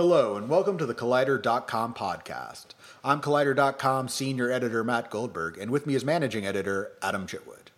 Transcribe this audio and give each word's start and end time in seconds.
Hello, 0.00 0.34
and 0.34 0.48
welcome 0.48 0.78
to 0.78 0.86
the 0.86 0.94
Collider.com 0.94 1.92
podcast. 1.92 2.68
I'm 3.04 3.20
Collider.com 3.20 4.08
senior 4.08 4.50
editor 4.50 4.82
Matt 4.82 5.10
Goldberg, 5.10 5.58
and 5.58 5.70
with 5.70 5.86
me 5.86 5.94
is 5.94 6.06
managing 6.06 6.46
editor 6.46 6.92
Adam 7.02 7.26
Chitwood. 7.26 7.68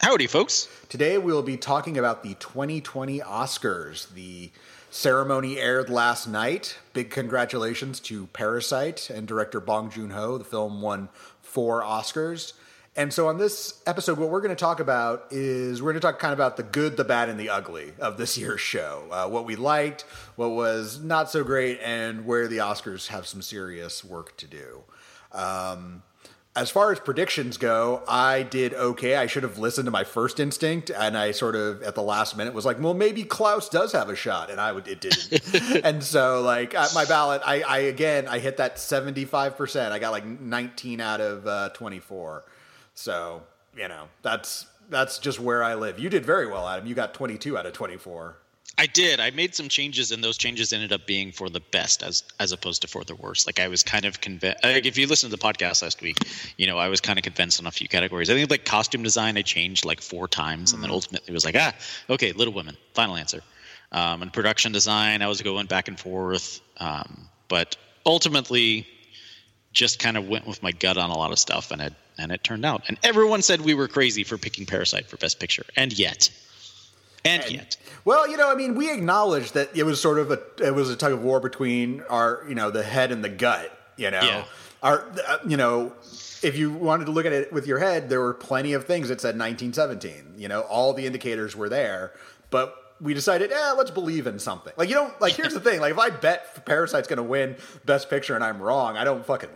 Howdy, 0.00 0.28
folks. 0.28 0.68
Today 0.88 1.18
we 1.18 1.32
will 1.32 1.42
be 1.42 1.56
talking 1.56 1.98
about 1.98 2.22
the 2.22 2.34
2020 2.34 3.18
Oscars. 3.18 4.08
The 4.14 4.52
ceremony 4.92 5.58
aired 5.58 5.90
last 5.90 6.28
night. 6.28 6.78
Big 6.92 7.10
congratulations 7.10 7.98
to 7.98 8.28
Parasite 8.28 9.10
and 9.10 9.26
director 9.26 9.58
Bong 9.58 9.90
Joon 9.90 10.10
Ho. 10.10 10.38
The 10.38 10.44
film 10.44 10.82
won 10.82 11.08
four 11.42 11.82
Oscars. 11.82 12.52
And 12.94 13.10
so 13.12 13.28
on 13.28 13.38
this 13.38 13.80
episode, 13.86 14.18
what 14.18 14.28
we're 14.28 14.42
going 14.42 14.54
to 14.54 14.60
talk 14.60 14.78
about 14.78 15.28
is 15.30 15.80
we're 15.80 15.92
going 15.92 16.00
to 16.00 16.06
talk 16.06 16.18
kind 16.18 16.32
of 16.32 16.38
about 16.38 16.58
the 16.58 16.62
good, 16.62 16.98
the 16.98 17.04
bad, 17.04 17.30
and 17.30 17.40
the 17.40 17.48
ugly 17.48 17.94
of 17.98 18.18
this 18.18 18.36
year's 18.36 18.60
show. 18.60 19.04
Uh, 19.10 19.26
what 19.28 19.46
we 19.46 19.56
liked, 19.56 20.02
what 20.36 20.50
was 20.50 21.00
not 21.00 21.30
so 21.30 21.42
great, 21.42 21.80
and 21.82 22.26
where 22.26 22.48
the 22.48 22.58
Oscars 22.58 23.06
have 23.06 23.26
some 23.26 23.40
serious 23.40 24.04
work 24.04 24.36
to 24.36 24.46
do. 24.46 24.82
Um, 25.32 26.02
as 26.54 26.68
far 26.68 26.92
as 26.92 27.00
predictions 27.00 27.56
go, 27.56 28.02
I 28.06 28.42
did 28.42 28.74
okay. 28.74 29.16
I 29.16 29.26
should 29.26 29.42
have 29.42 29.56
listened 29.56 29.86
to 29.86 29.90
my 29.90 30.04
first 30.04 30.38
instinct, 30.38 30.90
and 30.90 31.16
I 31.16 31.30
sort 31.30 31.56
of 31.56 31.82
at 31.82 31.94
the 31.94 32.02
last 32.02 32.36
minute 32.36 32.52
was 32.52 32.66
like, 32.66 32.78
"Well, 32.78 32.92
maybe 32.92 33.24
Klaus 33.24 33.70
does 33.70 33.92
have 33.92 34.10
a 34.10 34.16
shot," 34.16 34.50
and 34.50 34.60
I 34.60 34.70
would 34.70 34.86
it 34.86 35.00
didn't. 35.00 35.82
and 35.84 36.04
so, 36.04 36.42
like 36.42 36.74
at 36.74 36.94
my 36.94 37.06
ballot, 37.06 37.40
I, 37.42 37.62
I 37.62 37.78
again 37.78 38.28
I 38.28 38.38
hit 38.38 38.58
that 38.58 38.78
seventy 38.78 39.24
five 39.24 39.56
percent. 39.56 39.94
I 39.94 39.98
got 39.98 40.12
like 40.12 40.26
nineteen 40.26 41.00
out 41.00 41.22
of 41.22 41.46
uh, 41.46 41.70
twenty 41.70 42.00
four. 42.00 42.44
So 42.94 43.42
you 43.76 43.88
know 43.88 44.08
that's 44.22 44.66
that's 44.90 45.18
just 45.18 45.40
where 45.40 45.62
I 45.62 45.74
live. 45.74 45.98
You 45.98 46.08
did 46.08 46.24
very 46.24 46.46
well, 46.46 46.68
Adam. 46.68 46.86
You 46.86 46.94
got 46.94 47.14
twenty 47.14 47.38
two 47.38 47.56
out 47.56 47.66
of 47.66 47.72
twenty 47.72 47.96
four. 47.96 48.36
I 48.78 48.86
did. 48.86 49.20
I 49.20 49.30
made 49.30 49.54
some 49.54 49.68
changes, 49.68 50.12
and 50.12 50.24
those 50.24 50.38
changes 50.38 50.72
ended 50.72 50.92
up 50.92 51.06
being 51.06 51.30
for 51.30 51.50
the 51.50 51.60
best, 51.60 52.02
as 52.02 52.22
as 52.40 52.52
opposed 52.52 52.82
to 52.82 52.88
for 52.88 53.04
the 53.04 53.14
worst. 53.14 53.46
Like 53.46 53.60
I 53.60 53.68
was 53.68 53.82
kind 53.82 54.04
of 54.04 54.20
convinced. 54.20 54.64
Like 54.64 54.86
if 54.86 54.96
you 54.96 55.06
listened 55.06 55.30
to 55.30 55.36
the 55.36 55.42
podcast 55.42 55.82
last 55.82 56.00
week, 56.00 56.16
you 56.56 56.66
know 56.66 56.78
I 56.78 56.88
was 56.88 57.00
kind 57.00 57.18
of 57.18 57.22
convinced 57.22 57.60
on 57.60 57.66
a 57.66 57.70
few 57.70 57.88
categories. 57.88 58.30
I 58.30 58.34
think 58.34 58.50
like 58.50 58.64
costume 58.64 59.02
design, 59.02 59.36
I 59.36 59.42
changed 59.42 59.84
like 59.84 60.00
four 60.00 60.26
times, 60.26 60.70
mm 60.70 60.74
and 60.74 60.82
then 60.82 60.90
mm. 60.90 60.94
ultimately 60.94 61.34
was 61.34 61.44
like, 61.44 61.56
ah, 61.56 61.74
okay, 62.08 62.32
Little 62.32 62.54
Women, 62.54 62.76
final 62.94 63.16
answer. 63.16 63.42
Um, 63.92 64.22
and 64.22 64.32
production 64.32 64.72
design, 64.72 65.20
I 65.20 65.28
was 65.28 65.42
going 65.42 65.66
back 65.66 65.88
and 65.88 66.00
forth, 66.00 66.62
um, 66.78 67.28
but 67.48 67.76
ultimately, 68.06 68.86
just 69.72 69.98
kind 69.98 70.16
of 70.16 70.26
went 70.26 70.46
with 70.46 70.62
my 70.62 70.72
gut 70.72 70.96
on 70.96 71.10
a 71.10 71.16
lot 71.16 71.30
of 71.30 71.38
stuff, 71.38 71.72
and 71.72 71.82
it 71.82 71.92
and 72.18 72.32
it 72.32 72.44
turned 72.44 72.64
out. 72.64 72.82
And 72.88 72.98
everyone 73.02 73.42
said 73.42 73.60
we 73.60 73.74
were 73.74 73.88
crazy 73.88 74.24
for 74.24 74.38
picking 74.38 74.66
Parasite 74.66 75.06
for 75.06 75.16
Best 75.16 75.40
Picture, 75.40 75.64
and 75.76 75.96
yet 75.98 76.30
and, 77.24 77.42
and 77.42 77.52
yet. 77.52 77.76
Well, 78.04 78.28
you 78.28 78.36
know, 78.36 78.50
I 78.50 78.54
mean, 78.54 78.74
we 78.74 78.92
acknowledged 78.92 79.54
that 79.54 79.76
it 79.76 79.84
was 79.84 80.00
sort 80.00 80.18
of 80.18 80.30
a 80.30 80.40
it 80.58 80.74
was 80.74 80.90
a 80.90 80.96
tug 80.96 81.12
of 81.12 81.22
war 81.22 81.40
between 81.40 82.02
our, 82.08 82.44
you 82.48 82.54
know, 82.54 82.70
the 82.70 82.82
head 82.82 83.12
and 83.12 83.22
the 83.22 83.28
gut. 83.28 83.78
You 83.96 84.10
know, 84.10 84.22
yeah. 84.22 84.44
our, 84.82 85.06
uh, 85.28 85.38
you 85.46 85.56
know, 85.56 85.92
if 86.42 86.56
you 86.56 86.72
wanted 86.72 87.04
to 87.04 87.12
look 87.12 87.26
at 87.26 87.32
it 87.32 87.52
with 87.52 87.66
your 87.66 87.78
head, 87.78 88.08
there 88.08 88.20
were 88.20 88.34
plenty 88.34 88.72
of 88.72 88.86
things 88.86 89.08
that 89.08 89.20
said 89.20 89.38
1917. 89.38 90.34
You 90.36 90.48
know, 90.48 90.62
all 90.62 90.94
the 90.94 91.06
indicators 91.06 91.54
were 91.54 91.68
there, 91.68 92.12
but 92.50 92.76
we 93.00 93.14
decided, 93.14 93.52
eh, 93.52 93.72
let's 93.72 93.90
believe 93.90 94.26
in 94.26 94.38
something. 94.38 94.72
Like 94.76 94.88
you 94.88 94.94
don't 94.94 95.18
like. 95.20 95.34
Here's 95.34 95.54
the 95.54 95.60
thing: 95.60 95.80
like 95.80 95.92
if 95.92 95.98
I 95.98 96.10
bet 96.10 96.64
Parasite's 96.64 97.06
going 97.06 97.18
to 97.18 97.22
win 97.22 97.56
Best 97.84 98.10
Picture 98.10 98.34
and 98.34 98.42
I'm 98.42 98.60
wrong, 98.60 98.96
I 98.96 99.04
don't 99.04 99.24
fucking, 99.24 99.50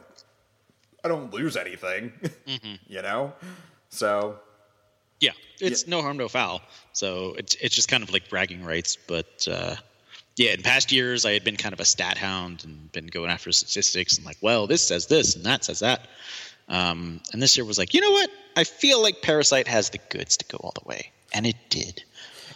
I 1.06 1.08
don't 1.08 1.32
lose 1.32 1.56
anything. 1.56 2.12
Mm-hmm. 2.46 2.74
you 2.92 3.00
know, 3.00 3.32
so 3.90 4.40
yeah, 5.20 5.30
it's 5.60 5.84
yeah. 5.84 5.90
no 5.90 6.02
harm, 6.02 6.16
no 6.16 6.28
foul. 6.28 6.62
So 6.92 7.34
it's 7.38 7.54
it's 7.56 7.74
just 7.74 7.88
kind 7.88 8.02
of 8.02 8.12
like 8.12 8.28
bragging 8.28 8.64
rights. 8.64 8.96
But 8.96 9.46
uh, 9.48 9.76
yeah, 10.34 10.50
in 10.50 10.62
past 10.62 10.90
years, 10.90 11.24
I 11.24 11.32
had 11.32 11.44
been 11.44 11.56
kind 11.56 11.72
of 11.72 11.78
a 11.78 11.84
stat 11.84 12.18
hound 12.18 12.64
and 12.64 12.90
been 12.90 13.06
going 13.06 13.30
after 13.30 13.52
statistics 13.52 14.16
and 14.16 14.26
like, 14.26 14.38
well, 14.40 14.66
this 14.66 14.82
says 14.82 15.06
this 15.06 15.36
and 15.36 15.44
that 15.44 15.64
says 15.64 15.78
that. 15.78 16.08
Um, 16.68 17.20
and 17.32 17.40
this 17.40 17.56
year 17.56 17.64
was 17.64 17.78
like, 17.78 17.94
you 17.94 18.00
know 18.00 18.10
what? 18.10 18.28
I 18.56 18.64
feel 18.64 19.00
like 19.00 19.22
Parasite 19.22 19.68
has 19.68 19.90
the 19.90 19.98
goods 20.10 20.36
to 20.38 20.44
go 20.46 20.58
all 20.58 20.72
the 20.74 20.86
way, 20.88 21.12
and 21.32 21.46
it 21.46 21.56
did. 21.70 22.02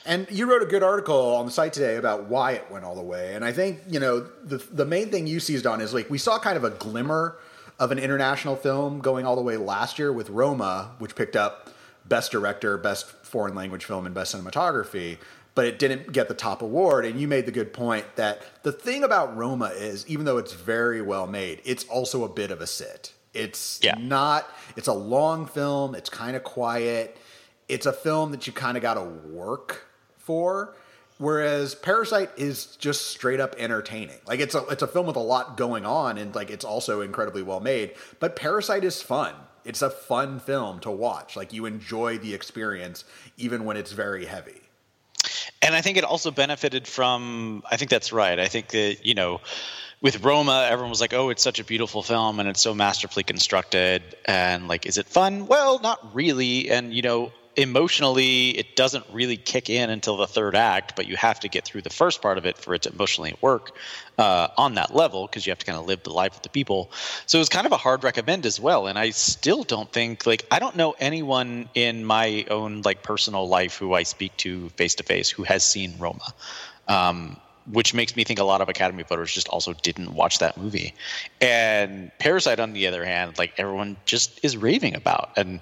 And 0.04 0.26
you 0.30 0.50
wrote 0.50 0.62
a 0.62 0.66
good 0.66 0.82
article 0.82 1.36
on 1.36 1.47
the 1.47 1.53
site 1.53 1.72
today 1.72 1.97
about 1.97 2.24
why 2.24 2.53
it 2.53 2.69
went 2.70 2.84
all 2.84 2.97
the 2.97 3.03
way. 3.03 3.36
And 3.36 3.44
I 3.44 3.53
think 3.53 3.80
you 3.88 4.00
know 4.00 4.26
the 4.44 4.56
the 4.56 4.84
main 4.84 5.10
thing 5.10 5.26
you 5.26 5.41
seized 5.41 5.66
on 5.66 5.80
is 5.80 5.94
like 5.94 6.10
we 6.10 6.19
saw 6.19 6.38
kind 6.38 6.56
of 6.56 6.64
a 6.64 6.70
glimmer 6.70 7.38
of 7.80 7.91
an 7.91 7.98
international 7.98 8.54
film 8.54 9.00
going 9.00 9.26
all 9.26 9.34
the 9.34 9.42
way 9.42 9.56
last 9.56 9.98
year 9.98 10.12
with 10.12 10.28
Roma, 10.28 10.92
which 10.98 11.16
picked 11.16 11.34
up 11.34 11.70
best 12.04 12.30
director, 12.30 12.76
best 12.76 13.10
foreign 13.24 13.54
language 13.54 13.86
film, 13.86 14.04
and 14.04 14.14
best 14.14 14.34
cinematography. 14.34 15.16
But 15.54 15.64
it 15.64 15.78
didn't 15.78 16.12
get 16.12 16.28
the 16.28 16.34
top 16.34 16.62
award. 16.62 17.06
And 17.06 17.18
you 17.18 17.26
made 17.26 17.46
the 17.46 17.52
good 17.52 17.72
point 17.72 18.04
that 18.16 18.62
the 18.62 18.70
thing 18.70 19.02
about 19.02 19.34
Roma 19.36 19.68
is, 19.74 20.06
even 20.06 20.26
though 20.26 20.36
it's 20.36 20.52
very 20.52 21.00
well 21.02 21.26
made, 21.26 21.62
it's 21.64 21.84
also 21.84 22.22
a 22.22 22.28
bit 22.28 22.50
of 22.50 22.60
a 22.60 22.66
sit. 22.66 23.14
It's 23.32 23.80
yeah. 23.82 23.94
not, 23.98 24.47
it's 24.76 24.88
a 24.88 24.92
long 24.92 25.47
film, 25.47 25.94
it's 25.94 26.10
kind 26.10 26.36
of 26.36 26.44
quiet. 26.44 27.16
It's 27.68 27.86
a 27.86 27.92
film 27.92 28.32
that 28.32 28.47
you 28.47 28.52
kind 28.52 28.76
of 28.76 28.82
got 28.82 28.94
to 28.94 29.02
work 29.02 29.86
for. 30.18 30.76
Whereas 31.20 31.75
Parasite 31.75 32.31
is 32.36 32.76
just 32.76 33.06
straight 33.06 33.38
up 33.38 33.54
entertaining. 33.58 34.19
Like 34.26 34.41
it's 34.41 34.54
a 34.54 34.64
it's 34.66 34.82
a 34.82 34.88
film 34.88 35.06
with 35.06 35.16
a 35.16 35.20
lot 35.20 35.56
going 35.56 35.86
on 35.86 36.19
and 36.19 36.34
like 36.34 36.50
it's 36.50 36.64
also 36.64 37.03
incredibly 37.03 37.42
well 37.42 37.60
made. 37.60 37.94
But 38.19 38.34
Parasite 38.34 38.84
is 38.84 39.00
fun 39.00 39.34
it's 39.64 39.82
a 39.82 39.91
fun 39.91 40.41
film 40.41 40.80
to 40.80 40.91
watch. 40.91 41.36
Like 41.36 41.53
you 41.53 41.66
enjoy 41.66 42.19
the 42.19 42.34
experience 42.34 43.04
even 43.36 43.64
when 43.64 43.76
it's 43.76 43.92
very 43.92 44.25
heavy. 44.25 44.60
And 45.62 45.75
I 45.75 45.82
think 45.82 45.98
it 45.98 46.04
also 46.04 46.30
benefited 46.30 46.86
from 46.86 47.62
I 47.70 47.76
think 47.76 47.91
that's 47.91 48.12
right. 48.12 48.38
I 48.38 48.48
think 48.48 48.69
that, 48.69 49.04
you 49.04 49.14
know, 49.14 49.41
with 50.00 50.25
Roma, 50.25 50.66
everyone 50.70 50.88
was 50.88 51.03
like, 51.03 51.12
"Oh, 51.12 51.28
it's 51.28 51.42
such 51.42 51.60
a 51.60 51.64
beautiful 51.64 52.03
film 52.03 52.41
and 52.41 52.48
it's 52.48 52.62
so 52.62 52.75
masterfully 52.75 53.22
constructed." 53.22 54.16
And 54.25 54.66
like, 54.66 54.86
is 54.86 54.97
it 54.97 55.06
fun? 55.06 55.47
Well, 55.47 55.78
not 55.80 56.14
really. 56.14 56.70
And 56.70 56.94
you 56.94 57.03
know, 57.03 57.32
emotionally 57.56 58.50
it 58.50 58.76
doesn't 58.76 59.04
really 59.12 59.36
kick 59.36 59.68
in 59.68 59.90
until 59.90 60.16
the 60.16 60.26
third 60.26 60.54
act 60.54 60.94
but 60.94 61.08
you 61.08 61.16
have 61.16 61.40
to 61.40 61.48
get 61.48 61.64
through 61.64 61.82
the 61.82 61.90
first 61.90 62.22
part 62.22 62.38
of 62.38 62.46
it 62.46 62.56
for 62.56 62.74
it 62.74 62.82
to 62.82 62.90
emotionally 62.90 63.34
work 63.40 63.76
uh, 64.18 64.48
on 64.56 64.74
that 64.74 64.94
level 64.94 65.26
because 65.26 65.46
you 65.46 65.50
have 65.50 65.58
to 65.58 65.66
kind 65.66 65.78
of 65.78 65.86
live 65.86 66.02
the 66.02 66.12
life 66.12 66.36
of 66.36 66.42
the 66.42 66.48
people. 66.48 66.90
So 67.26 67.38
it 67.38 67.40
was 67.40 67.48
kind 67.48 67.66
of 67.66 67.72
a 67.72 67.76
hard 67.76 68.04
recommend 68.04 68.46
as 68.46 68.60
well 68.60 68.86
and 68.86 68.98
i 68.98 69.10
still 69.10 69.64
don't 69.64 69.92
think 69.92 70.26
like 70.26 70.46
i 70.50 70.58
don't 70.58 70.76
know 70.76 70.94
anyone 71.00 71.68
in 71.74 72.04
my 72.04 72.44
own 72.50 72.82
like 72.82 73.02
personal 73.02 73.48
life 73.48 73.76
who 73.76 73.94
i 73.94 74.02
speak 74.02 74.36
to 74.38 74.68
face 74.70 74.94
to 74.96 75.02
face 75.02 75.30
who 75.30 75.42
has 75.42 75.64
seen 75.64 75.94
roma. 75.98 76.34
Um, 76.88 77.36
which 77.72 77.94
makes 77.94 78.16
me 78.16 78.25
think 78.25 78.38
a 78.38 78.44
lot 78.44 78.60
of 78.60 78.69
Academy 78.69 79.03
voters 79.03 79.32
just 79.32 79.48
also 79.48 79.72
didn't 79.72 80.14
watch 80.14 80.38
that 80.38 80.56
movie. 80.56 80.94
And 81.41 82.10
Parasite, 82.19 82.60
on 82.60 82.72
the 82.72 82.86
other 82.86 83.04
hand, 83.04 83.38
like 83.38 83.54
everyone 83.58 83.97
just 84.04 84.44
is 84.44 84.56
raving 84.56 84.94
about. 84.94 85.31
And 85.36 85.60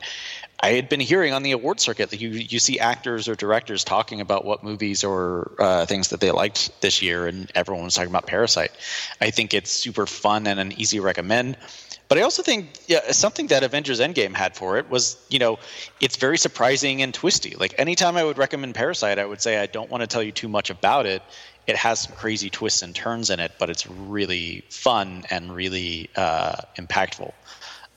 I 0.60 0.70
had 0.70 0.88
been 0.88 1.00
hearing 1.00 1.32
on 1.32 1.42
the 1.42 1.52
award 1.52 1.78
circuit 1.78 2.10
that 2.10 2.20
you 2.20 2.30
you 2.30 2.58
see 2.58 2.80
actors 2.80 3.28
or 3.28 3.36
directors 3.36 3.84
talking 3.84 4.20
about 4.20 4.44
what 4.44 4.64
movies 4.64 5.04
or 5.04 5.52
uh, 5.60 5.86
things 5.86 6.08
that 6.08 6.20
they 6.20 6.32
liked 6.32 6.80
this 6.80 7.00
year, 7.00 7.26
and 7.28 7.50
everyone 7.54 7.84
was 7.84 7.94
talking 7.94 8.10
about 8.10 8.26
Parasite. 8.26 8.72
I 9.20 9.30
think 9.30 9.54
it's 9.54 9.70
super 9.70 10.06
fun 10.06 10.46
and 10.46 10.58
an 10.58 10.72
easy 10.72 10.98
recommend. 10.98 11.56
But 12.08 12.16
I 12.16 12.22
also 12.22 12.42
think 12.42 12.70
yeah, 12.86 13.12
something 13.12 13.48
that 13.48 13.62
Avengers 13.62 14.00
Endgame 14.00 14.34
had 14.34 14.56
for 14.56 14.78
it 14.78 14.88
was, 14.90 15.16
you 15.28 15.38
know, 15.38 15.58
it's 16.00 16.16
very 16.16 16.38
surprising 16.38 17.02
and 17.02 17.12
twisty. 17.12 17.54
Like 17.54 17.74
anytime 17.78 18.16
I 18.16 18.24
would 18.24 18.38
recommend 18.38 18.74
Parasite, 18.74 19.18
I 19.18 19.26
would 19.26 19.42
say 19.42 19.58
I 19.58 19.66
don't 19.66 19.90
want 19.90 20.00
to 20.00 20.06
tell 20.06 20.22
you 20.22 20.32
too 20.32 20.48
much 20.48 20.70
about 20.70 21.04
it. 21.04 21.22
It 21.68 21.76
has 21.76 22.00
some 22.00 22.16
crazy 22.16 22.50
twists 22.50 22.82
and 22.82 22.94
turns 22.94 23.30
in 23.30 23.38
it, 23.38 23.52
but 23.58 23.70
it's 23.70 23.86
really 23.86 24.64
fun 24.70 25.24
and 25.30 25.54
really 25.54 26.10
uh, 26.16 26.56
impactful. 26.76 27.32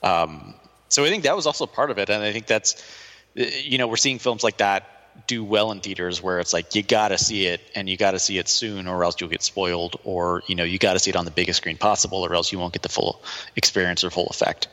Um, 0.04 0.54
so 0.90 1.04
I 1.06 1.10
think 1.10 1.24
that 1.24 1.36
was 1.36 1.48
also 1.48 1.66
part 1.66 1.90
of 1.90 1.98
it, 1.98 2.10
and 2.10 2.22
I 2.22 2.34
think 2.34 2.46
that's 2.46 2.84
you 3.34 3.78
know 3.78 3.88
we're 3.88 3.96
seeing 3.96 4.20
films 4.20 4.44
like 4.44 4.58
that 4.58 5.28
do 5.28 5.44
well 5.44 5.72
in 5.72 5.80
theaters 5.80 6.22
where 6.22 6.40
it's 6.40 6.54
like 6.54 6.76
you 6.76 6.84
got 6.84 7.10
to 7.10 7.18
see 7.18 7.46
it 7.46 7.62
and 7.76 7.90
you 7.90 7.98
got 7.98 8.12
to 8.12 8.20
see 8.20 8.38
it 8.38 8.48
soon 8.48 8.88
or 8.88 9.04
else 9.04 9.16
you'll 9.20 9.30
get 9.30 9.42
spoiled 9.42 9.98
or 10.04 10.44
you 10.48 10.56
know 10.56 10.64
you 10.64 10.78
got 10.78 10.94
to 10.94 11.00
see 11.00 11.10
it 11.10 11.16
on 11.16 11.26
the 11.26 11.32
biggest 11.32 11.58
screen 11.58 11.78
possible 11.78 12.26
or 12.26 12.34
else 12.34 12.52
you 12.52 12.60
won't 12.60 12.74
get 12.74 12.82
the 12.82 12.90
full 12.90 13.22
experience 13.56 14.04
or 14.04 14.10
full 14.10 14.28
effect 14.28 14.68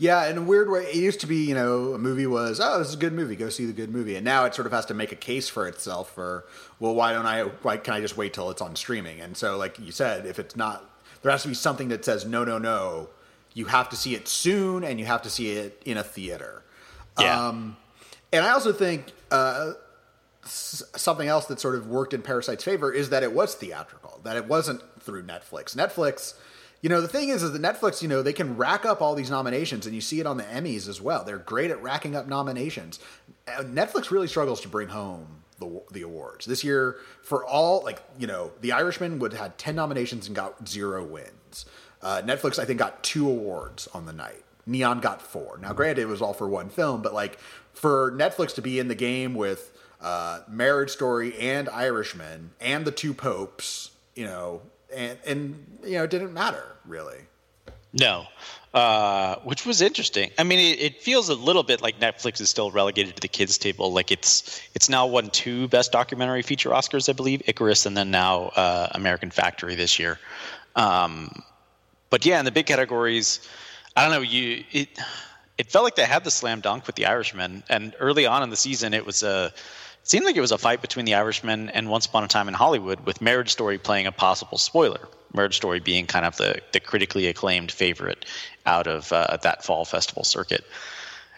yeah 0.00 0.26
in 0.28 0.36
a 0.36 0.42
weird 0.42 0.68
way 0.68 0.82
it 0.86 0.96
used 0.96 1.20
to 1.20 1.28
be 1.28 1.36
you 1.46 1.54
know 1.54 1.94
a 1.94 1.98
movie 1.98 2.26
was 2.26 2.58
oh 2.60 2.78
this 2.78 2.88
is 2.88 2.94
a 2.94 2.98
good 2.98 3.12
movie 3.12 3.36
go 3.36 3.48
see 3.48 3.66
the 3.66 3.72
good 3.72 3.90
movie 3.90 4.16
and 4.16 4.24
now 4.24 4.44
it 4.46 4.54
sort 4.54 4.66
of 4.66 4.72
has 4.72 4.86
to 4.86 4.94
make 4.94 5.12
a 5.12 5.16
case 5.16 5.48
for 5.48 5.68
itself 5.68 6.12
for 6.12 6.44
well 6.80 6.94
why 6.94 7.12
don't 7.12 7.26
i 7.26 7.42
why 7.62 7.76
can 7.76 7.94
i 7.94 8.00
just 8.00 8.16
wait 8.16 8.32
till 8.32 8.50
it's 8.50 8.60
on 8.62 8.74
streaming 8.74 9.20
and 9.20 9.36
so 9.36 9.56
like 9.56 9.78
you 9.78 9.92
said 9.92 10.26
if 10.26 10.38
it's 10.40 10.56
not 10.56 10.84
there 11.22 11.30
has 11.30 11.42
to 11.42 11.48
be 11.48 11.54
something 11.54 11.88
that 11.88 12.04
says 12.04 12.24
no 12.24 12.42
no 12.44 12.58
no 12.58 13.08
you 13.54 13.66
have 13.66 13.88
to 13.88 13.96
see 13.96 14.14
it 14.14 14.28
soon 14.28 14.84
and 14.84 14.98
you 15.00 15.06
have 15.06 15.22
to 15.22 15.30
see 15.30 15.50
it 15.50 15.82
in 15.84 15.96
a 15.96 16.04
theater. 16.04 16.62
Yeah. 17.18 17.48
Um, 17.48 17.76
and 18.32 18.44
I 18.44 18.50
also 18.50 18.72
think 18.72 19.06
uh, 19.30 19.72
s- 20.44 20.84
something 20.96 21.26
else 21.26 21.46
that 21.46 21.58
sort 21.58 21.74
of 21.74 21.88
worked 21.88 22.14
in 22.14 22.22
Parasite's 22.22 22.62
favor 22.62 22.92
is 22.92 23.10
that 23.10 23.22
it 23.24 23.32
was 23.32 23.56
theatrical, 23.56 24.20
that 24.22 24.36
it 24.36 24.46
wasn't 24.46 24.80
through 25.00 25.24
Netflix. 25.24 25.74
Netflix, 25.74 26.34
you 26.80 26.88
know, 26.88 27.00
the 27.00 27.08
thing 27.08 27.28
is, 27.28 27.42
is 27.42 27.52
that 27.52 27.60
Netflix, 27.60 28.00
you 28.02 28.08
know, 28.08 28.22
they 28.22 28.32
can 28.32 28.56
rack 28.56 28.84
up 28.84 29.02
all 29.02 29.14
these 29.14 29.30
nominations, 29.30 29.86
and 29.86 29.94
you 29.94 30.00
see 30.00 30.20
it 30.20 30.26
on 30.26 30.36
the 30.36 30.44
Emmys 30.44 30.88
as 30.88 31.00
well. 31.00 31.24
They're 31.24 31.38
great 31.38 31.70
at 31.70 31.82
racking 31.82 32.16
up 32.16 32.26
nominations. 32.26 32.98
Uh, 33.46 33.62
Netflix 33.62 34.10
really 34.10 34.28
struggles 34.28 34.60
to 34.62 34.68
bring 34.68 34.88
home 34.88 35.42
the 35.58 35.82
the 35.92 36.02
awards 36.02 36.46
this 36.46 36.64
year. 36.64 36.96
For 37.22 37.44
all 37.44 37.82
like 37.84 38.02
you 38.18 38.26
know, 38.26 38.52
The 38.60 38.72
Irishman 38.72 39.18
would 39.18 39.34
had 39.34 39.58
ten 39.58 39.74
nominations 39.76 40.26
and 40.26 40.34
got 40.34 40.66
zero 40.68 41.04
wins. 41.04 41.66
Uh, 42.02 42.22
Netflix, 42.24 42.58
I 42.58 42.64
think, 42.64 42.78
got 42.78 43.02
two 43.02 43.28
awards 43.28 43.86
on 43.92 44.06
the 44.06 44.12
night. 44.12 44.42
Neon 44.66 45.00
got 45.00 45.20
four. 45.20 45.58
Now, 45.60 45.72
granted, 45.72 46.02
it 46.02 46.08
was 46.08 46.22
all 46.22 46.32
for 46.32 46.48
one 46.48 46.70
film, 46.70 47.02
but 47.02 47.12
like 47.12 47.38
for 47.74 48.12
Netflix 48.12 48.54
to 48.54 48.62
be 48.62 48.78
in 48.78 48.88
the 48.88 48.94
game 48.94 49.34
with 49.34 49.72
uh, 50.00 50.40
Marriage 50.48 50.90
Story 50.90 51.36
and 51.38 51.68
Irishman 51.68 52.52
and 52.60 52.86
the 52.86 52.90
two 52.90 53.12
popes, 53.12 53.90
you 54.14 54.24
know, 54.24 54.62
and 54.94 55.18
and 55.26 55.80
you 55.84 55.92
know, 55.92 56.04
it 56.04 56.10
didn't 56.10 56.32
matter 56.32 56.64
really. 56.86 57.18
No, 57.92 58.26
uh, 58.72 59.36
which 59.42 59.66
was 59.66 59.82
interesting. 59.82 60.30
I 60.38 60.44
mean, 60.44 60.60
it, 60.60 60.80
it, 60.80 61.02
feels 61.02 61.28
a 61.28 61.34
little 61.34 61.64
bit 61.64 61.82
like 61.82 61.98
Netflix 61.98 62.40
is 62.40 62.48
still 62.48 62.70
relegated 62.70 63.16
to 63.16 63.20
the 63.20 63.26
kids' 63.26 63.58
table. 63.58 63.92
Like 63.92 64.12
it's 64.12 64.60
it's 64.76 64.88
now 64.88 65.06
won 65.06 65.30
two 65.30 65.66
best 65.68 65.90
documentary 65.90 66.42
feature 66.42 66.70
Oscars, 66.70 67.08
I 67.08 67.12
believe, 67.12 67.42
Icarus, 67.46 67.86
and 67.86 67.96
then 67.96 68.12
now 68.12 68.52
uh, 68.54 68.88
American 68.92 69.32
Factory 69.32 69.74
this 69.74 69.98
year. 69.98 70.20
Um, 70.76 71.42
but 72.10 72.24
yeah, 72.24 72.38
in 72.38 72.44
the 72.44 72.52
big 72.52 72.66
categories, 72.66 73.40
I 73.96 74.04
don't 74.04 74.12
know. 74.12 74.20
You 74.20 74.62
it 74.70 74.88
it 75.58 75.72
felt 75.72 75.82
like 75.82 75.96
they 75.96 76.04
had 76.04 76.22
the 76.22 76.30
slam 76.30 76.60
dunk 76.60 76.86
with 76.86 76.94
the 76.94 77.06
Irishman, 77.06 77.64
and 77.68 77.96
early 77.98 78.24
on 78.24 78.44
in 78.44 78.50
the 78.50 78.56
season, 78.56 78.94
it 78.94 79.04
was 79.04 79.24
a 79.24 79.52
seemed 80.10 80.26
like 80.26 80.36
it 80.36 80.40
was 80.40 80.50
a 80.50 80.58
fight 80.58 80.82
between 80.82 81.04
the 81.04 81.14
Irishman 81.14 81.68
and 81.70 81.88
Once 81.88 82.06
Upon 82.06 82.24
a 82.24 82.28
Time 82.28 82.48
in 82.48 82.54
Hollywood, 82.54 83.06
with 83.06 83.20
Marriage 83.20 83.50
Story 83.50 83.78
playing 83.78 84.08
a 84.08 84.12
possible 84.12 84.58
spoiler. 84.58 85.08
Marriage 85.32 85.56
Story 85.56 85.78
being 85.78 86.08
kind 86.08 86.26
of 86.26 86.36
the 86.36 86.60
the 86.72 86.80
critically 86.80 87.28
acclaimed 87.28 87.70
favorite 87.70 88.26
out 88.66 88.88
of 88.88 89.12
uh, 89.12 89.38
that 89.42 89.64
fall 89.64 89.84
festival 89.84 90.24
circuit. 90.24 90.64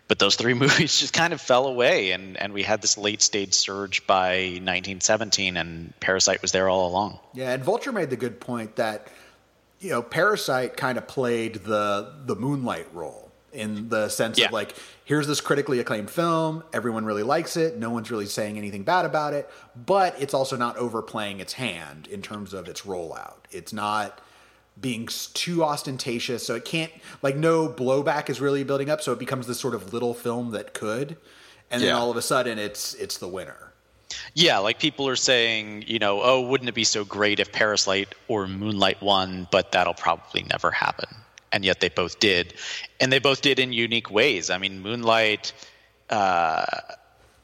But 0.09 0.19
those 0.19 0.37
three 0.37 0.55
movies 0.65 0.99
just 0.99 1.13
kind 1.13 1.35
of 1.35 1.41
fell 1.41 1.67
away, 1.67 2.13
and, 2.13 2.39
and 2.39 2.55
we 2.55 2.63
had 2.63 2.81
this 2.81 2.97
late 2.97 3.21
stage 3.21 3.53
surge 3.53 4.07
by 4.07 4.61
1917, 4.63 5.59
and 5.59 5.93
Parasite 6.01 6.41
was 6.41 6.53
there 6.53 6.71
all 6.71 6.89
along. 6.89 7.19
Yeah, 7.35 7.53
and 7.53 7.63
Vulture 7.63 7.93
made 7.93 8.09
the 8.09 8.17
good 8.17 8.41
point 8.41 8.77
that 8.77 9.09
you 9.81 9.91
know, 9.91 10.01
Parasite 10.01 10.79
kind 10.79 10.97
of 10.97 11.07
played 11.07 11.57
the 11.57 12.15
the 12.25 12.37
Moonlight 12.37 12.87
role 12.95 13.22
in 13.53 13.89
the 13.89 14.09
sense 14.09 14.39
yeah. 14.39 14.47
of 14.47 14.53
like, 14.53 14.75
here's 15.05 15.27
this 15.27 15.41
critically 15.41 15.79
acclaimed 15.79 16.11
film, 16.11 16.65
everyone 16.73 17.05
really 17.05 17.23
likes 17.23 17.57
it, 17.57 17.79
no 17.79 17.91
one's 17.91 18.11
really 18.11 18.27
saying 18.27 18.57
anything 18.59 18.83
bad 18.83 19.05
about 19.05 19.35
it, 19.35 19.51
but 19.87 20.15
it's 20.21 20.35
also 20.35 20.57
not 20.57 20.77
overplaying 20.77 21.41
its 21.41 21.53
hand 21.55 22.07
in 22.09 22.23
terms 22.23 22.55
of 22.55 22.69
its 22.69 22.83
rollout. 22.83 23.37
It's 23.51 23.73
not 23.73 24.21
being 24.81 25.07
too 25.35 25.63
ostentatious, 25.63 26.47
so 26.47 26.55
it 26.55 26.65
can't 26.65 26.91
like 27.21 27.37
no 27.37 27.69
blowback 27.69 28.31
is 28.31 28.41
really 28.41 28.65
building 28.65 28.89
up, 28.89 29.03
so 29.03 29.13
it 29.13 29.19
becomes 29.19 29.47
this 29.47 29.61
sort 29.61 29.75
of 29.75 29.93
little 29.93 30.15
film 30.15 30.53
that 30.53 30.73
could, 30.73 31.17
and 31.71 31.83
yeah. 31.83 31.89
then 31.89 31.97
all 31.97 32.11
of 32.11 32.17
a 32.17 32.23
sudden 32.23 32.59
it's 32.59 32.95
it's 32.95 33.19
the 33.19 33.29
winner. 33.29 33.73
Yeah, 34.35 34.59
like 34.59 34.79
people 34.79 35.09
are 35.09 35.17
saying, 35.17 35.85
you 35.87 35.99
know, 35.99 36.21
oh, 36.23 36.41
wouldn't 36.41 36.69
it 36.69 36.75
be 36.75 36.85
so 36.85 37.05
great 37.05 37.41
if 37.41 37.53
Parasite 37.53 38.15
or 38.29 38.47
Moonlight 38.47 39.03
won, 39.03 39.47
but 39.51 39.73
that'll 39.73 39.95
probably 39.95 40.43
never 40.45 40.71
happen. 40.71 41.09
And 41.53 41.65
yet 41.65 41.81
they 41.81 41.91
both 41.91 42.19
did. 42.19 42.55
And 42.99 43.13
they 43.13 43.19
both 43.19 43.43
did 43.43 43.59
in 43.59 43.73
unique 43.73 44.11
ways. 44.11 44.49
I 44.49 44.59
mean, 44.59 44.81
Moonlight, 44.81 45.53
uh, 46.09 46.65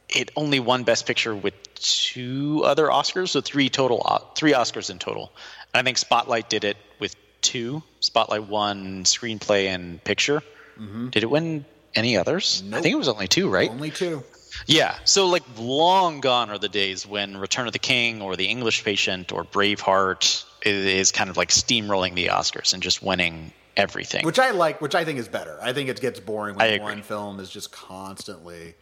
it 0.08 0.30
only 0.34 0.60
won 0.60 0.84
Best 0.84 1.06
Picture 1.06 1.34
with 1.34 1.54
two 1.74 2.62
other 2.64 2.86
Oscars, 2.86 3.30
so 3.30 3.40
three 3.40 3.68
total, 3.68 4.02
uh, 4.04 4.20
three 4.34 4.52
Oscars 4.52 4.90
in 4.90 4.98
total. 4.98 5.30
And 5.74 5.80
I 5.80 5.82
think 5.82 5.98
Spotlight 5.98 6.48
did 6.48 6.64
it 6.64 6.76
with 6.98 7.14
two. 7.42 7.82
Spotlight 8.00 8.48
won 8.48 9.04
screenplay 9.04 9.66
and 9.66 10.02
picture. 10.02 10.42
Mm-hmm. 10.80 11.08
Did 11.08 11.22
it 11.22 11.30
win 11.30 11.64
any 11.94 12.16
others? 12.16 12.62
Nope. 12.64 12.78
I 12.78 12.82
think 12.82 12.94
it 12.94 12.98
was 12.98 13.08
only 13.08 13.28
two, 13.28 13.50
right? 13.50 13.70
Only 13.70 13.90
two. 13.90 14.24
Yeah. 14.66 14.94
So, 15.04 15.26
like, 15.26 15.42
long 15.58 16.20
gone 16.20 16.50
are 16.50 16.58
the 16.58 16.68
days 16.68 17.06
when 17.06 17.36
Return 17.36 17.66
of 17.66 17.72
the 17.72 17.78
King 17.78 18.22
or 18.22 18.36
The 18.36 18.46
English 18.46 18.84
Patient 18.84 19.32
or 19.32 19.44
Braveheart 19.44 20.44
is 20.62 21.12
kind 21.12 21.30
of 21.30 21.36
like 21.36 21.50
steamrolling 21.50 22.14
the 22.14 22.26
Oscars 22.26 22.72
and 22.74 22.82
just 22.82 23.02
winning 23.02 23.52
everything. 23.78 24.26
Which 24.26 24.38
I 24.38 24.50
like, 24.50 24.80
which 24.80 24.94
I 24.94 25.04
think 25.04 25.18
is 25.18 25.28
better. 25.28 25.58
I 25.62 25.72
think 25.72 25.88
it 25.88 26.00
gets 26.00 26.20
boring 26.20 26.56
when 26.56 26.82
one 26.82 27.02
film 27.02 27.40
is 27.40 27.48
just 27.48 27.72
constantly, 27.72 28.74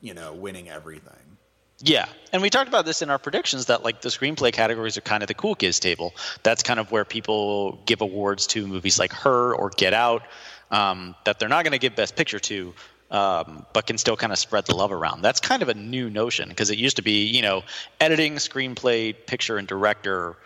you 0.00 0.14
know, 0.14 0.32
winning 0.32 0.68
everything. 0.68 1.38
Yeah, 1.80 2.06
and 2.32 2.40
we 2.40 2.50
talked 2.50 2.68
about 2.68 2.84
this 2.84 3.02
in 3.02 3.10
our 3.10 3.18
predictions 3.18 3.66
that 3.66 3.82
like 3.82 4.00
the 4.00 4.08
screenplay 4.08 4.52
categories 4.52 4.96
are 4.96 5.00
kind 5.00 5.22
of 5.22 5.26
the 5.26 5.34
cool 5.34 5.56
kids 5.56 5.80
table. 5.80 6.14
That's 6.44 6.62
kind 6.62 6.78
of 6.78 6.92
where 6.92 7.04
people 7.04 7.80
give 7.84 8.00
awards 8.00 8.46
to 8.48 8.66
movies 8.66 8.98
like 8.98 9.12
Her 9.12 9.54
or 9.54 9.70
Get 9.70 9.92
Out 9.92 10.22
um, 10.70 11.16
that 11.24 11.38
they're 11.38 11.48
not 11.48 11.64
going 11.64 11.72
to 11.72 11.78
give 11.78 11.96
Best 11.96 12.14
Picture 12.14 12.38
to, 12.38 12.74
um, 13.10 13.66
but 13.72 13.86
can 13.86 13.98
still 13.98 14.16
kind 14.16 14.32
of 14.32 14.38
spread 14.38 14.66
the 14.66 14.74
love 14.74 14.92
around. 14.92 15.22
That's 15.22 15.40
kind 15.40 15.62
of 15.62 15.68
a 15.68 15.74
new 15.74 16.08
notion 16.10 16.48
because 16.48 16.70
it 16.70 16.78
used 16.78 16.96
to 16.96 17.02
be, 17.02 17.24
you 17.26 17.42
know, 17.42 17.62
editing, 18.00 18.36
screenplay, 18.36 19.14
picture, 19.26 19.58
and 19.58 19.66
director, 19.66 20.36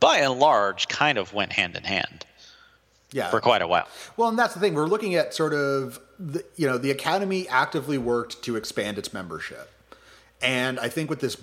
by 0.00 0.18
and 0.18 0.38
large, 0.38 0.88
kind 0.88 1.18
of 1.18 1.32
went 1.32 1.52
hand 1.52 1.76
in 1.76 1.84
hand. 1.84 2.24
Yeah, 3.10 3.30
for 3.30 3.40
quite 3.40 3.62
a 3.62 3.66
while. 3.66 3.88
Well, 4.16 4.28
and 4.28 4.38
that's 4.38 4.54
the 4.54 4.60
thing. 4.60 4.74
We're 4.74 4.86
looking 4.86 5.14
at 5.14 5.32
sort 5.32 5.54
of, 5.54 5.98
the, 6.18 6.44
you 6.56 6.66
know, 6.66 6.76
the 6.76 6.90
Academy 6.90 7.48
actively 7.48 7.96
worked 7.96 8.42
to 8.42 8.56
expand 8.56 8.98
its 8.98 9.14
membership, 9.14 9.70
and 10.42 10.78
I 10.78 10.88
think 10.88 11.08
with 11.08 11.20
this 11.20 11.36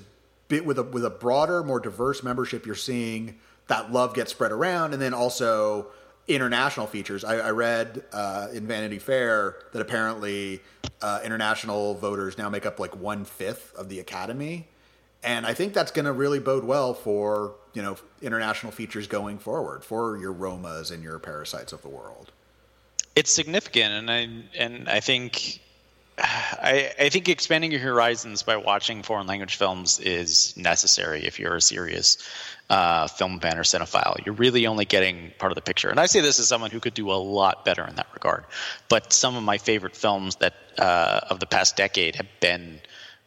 bit 0.48 0.66
with 0.66 0.78
a 0.78 0.84
with 0.84 1.04
a 1.04 1.10
broader, 1.10 1.64
more 1.64 1.80
diverse 1.80 2.22
membership, 2.24 2.66
you're 2.66 2.76
seeing 2.76 3.40
that 3.68 3.92
love 3.92 4.14
get 4.14 4.30
spread 4.30 4.52
around, 4.52 4.94
and 4.94 5.02
then 5.02 5.14
also 5.14 5.88
international 6.28 6.88
features. 6.88 7.24
I, 7.24 7.38
I 7.38 7.50
read 7.52 8.04
uh, 8.12 8.48
in 8.54 8.68
Vanity 8.68 9.00
Fair 9.00 9.58
that 9.74 9.82
apparently 9.82 10.62
uh, 11.02 11.22
international 11.24 11.96
voters 11.96 12.38
now 12.38 12.50
make 12.50 12.66
up 12.66 12.80
like 12.80 12.96
one 12.96 13.26
fifth 13.26 13.76
of 13.76 13.90
the 13.90 14.00
Academy, 14.00 14.68
and 15.26 15.46
I 15.46 15.54
think 15.54 15.74
that's 15.74 15.92
going 15.92 16.06
to 16.06 16.14
really 16.14 16.40
bode 16.40 16.64
well 16.64 16.94
for 16.94 17.56
you 17.74 17.82
know 17.82 17.98
international 18.22 18.72
features 18.72 19.08
going 19.08 19.40
forward 19.40 19.84
for 19.84 20.18
your 20.18 20.34
Romas 20.34 20.92
and 20.92 21.04
your 21.04 21.20
Parasites 21.20 21.74
of 21.74 21.82
the 21.82 21.90
world. 21.90 22.32
It's 23.16 23.32
significant, 23.32 23.94
and 23.94 24.12
I 24.12 24.30
and 24.58 24.88
I 24.88 25.00
think 25.00 25.60
I, 26.18 26.94
I, 26.98 27.10
think 27.10 27.28
expanding 27.28 27.72
your 27.72 27.82
horizons 27.82 28.44
by 28.44 28.56
watching 28.56 29.04
foreign 29.04 29.28
language 29.28 29.56
films 29.56 30.00
is 30.00 30.56
necessary 30.56 31.26
if 31.26 31.40
you're 31.40 31.56
a 31.56 31.62
serious 31.62 32.18
uh, 32.70 33.08
film 33.08 33.40
fan 33.40 33.58
or 33.58 33.64
cinephile. 33.64 34.26
You're 34.26 34.36
really 34.36 34.66
only 34.66 34.86
getting 34.86 35.34
part 35.40 35.52
of 35.52 35.56
the 35.56 35.62
picture. 35.62 35.90
And 35.90 36.00
I 36.00 36.06
say 36.06 36.22
this 36.22 36.40
as 36.40 36.48
someone 36.48 36.72
who 36.72 36.80
could 36.80 36.94
do 36.94 37.12
a 37.12 37.14
lot 37.20 37.66
better 37.66 37.86
in 37.86 37.96
that 37.96 38.08
regard. 38.14 38.46
But 38.88 39.12
some 39.12 39.36
of 39.36 39.44
my 39.44 39.58
favorite 39.58 39.96
films 39.96 40.38
that 40.38 40.54
uh, 40.78 41.22
of 41.30 41.40
the 41.42 41.46
past 41.46 41.76
decade 41.76 42.16
have 42.16 42.28
been 42.40 42.80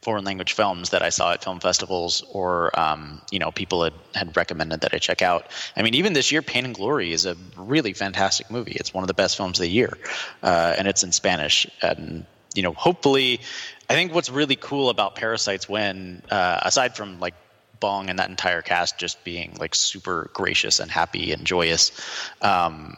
foreign 0.08 0.24
language 0.24 0.54
films 0.54 0.88
that 0.88 1.02
I 1.02 1.10
saw 1.10 1.34
at 1.34 1.44
film 1.44 1.60
festivals 1.60 2.24
or 2.32 2.48
um, 2.80 3.20
you 3.30 3.38
know 3.38 3.50
people 3.50 3.84
had, 3.84 3.92
had 4.14 4.34
recommended 4.38 4.80
that 4.80 4.94
I 4.94 4.96
check 4.96 5.20
out. 5.20 5.50
I 5.76 5.82
mean, 5.82 5.92
even 5.96 6.14
this 6.14 6.32
year, 6.32 6.40
Pain 6.40 6.64
and 6.64 6.74
Glory 6.74 7.12
is 7.12 7.26
a 7.26 7.36
really 7.58 7.92
fantastic 7.92 8.50
movie. 8.50 8.72
It's 8.72 8.94
one 8.94 9.04
of 9.04 9.08
the 9.08 9.12
best 9.12 9.36
films 9.36 9.58
of 9.58 9.64
the 9.64 9.68
year, 9.68 9.98
uh, 10.42 10.74
and 10.78 10.88
it's 10.88 11.02
in 11.02 11.12
Spanish. 11.12 11.66
And 11.82 12.24
you 12.54 12.62
know, 12.62 12.72
hopefully, 12.72 13.40
I 13.90 13.92
think 13.92 14.14
what's 14.14 14.30
really 14.30 14.56
cool 14.56 14.88
about 14.88 15.14
Parasites 15.14 15.68
when, 15.68 16.22
uh, 16.30 16.60
aside 16.62 16.96
from 16.96 17.20
like 17.20 17.34
Bong 17.78 18.08
and 18.08 18.18
that 18.18 18.30
entire 18.30 18.62
cast 18.62 18.96
just 18.96 19.22
being 19.24 19.58
like 19.60 19.74
super 19.74 20.30
gracious 20.32 20.80
and 20.80 20.90
happy 20.90 21.32
and 21.32 21.44
joyous, 21.44 21.92
um, 22.40 22.96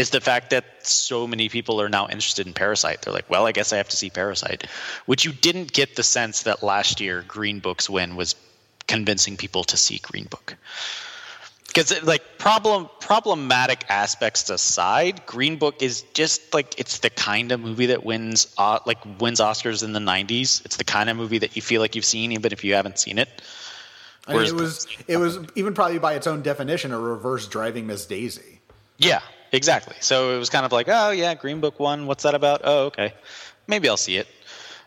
is 0.00 0.10
the 0.10 0.20
fact 0.20 0.48
that 0.48 0.64
so 0.86 1.26
many 1.26 1.50
people 1.50 1.78
are 1.78 1.90
now 1.90 2.08
interested 2.08 2.46
in 2.46 2.54
Parasite. 2.54 3.02
They're 3.02 3.12
like, 3.12 3.28
well, 3.28 3.46
I 3.46 3.52
guess 3.52 3.70
I 3.70 3.76
have 3.76 3.90
to 3.90 3.96
see 3.96 4.08
Parasite, 4.08 4.64
which 5.04 5.26
you 5.26 5.32
didn't 5.32 5.74
get 5.74 5.94
the 5.94 6.02
sense 6.02 6.44
that 6.44 6.62
last 6.62 7.02
year 7.02 7.22
Green 7.28 7.60
Book's 7.60 7.90
win 7.90 8.16
was 8.16 8.34
convincing 8.86 9.36
people 9.36 9.62
to 9.64 9.76
see 9.76 9.98
Green 9.98 10.24
Book. 10.24 10.56
Because 11.66 12.02
like 12.02 12.38
problem 12.38 12.88
problematic 13.00 13.84
aspects 13.88 14.50
aside 14.50 15.24
green 15.24 15.56
book 15.56 15.82
is 15.82 16.02
just 16.14 16.52
like 16.52 16.76
it's 16.80 16.98
the 16.98 17.10
kind 17.10 17.52
of 17.52 17.60
movie 17.60 17.86
that 17.86 18.02
wins 18.02 18.52
uh, 18.58 18.80
like 18.86 18.98
wins 19.20 19.38
oscars 19.38 19.84
in 19.84 19.92
the 19.92 20.00
90s 20.00 20.64
it's 20.64 20.78
the 20.78 20.84
kind 20.84 21.08
of 21.08 21.16
movie 21.16 21.38
that 21.38 21.54
you 21.54 21.62
feel 21.62 21.80
like 21.80 21.94
you've 21.94 22.04
seen 22.04 22.32
even 22.32 22.52
if 22.52 22.64
you 22.64 22.74
haven't 22.74 22.98
seen 22.98 23.20
it. 23.20 23.28
I 24.26 24.32
mean, 24.32 24.46
it 24.46 24.52
was 24.52 24.88
it 25.06 25.18
was 25.18 25.38
even 25.54 25.72
probably 25.72 26.00
by 26.00 26.14
its 26.14 26.26
own 26.26 26.42
definition 26.42 26.90
a 26.90 26.98
reverse 26.98 27.46
driving 27.46 27.86
miss 27.86 28.04
daisy. 28.04 28.60
Yeah 28.98 29.20
exactly 29.52 29.96
so 30.00 30.34
it 30.34 30.38
was 30.38 30.50
kind 30.50 30.64
of 30.64 30.72
like 30.72 30.86
oh 30.88 31.10
yeah 31.10 31.34
green 31.34 31.60
book 31.60 31.78
won 31.78 32.06
what's 32.06 32.22
that 32.22 32.34
about 32.34 32.60
oh 32.64 32.86
okay 32.86 33.12
maybe 33.66 33.88
i'll 33.88 33.96
see 33.96 34.16
it 34.16 34.26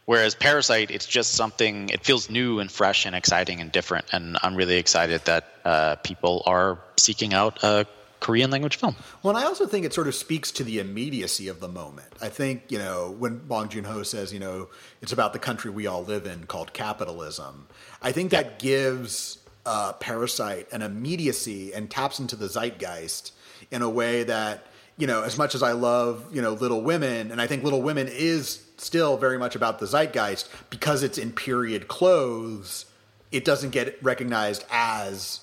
Whereas 0.06 0.36
Parasite, 0.36 0.92
it's 0.92 1.06
just 1.06 1.34
something, 1.34 1.90
it 1.90 2.04
feels 2.04 2.30
new 2.30 2.60
and 2.60 2.70
fresh 2.70 3.06
and 3.06 3.16
exciting 3.16 3.62
and 3.62 3.72
different. 3.72 4.06
And 4.12 4.38
I'm 4.44 4.56
really 4.56 4.76
excited 4.76 5.22
that 5.26 5.46
uh, 5.64 5.96
people 5.98 6.44
are 6.46 6.78
seeking 6.98 7.34
out 7.34 7.64
a 7.64 7.86
Korean 8.20 8.52
language 8.52 8.78
film. 8.78 8.96
Well, 9.22 9.36
and 9.36 9.44
I 9.44 9.48
also 9.48 9.66
think 9.66 9.86
it 9.86 9.94
sort 9.94 10.08
of 10.08 10.16
speaks 10.16 10.52
to 10.54 10.64
the 10.64 10.80
immediacy 10.80 11.48
of 11.48 11.62
the 11.62 11.70
moment. 11.70 12.08
I 12.22 12.30
think, 12.30 12.70
you 12.70 12.80
know, 12.80 13.16
when 13.18 13.40
Bong 13.40 13.70
Joon 13.70 13.86
Ho 13.86 14.04
says, 14.04 14.34
you 14.34 14.40
know, 14.40 14.70
it's 15.02 15.14
about 15.14 15.32
the 15.32 15.40
country 15.40 15.72
we 15.72 15.88
all 15.88 16.04
live 16.04 16.26
in 16.26 16.46
called 16.46 16.74
capitalism, 16.74 17.68
I 18.02 18.12
think 18.12 18.32
that 18.32 18.46
yeah. 18.46 18.58
gives 18.60 19.38
uh, 19.66 19.94
Parasite 19.94 20.68
an 20.74 20.82
immediacy 20.82 21.74
and 21.74 21.90
taps 21.90 22.20
into 22.20 22.36
the 22.36 22.48
zeitgeist 22.48 23.32
in 23.74 23.82
a 23.82 23.90
way 23.90 24.24
that, 24.24 24.66
you 24.98 25.08
know, 25.08 25.24
as 25.24 25.38
much 25.38 25.56
as 25.56 25.64
I 25.64 25.72
love, 25.74 26.24
you 26.32 26.42
know, 26.42 26.54
Little 26.54 26.82
Women, 26.82 27.32
and 27.32 27.42
I 27.42 27.48
think 27.48 27.64
Little 27.64 27.82
Women 27.82 28.08
is 28.08 28.64
still 28.78 29.18
very 29.18 29.38
much 29.38 29.56
about 29.56 29.80
the 29.80 29.86
zeitgeist 29.88 30.48
because 30.70 31.04
it's 31.04 31.18
in 31.18 31.32
period 31.32 31.88
clothes 31.88 32.86
it 33.32 33.44
doesn't 33.46 33.72
get 33.72 33.98
recognized 34.04 34.64
as 34.70 35.40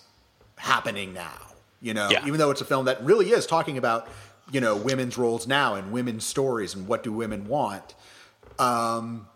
happening 0.56 1.12
now. 1.12 1.38
You 1.82 1.92
know, 1.92 2.08
Yeah. 2.10 2.24
even 2.24 2.38
though 2.38 2.50
it's 2.52 2.60
a 2.60 2.64
film 2.64 2.84
that 2.84 3.02
really 3.04 3.30
is 3.32 3.46
talking 3.46 3.76
about 3.78 4.06
you 4.52 4.60
know 4.60 4.76
women's 4.76 5.16
roles 5.18 5.46
now 5.48 5.74
and 5.74 5.90
women's 5.92 6.24
stories 6.24 6.74
and 6.74 6.86
what 6.86 7.02
do 7.02 7.12
women 7.12 7.48
want. 7.48 7.94
Um, 8.58 9.26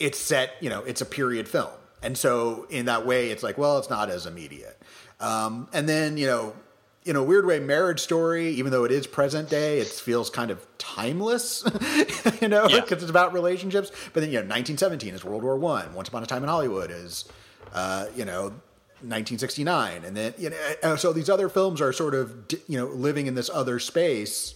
it's 0.00 0.18
set, 0.18 0.50
you 0.60 0.70
know, 0.70 0.80
it's 0.80 1.00
a 1.00 1.06
period 1.06 1.48
film, 1.48 1.70
and 2.02 2.16
so 2.18 2.66
in 2.70 2.86
that 2.86 3.06
way, 3.06 3.30
it's 3.30 3.42
like, 3.44 3.58
well, 3.58 3.78
it's 3.78 3.90
not 3.90 4.10
as 4.10 4.26
immediate. 4.26 4.76
Um, 5.20 5.68
and 5.72 5.88
then 5.88 6.16
you 6.16 6.26
know, 6.26 6.54
in 7.04 7.16
a 7.16 7.22
weird 7.22 7.44
way, 7.46 7.60
Marriage 7.60 8.00
Story, 8.00 8.48
even 8.50 8.72
though 8.72 8.84
it 8.84 8.90
is 8.92 9.06
present 9.06 9.50
day, 9.50 9.78
it 9.78 9.88
feels 9.88 10.30
kind 10.30 10.50
of 10.50 10.66
timeless, 10.78 11.62
you 12.40 12.48
know, 12.48 12.66
Yeah. 12.68 12.80
because 12.80 13.02
it's 13.02 13.10
about 13.10 13.32
relationships. 13.32 13.90
But 14.12 14.20
then 14.20 14.30
you 14.30 14.36
know, 14.38 14.46
1917 14.48 15.14
is 15.14 15.24
World 15.24 15.42
War 15.42 15.56
One. 15.58 15.92
Once 15.94 16.08
Upon 16.08 16.22
a 16.22 16.26
Time 16.26 16.42
in 16.42 16.48
Hollywood 16.48 16.90
is, 16.90 17.24
uh, 17.72 18.06
you 18.16 18.24
know. 18.24 18.52
1969 19.00 20.02
and 20.04 20.16
then 20.16 20.32
you 20.38 20.48
know 20.48 20.56
uh, 20.82 20.96
so 20.96 21.12
these 21.12 21.28
other 21.28 21.50
films 21.50 21.82
are 21.82 21.92
sort 21.92 22.14
of 22.14 22.46
you 22.68 22.78
know 22.78 22.86
living 22.86 23.26
in 23.26 23.34
this 23.34 23.50
other 23.52 23.78
space 23.78 24.54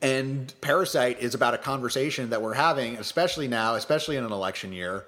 and 0.00 0.54
Parasite 0.62 1.20
is 1.20 1.34
about 1.34 1.52
a 1.52 1.58
conversation 1.58 2.30
that 2.30 2.42
we're 2.42 2.54
having, 2.54 2.96
especially 2.96 3.48
now, 3.48 3.74
especially 3.76 4.16
in 4.16 4.24
an 4.24 4.32
election 4.32 4.72
year, 4.72 5.04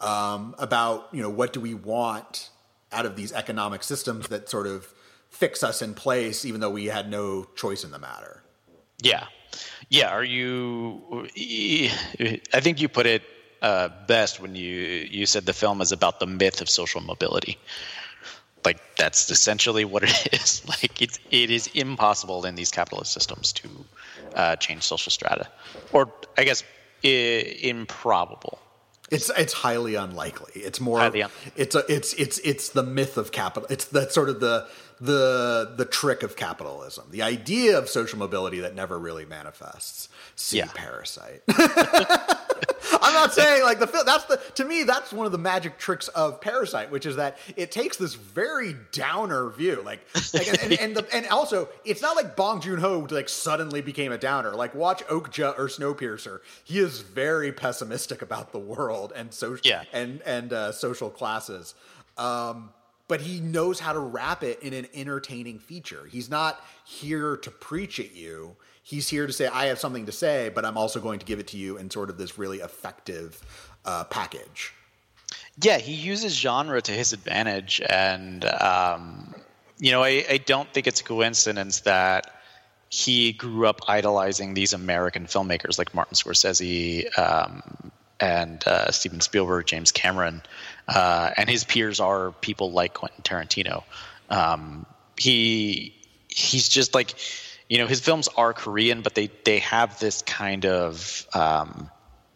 um, 0.00 0.54
about 0.58 1.08
you 1.12 1.22
know 1.22 1.30
what 1.30 1.52
do 1.52 1.60
we 1.60 1.74
want 1.74 2.50
out 2.92 3.06
of 3.06 3.16
these 3.16 3.32
economic 3.32 3.82
systems 3.82 4.28
that 4.28 4.48
sort 4.48 4.66
of 4.66 4.92
fix 5.30 5.62
us 5.62 5.82
in 5.82 5.94
place, 5.94 6.44
even 6.44 6.60
though 6.60 6.70
we 6.70 6.86
had 6.86 7.10
no 7.10 7.44
choice 7.56 7.84
in 7.84 7.90
the 7.90 7.98
matter. 7.98 8.42
Yeah, 9.00 9.26
yeah. 9.88 10.08
Are 10.10 10.24
you? 10.24 11.28
I 12.52 12.60
think 12.60 12.80
you 12.80 12.88
put 12.88 13.06
it 13.06 13.22
uh, 13.62 13.88
best 14.06 14.40
when 14.40 14.54
you 14.54 14.72
you 15.10 15.26
said 15.26 15.46
the 15.46 15.52
film 15.52 15.80
is 15.80 15.92
about 15.92 16.20
the 16.20 16.26
myth 16.26 16.60
of 16.60 16.68
social 16.70 17.00
mobility. 17.00 17.58
Like 18.64 18.80
that's 18.96 19.30
essentially 19.30 19.84
what 19.84 20.02
it 20.02 20.28
is. 20.32 20.66
Like 20.68 21.00
it's 21.00 21.18
it 21.30 21.50
is 21.50 21.68
impossible 21.68 22.44
in 22.46 22.54
these 22.54 22.70
capitalist 22.70 23.12
systems 23.12 23.52
to 23.54 23.68
uh, 24.34 24.56
change 24.56 24.82
social 24.82 25.10
strata, 25.10 25.48
or 25.92 26.12
I 26.36 26.44
guess 26.44 26.64
I- 27.04 27.58
improbable. 27.62 28.58
It's 29.10 29.30
it's 29.36 29.52
highly 29.52 29.94
unlikely. 29.94 30.60
It's 30.60 30.80
more 30.80 30.98
Highly 30.98 31.22
un- 31.22 31.30
it's 31.54 31.74
a 31.74 31.84
it's 31.92 32.12
it's 32.14 32.38
it's 32.40 32.70
the 32.70 32.82
myth 32.82 33.16
of 33.16 33.30
capital. 33.32 33.66
It's 33.70 33.84
that 33.86 34.12
sort 34.12 34.28
of 34.28 34.40
the 34.40 34.66
the 35.00 35.72
the 35.76 35.84
trick 35.84 36.22
of 36.22 36.34
capitalism. 36.36 37.04
The 37.10 37.22
idea 37.22 37.78
of 37.78 37.88
social 37.88 38.18
mobility 38.18 38.60
that 38.60 38.74
never 38.74 38.98
really 38.98 39.24
manifests. 39.24 40.08
See 40.34 40.58
Yeah. 40.58 40.68
Parasite. 40.74 41.42
I'm 43.02 43.14
not 43.14 43.32
saying 43.32 43.62
like 43.62 43.78
the 43.78 43.86
film. 43.86 44.04
That's 44.06 44.24
the 44.24 44.36
to 44.56 44.64
me 44.64 44.82
that's 44.84 45.12
one 45.12 45.26
of 45.26 45.32
the 45.32 45.38
magic 45.38 45.78
tricks 45.78 46.08
of 46.08 46.40
Parasite, 46.40 46.90
which 46.90 47.06
is 47.06 47.16
that 47.16 47.38
it 47.56 47.70
takes 47.72 47.96
this 47.96 48.14
very 48.14 48.76
downer 48.92 49.50
view, 49.50 49.82
like, 49.84 50.00
like 50.34 50.48
and, 50.48 50.58
and, 50.62 50.72
and, 50.80 50.96
the, 50.96 51.06
and 51.14 51.26
also 51.28 51.68
it's 51.84 52.02
not 52.02 52.16
like 52.16 52.36
Bong 52.36 52.60
Joon 52.60 52.78
Ho 52.78 53.06
like 53.10 53.28
suddenly 53.28 53.80
became 53.80 54.12
a 54.12 54.18
downer. 54.18 54.54
Like 54.54 54.74
watch 54.74 55.02
Okja 55.06 55.58
or 55.58 55.66
Snowpiercer, 55.68 56.40
he 56.64 56.78
is 56.78 57.00
very 57.00 57.52
pessimistic 57.52 58.22
about 58.22 58.52
the 58.52 58.58
world 58.58 59.12
and 59.14 59.32
social 59.32 59.62
Yeah. 59.64 59.84
and 59.92 60.22
and 60.26 60.52
uh, 60.52 60.72
social 60.72 61.10
classes. 61.10 61.74
Um, 62.18 62.70
but 63.08 63.20
he 63.20 63.38
knows 63.40 63.78
how 63.78 63.92
to 63.92 64.00
wrap 64.00 64.42
it 64.42 64.60
in 64.62 64.72
an 64.72 64.86
entertaining 64.94 65.60
feature. 65.60 66.06
He's 66.10 66.28
not 66.28 66.60
here 66.84 67.36
to 67.36 67.50
preach 67.52 68.00
at 68.00 68.14
you. 68.16 68.56
He's 68.86 69.08
here 69.08 69.26
to 69.26 69.32
say, 69.32 69.48
I 69.48 69.66
have 69.66 69.80
something 69.80 70.06
to 70.06 70.12
say, 70.12 70.48
but 70.54 70.64
I'm 70.64 70.78
also 70.78 71.00
going 71.00 71.18
to 71.18 71.26
give 71.26 71.40
it 71.40 71.48
to 71.48 71.56
you 71.56 71.76
in 71.76 71.90
sort 71.90 72.08
of 72.08 72.18
this 72.18 72.38
really 72.38 72.58
effective 72.58 73.42
uh, 73.84 74.04
package. 74.04 74.72
Yeah, 75.60 75.78
he 75.78 75.92
uses 75.92 76.32
genre 76.38 76.80
to 76.80 76.92
his 76.92 77.12
advantage, 77.12 77.82
and 77.90 78.44
um, 78.44 79.34
you 79.80 79.90
know, 79.90 80.04
I, 80.04 80.24
I 80.30 80.36
don't 80.38 80.72
think 80.72 80.86
it's 80.86 81.00
a 81.00 81.04
coincidence 81.04 81.80
that 81.80 82.30
he 82.88 83.32
grew 83.32 83.66
up 83.66 83.80
idolizing 83.88 84.54
these 84.54 84.72
American 84.72 85.26
filmmakers 85.26 85.78
like 85.78 85.92
Martin 85.92 86.14
Scorsese 86.14 87.06
um, 87.18 87.90
and 88.20 88.64
uh, 88.68 88.92
Steven 88.92 89.20
Spielberg, 89.20 89.66
James 89.66 89.90
Cameron, 89.90 90.42
uh, 90.86 91.30
and 91.36 91.50
his 91.50 91.64
peers 91.64 91.98
are 91.98 92.30
people 92.40 92.70
like 92.70 92.94
Quentin 92.94 93.24
Tarantino. 93.24 93.82
Um, 94.30 94.86
he 95.18 95.92
he's 96.28 96.68
just 96.68 96.94
like, 96.94 97.14
you 97.68 97.78
know, 97.78 97.86
his 97.86 98.00
films 98.00 98.28
are 98.36 98.52
Korean, 98.52 99.02
but 99.02 99.14
they 99.14 99.30
they 99.44 99.58
have 99.60 99.98
this 99.98 100.22
kind 100.22 100.66
of 100.66 101.26
um, 101.34 101.90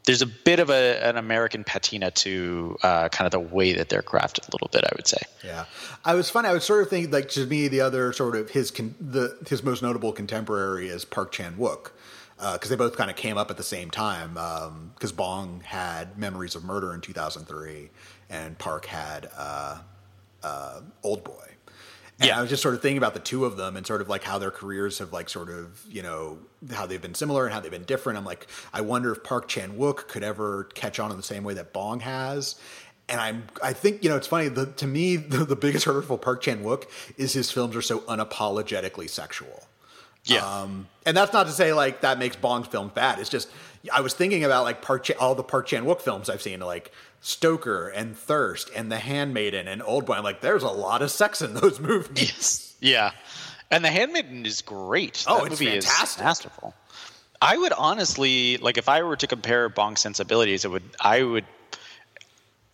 there's 0.04 0.22
a 0.22 0.26
bit 0.26 0.60
of 0.60 0.70
a, 0.70 1.04
an 1.06 1.16
American 1.16 1.62
patina 1.62 2.10
to 2.10 2.76
uh, 2.82 3.08
kind 3.10 3.26
of 3.26 3.32
the 3.32 3.40
way 3.40 3.74
that 3.74 3.88
they're 3.88 4.02
crafted 4.02 4.48
a 4.48 4.52
little 4.52 4.68
bit, 4.72 4.84
I 4.84 4.90
would 4.96 5.06
say. 5.06 5.20
Yeah, 5.44 5.66
I 6.04 6.14
was 6.14 6.30
funny. 6.30 6.48
I 6.48 6.52
was 6.52 6.64
sort 6.64 6.82
of 6.82 6.88
thinking 6.88 7.12
like 7.12 7.28
to 7.30 7.46
me 7.46 7.68
the 7.68 7.80
other 7.80 8.12
sort 8.12 8.36
of 8.36 8.50
his 8.50 8.70
con- 8.70 8.94
the 9.00 9.36
his 9.48 9.62
most 9.62 9.82
notable 9.82 10.12
contemporary 10.12 10.88
is 10.88 11.04
Park 11.04 11.32
Chan 11.32 11.56
Wook 11.56 11.90
because 12.40 12.70
they 12.70 12.76
both 12.76 12.96
kind 12.96 13.10
of 13.10 13.16
came 13.16 13.36
up 13.36 13.50
at 13.50 13.56
the 13.56 13.62
same 13.62 13.90
time. 13.90 14.34
Because 14.94 15.12
Bong 15.12 15.60
had 15.64 16.18
Memories 16.18 16.54
of 16.54 16.64
Murder 16.64 16.94
in 16.94 17.00
2003, 17.00 17.90
and 18.30 18.58
Park 18.58 18.86
had 18.86 19.30
uh, 19.36 19.78
uh, 20.42 20.80
Old 21.02 21.22
Boy. 21.22 21.49
And 22.20 22.28
Yeah. 22.28 22.38
I 22.38 22.40
was 22.42 22.50
just 22.50 22.62
sort 22.62 22.74
of 22.74 22.82
thinking 22.82 22.98
about 22.98 23.14
the 23.14 23.20
two 23.20 23.44
of 23.44 23.56
them 23.56 23.76
and 23.76 23.86
sort 23.86 24.00
of 24.00 24.08
like 24.08 24.22
how 24.22 24.38
their 24.38 24.50
careers 24.50 24.98
have 24.98 25.12
like 25.12 25.28
sort 25.28 25.48
of 25.48 25.82
you 25.88 26.02
know 26.02 26.38
how 26.70 26.86
they've 26.86 27.00
been 27.00 27.14
similar 27.14 27.46
and 27.46 27.54
how 27.54 27.60
they've 27.60 27.70
been 27.70 27.84
different. 27.84 28.18
I'm 28.18 28.24
like, 28.24 28.46
I 28.72 28.82
wonder 28.82 29.10
if 29.10 29.24
Park 29.24 29.48
Chan 29.48 29.76
Wook 29.78 30.06
could 30.08 30.22
ever 30.22 30.64
catch 30.74 31.00
on 31.00 31.10
in 31.10 31.16
the 31.16 31.22
same 31.22 31.42
way 31.44 31.54
that 31.54 31.72
Bong 31.72 32.00
has. 32.00 32.56
And 33.08 33.20
I'm, 33.20 33.44
I 33.60 33.72
think, 33.72 34.04
you 34.04 34.08
know, 34.08 34.16
it's 34.16 34.28
funny. 34.28 34.46
The, 34.48 34.66
to 34.66 34.86
me, 34.86 35.16
the, 35.34 35.44
the 35.44 35.56
biggest 35.56 35.84
hurdle 35.84 36.02
for 36.02 36.16
Park 36.18 36.42
Chan 36.42 36.62
Wook 36.62 36.84
is 37.16 37.32
his 37.32 37.50
films 37.50 37.74
are 37.74 37.82
so 37.82 38.00
unapologetically 38.00 39.08
sexual. 39.10 39.64
Yeah. 40.24 40.44
Um, 40.46 40.86
and 41.06 41.16
that's 41.16 41.32
not 41.32 41.46
to 41.46 41.52
say 41.52 41.72
like 41.72 42.02
that 42.02 42.18
makes 42.18 42.36
Bong's 42.36 42.66
film 42.68 42.92
bad. 42.94 43.18
It's 43.18 43.30
just 43.30 43.48
I 43.92 44.00
was 44.00 44.14
thinking 44.14 44.44
about 44.44 44.64
like 44.64 44.82
Park 44.82 45.04
Chan, 45.04 45.16
all 45.18 45.34
the 45.34 45.42
Park 45.42 45.66
Chan 45.66 45.84
Wook 45.84 46.00
films 46.00 46.28
I've 46.28 46.42
seen, 46.42 46.60
like 46.60 46.92
Stoker 47.20 47.88
and 47.88 48.16
Thirst 48.16 48.70
and 48.76 48.90
The 48.90 48.98
Handmaiden 48.98 49.68
and 49.68 49.82
Old 49.82 50.06
Boy. 50.06 50.14
I'm 50.14 50.24
like, 50.24 50.40
there's 50.40 50.62
a 50.62 50.68
lot 50.68 51.02
of 51.02 51.10
sex 51.10 51.40
in 51.40 51.54
those 51.54 51.80
movies. 51.80 52.20
yes. 52.22 52.76
Yeah. 52.80 53.10
And 53.70 53.84
The 53.84 53.90
Handmaiden 53.90 54.44
is 54.46 54.62
great. 54.62 55.24
Oh, 55.28 55.38
that 55.38 55.52
it's 55.52 55.60
movie 55.60 55.70
fantastic. 55.72 56.20
is 56.20 56.24
masterful. 56.24 56.74
I 57.42 57.56
would 57.56 57.72
honestly 57.72 58.58
like 58.58 58.76
if 58.76 58.88
I 58.88 59.02
were 59.02 59.16
to 59.16 59.26
compare 59.26 59.68
Bong's 59.70 60.00
sensibilities, 60.00 60.64
it 60.66 60.70
would 60.70 60.82
I 61.00 61.22
would 61.22 61.44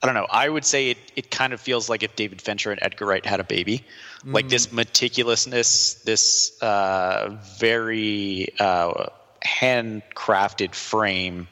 I 0.03 0.07
don't 0.07 0.15
know. 0.15 0.27
I 0.29 0.49
would 0.49 0.65
say 0.65 0.91
it, 0.91 0.99
it 1.17 1.31
kind 1.31 1.53
of 1.53 1.61
feels 1.61 1.89
like 1.89 2.03
if 2.03 2.17
David 2.17 2.43
Fincher 2.43 2.71
and 2.71 2.79
Edgar 2.83 3.07
Wright 3.07 3.25
had 3.25 3.41
a 3.41 3.45
baby. 3.45 3.85
Like 4.25 4.49
this 4.49 4.67
meticulousness, 4.69 6.03
this 6.03 6.61
uh, 6.63 7.37
very 7.59 8.49
uh, 8.59 9.07
handcrafted 9.47 10.75
frame, 10.75 11.49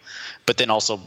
but 0.47 0.57
then 0.57 0.71
also 0.71 1.01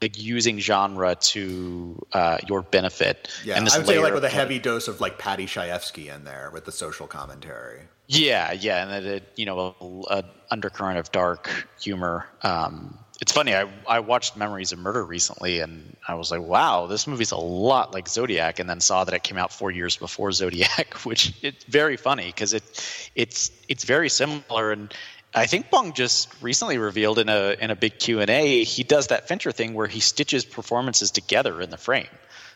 like 0.00 0.18
using 0.18 0.58
genre 0.58 1.14
to 1.16 2.04
uh, 2.12 2.38
your 2.48 2.62
benefit. 2.62 3.28
Yeah, 3.44 3.56
and 3.56 3.66
this 3.66 3.74
I 3.74 3.78
would 3.78 3.86
say 3.86 3.98
like 3.98 4.14
with 4.14 4.24
a 4.24 4.28
heavy 4.28 4.58
dose 4.58 4.88
of 4.88 5.00
like 5.00 5.18
Paddy 5.18 5.46
Chayefsky 5.46 6.14
in 6.14 6.24
there 6.24 6.50
with 6.52 6.64
the 6.64 6.72
social 6.72 7.06
commentary. 7.06 7.80
Yeah, 8.08 8.52
yeah, 8.52 8.88
and 8.88 9.06
it, 9.06 9.32
you 9.36 9.46
know 9.46 9.74
a, 9.80 10.18
a 10.18 10.24
undercurrent 10.50 10.98
of 10.98 11.10
dark 11.12 11.68
humor. 11.80 12.26
Um, 12.42 12.98
it's 13.20 13.32
funny. 13.32 13.54
I 13.54 13.68
I 13.86 14.00
watched 14.00 14.36
Memories 14.36 14.72
of 14.72 14.78
Murder 14.78 15.04
recently, 15.04 15.60
and 15.60 15.96
I 16.06 16.14
was 16.14 16.30
like, 16.30 16.42
wow, 16.42 16.86
this 16.86 17.06
movie's 17.06 17.30
a 17.30 17.36
lot 17.36 17.94
like 17.94 18.08
Zodiac, 18.08 18.58
and 18.58 18.68
then 18.68 18.80
saw 18.80 19.04
that 19.04 19.14
it 19.14 19.22
came 19.22 19.38
out 19.38 19.52
four 19.52 19.70
years 19.70 19.96
before 19.96 20.32
Zodiac, 20.32 20.94
which 21.04 21.32
it's 21.42 21.64
very 21.64 21.96
funny 21.96 22.26
because 22.26 22.52
it 22.52 23.10
it's 23.14 23.50
it's 23.68 23.84
very 23.84 24.08
similar. 24.08 24.72
And 24.72 24.92
I 25.34 25.46
think 25.46 25.70
Bong 25.70 25.94
just 25.94 26.28
recently 26.42 26.78
revealed 26.78 27.18
in 27.18 27.28
a 27.28 27.56
in 27.58 27.70
a 27.70 27.76
big 27.76 27.98
Q 27.98 28.20
and 28.20 28.30
A 28.30 28.64
he 28.64 28.82
does 28.82 29.08
that 29.08 29.28
Fincher 29.28 29.52
thing 29.52 29.74
where 29.74 29.86
he 29.86 30.00
stitches 30.00 30.44
performances 30.44 31.10
together 31.10 31.60
in 31.60 31.70
the 31.70 31.78
frame. 31.78 32.08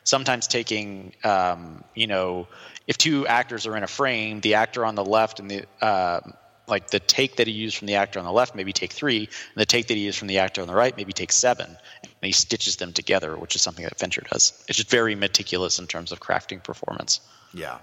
Sometimes 0.04 0.46
taking 0.46 1.14
um, 1.24 1.84
you 1.94 2.06
know 2.06 2.48
if 2.86 2.98
two 2.98 3.26
actors 3.26 3.66
are 3.66 3.76
in 3.76 3.82
a 3.82 3.88
frame 3.88 4.40
the 4.40 4.54
actor 4.54 4.84
on 4.84 4.94
the 4.94 5.04
left 5.04 5.40
and 5.40 5.50
the 5.50 5.64
uh, 5.80 6.20
like 6.68 6.90
the 6.90 7.00
take 7.00 7.36
that 7.36 7.46
he 7.46 7.52
used 7.52 7.76
from 7.76 7.86
the 7.86 7.94
actor 7.94 8.18
on 8.18 8.24
the 8.24 8.32
left 8.32 8.54
maybe 8.54 8.72
take 8.72 8.92
three 8.92 9.20
and 9.20 9.56
the 9.56 9.66
take 9.66 9.86
that 9.86 9.94
he 9.94 10.04
used 10.04 10.18
from 10.18 10.28
the 10.28 10.38
actor 10.38 10.60
on 10.60 10.66
the 10.66 10.74
right 10.74 10.96
maybe 10.96 11.12
take 11.12 11.32
seven 11.32 11.66
and 12.02 12.12
he 12.20 12.32
stitches 12.32 12.76
them 12.76 12.92
together 12.92 13.36
which 13.36 13.56
is 13.56 13.62
something 13.62 13.84
that 13.84 13.98
fincher 13.98 14.22
does. 14.30 14.52
It's 14.68 14.76
just 14.76 14.90
very 14.90 15.14
meticulous 15.14 15.78
in 15.78 15.86
terms 15.86 16.12
of 16.12 16.20
crafting 16.20 16.62
performance. 16.62 17.20
Yeah. 17.54 17.78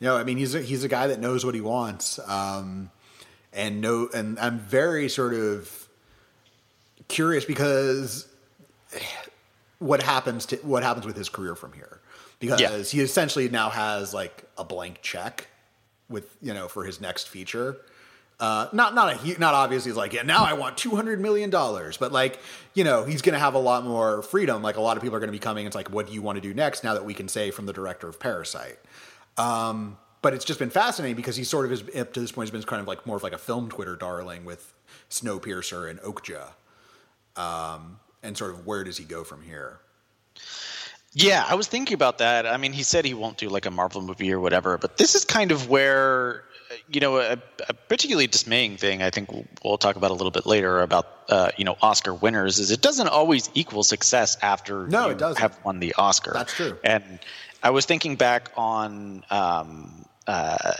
You 0.00 0.08
know, 0.08 0.16
I 0.16 0.24
mean, 0.24 0.36
he's 0.36 0.56
a, 0.56 0.60
he's 0.60 0.82
a 0.82 0.88
guy 0.88 1.06
that 1.06 1.20
knows 1.20 1.44
what 1.46 1.54
he 1.54 1.60
wants, 1.60 2.18
um, 2.28 2.90
and 3.52 3.80
know, 3.80 4.08
and 4.14 4.38
I'm 4.38 4.58
very 4.58 5.08
sort 5.08 5.34
of 5.34 5.88
curious 7.08 7.44
because 7.44 8.26
what 9.78 10.02
happens 10.02 10.46
to 10.46 10.56
what 10.58 10.82
happens 10.82 11.06
with 11.06 11.16
his 11.16 11.28
career 11.28 11.54
from 11.54 11.72
here 11.72 12.00
because 12.38 12.60
Yeah. 12.60 12.78
he 12.78 13.00
essentially 13.00 13.48
now 13.48 13.70
has 13.70 14.14
like 14.14 14.44
a 14.56 14.64
blank 14.64 15.00
check 15.02 15.48
with 16.08 16.36
you 16.40 16.54
know 16.54 16.68
for 16.68 16.84
his 16.84 17.00
next 17.00 17.28
feature 17.28 17.76
Uh, 18.40 18.66
not 18.72 18.94
not 18.94 19.24
a 19.24 19.38
not 19.40 19.54
obviously 19.54 19.90
he's 19.90 19.96
like 19.96 20.12
yeah 20.12 20.22
now 20.22 20.44
I 20.44 20.54
want 20.54 20.76
two 20.76 20.96
hundred 20.96 21.20
million 21.20 21.48
dollars, 21.50 21.96
but 21.96 22.10
like 22.12 22.40
you 22.74 22.82
know 22.84 23.04
he's 23.04 23.22
going 23.22 23.34
to 23.34 23.38
have 23.38 23.54
a 23.54 23.58
lot 23.58 23.84
more 23.84 24.22
freedom. 24.22 24.62
Like 24.62 24.76
a 24.76 24.80
lot 24.80 24.96
of 24.96 25.02
people 25.02 25.16
are 25.16 25.20
going 25.20 25.28
to 25.28 25.32
be 25.32 25.38
coming. 25.38 25.64
It's 25.66 25.76
like 25.76 25.90
what 25.90 26.06
do 26.08 26.12
you 26.12 26.22
want 26.22 26.36
to 26.36 26.40
do 26.40 26.52
next? 26.54 26.82
Now 26.82 26.94
that 26.94 27.04
we 27.04 27.14
can 27.14 27.28
say 27.28 27.50
from 27.52 27.66
the 27.66 27.72
director 27.72 28.08
of 28.08 28.18
Parasite. 28.18 28.78
Um, 29.36 29.96
but 30.22 30.32
it's 30.32 30.44
just 30.44 30.58
been 30.58 30.70
fascinating 30.70 31.16
because 31.16 31.36
he 31.36 31.44
sort 31.44 31.66
of 31.66 31.72
is 31.72 31.82
up 31.96 32.12
to 32.14 32.20
this 32.20 32.32
point 32.32 32.48
has 32.48 32.50
been 32.52 32.62
kind 32.62 32.80
of 32.80 32.88
like 32.88 33.04
more 33.06 33.16
of 33.16 33.22
like 33.22 33.32
a 33.32 33.38
film 33.38 33.68
Twitter 33.68 33.96
darling 33.96 34.44
with 34.44 34.72
Snowpiercer 35.10 35.90
and 35.90 36.00
Okja. 36.00 36.52
Um, 37.36 37.98
and 38.22 38.36
sort 38.36 38.52
of 38.52 38.66
where 38.66 38.84
does 38.84 38.96
he 38.96 39.04
go 39.04 39.24
from 39.24 39.42
here? 39.42 39.80
Yeah, 41.14 41.44
I 41.46 41.56
was 41.56 41.66
thinking 41.66 41.94
about 41.94 42.18
that. 42.18 42.46
I 42.46 42.56
mean, 42.56 42.72
he 42.72 42.82
said 42.82 43.04
he 43.04 43.14
won't 43.14 43.36
do 43.36 43.48
like 43.48 43.66
a 43.66 43.70
Marvel 43.70 44.00
movie 44.00 44.32
or 44.32 44.40
whatever, 44.40 44.78
but 44.78 44.96
this 44.96 45.14
is 45.14 45.24
kind 45.24 45.52
of 45.52 45.68
where, 45.68 46.44
you 46.90 47.00
know, 47.00 47.18
a, 47.18 47.36
a 47.68 47.74
particularly 47.74 48.26
dismaying 48.26 48.78
thing. 48.78 49.02
I 49.02 49.10
think 49.10 49.30
we'll, 49.30 49.44
we'll, 49.62 49.76
talk 49.76 49.96
about 49.96 50.10
a 50.10 50.14
little 50.14 50.30
bit 50.30 50.46
later 50.46 50.80
about, 50.80 51.24
uh, 51.28 51.50
you 51.58 51.66
know, 51.66 51.76
Oscar 51.82 52.14
winners 52.14 52.58
is 52.58 52.70
it 52.70 52.80
doesn't 52.80 53.08
always 53.08 53.50
equal 53.52 53.82
success 53.82 54.38
after 54.40 54.86
no, 54.86 55.06
you 55.06 55.12
it 55.12 55.18
doesn't. 55.18 55.40
have 55.40 55.58
won 55.64 55.80
the 55.80 55.94
Oscar. 55.98 56.32
That's 56.32 56.54
true. 56.54 56.78
And 56.82 57.18
I 57.62 57.70
was 57.70 57.84
thinking 57.84 58.16
back 58.16 58.50
on, 58.56 59.24
um, 59.28 60.06
uh, 60.26 60.72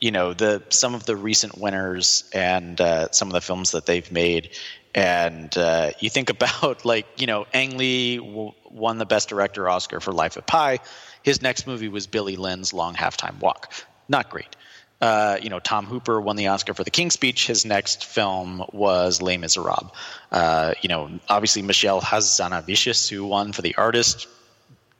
you 0.00 0.10
know, 0.10 0.34
the 0.34 0.62
some 0.68 0.94
of 0.94 1.06
the 1.06 1.16
recent 1.16 1.58
winners 1.58 2.28
and 2.32 2.80
uh, 2.80 3.10
some 3.10 3.28
of 3.28 3.32
the 3.32 3.40
films 3.40 3.72
that 3.72 3.86
they've 3.86 4.10
made, 4.12 4.50
and 4.94 5.56
uh, 5.56 5.90
you 5.98 6.10
think 6.10 6.30
about 6.36 6.84
like 6.84 7.06
you 7.20 7.26
know 7.26 7.46
Ang 7.54 7.76
Lee 7.78 8.18
w- 8.18 8.52
won 8.70 8.98
the 8.98 9.06
Best 9.06 9.28
Director 9.28 9.68
Oscar 9.68 10.00
for 10.00 10.12
Life 10.12 10.36
of 10.36 10.46
Pi. 10.46 10.80
His 11.22 11.40
next 11.40 11.66
movie 11.66 11.88
was 11.88 12.06
Billy 12.06 12.36
Lynn's 12.36 12.72
Long 12.74 12.94
Halftime 12.94 13.40
Walk. 13.40 13.72
Not 14.08 14.28
great. 14.28 14.56
Uh, 15.00 15.38
you 15.42 15.50
know, 15.50 15.58
Tom 15.58 15.86
Hooper 15.86 16.20
won 16.20 16.36
the 16.36 16.48
Oscar 16.48 16.72
for 16.72 16.84
The 16.84 16.90
King's 16.90 17.14
Speech. 17.14 17.46
His 17.46 17.64
next 17.64 18.04
film 18.04 18.64
was 18.72 19.20
Les 19.20 19.36
Miserables. 19.36 19.90
Uh, 20.30 20.74
you 20.82 20.88
know, 20.88 21.10
obviously 21.28 21.62
Michel 21.62 22.00
Hazanavicius, 22.00 23.08
who 23.08 23.26
won 23.26 23.52
for 23.52 23.62
The 23.62 23.74
Artist, 23.76 24.28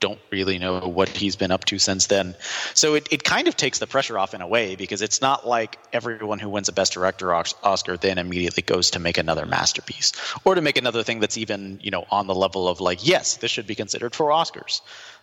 don't 0.00 0.18
really 0.30 0.58
know 0.58 0.80
what 0.80 1.08
he's 1.08 1.36
been 1.36 1.50
up 1.50 1.64
to 1.64 1.78
since 1.78 2.06
then. 2.06 2.34
So 2.74 2.94
it, 2.94 3.08
it 3.10 3.24
kind 3.24 3.48
of 3.48 3.56
takes 3.56 3.78
the 3.78 3.86
pressure 3.86 4.18
off 4.18 4.34
in 4.34 4.40
a 4.40 4.46
way 4.46 4.76
because 4.76 5.02
it's 5.02 5.20
not 5.20 5.46
like 5.46 5.78
everyone 5.92 6.38
who 6.38 6.48
wins 6.48 6.68
a 6.68 6.72
Best 6.72 6.92
Director 6.92 7.34
Oscar 7.34 7.96
then 7.96 8.18
immediately 8.18 8.62
goes 8.62 8.90
to 8.90 8.98
make 8.98 9.18
another 9.18 9.46
masterpiece 9.46 10.12
or 10.44 10.54
to 10.54 10.60
make 10.60 10.76
another 10.76 11.02
thing 11.02 11.20
that's 11.20 11.38
even 11.38 11.80
you 11.82 11.90
know 11.90 12.04
on 12.10 12.26
the 12.26 12.34
level 12.34 12.68
of 12.68 12.80
like 12.80 13.06
yes 13.06 13.36
this 13.38 13.50
should 13.50 13.66
be 13.66 13.74
considered 13.74 14.14
for 14.14 14.26
Oscars. 14.26 14.80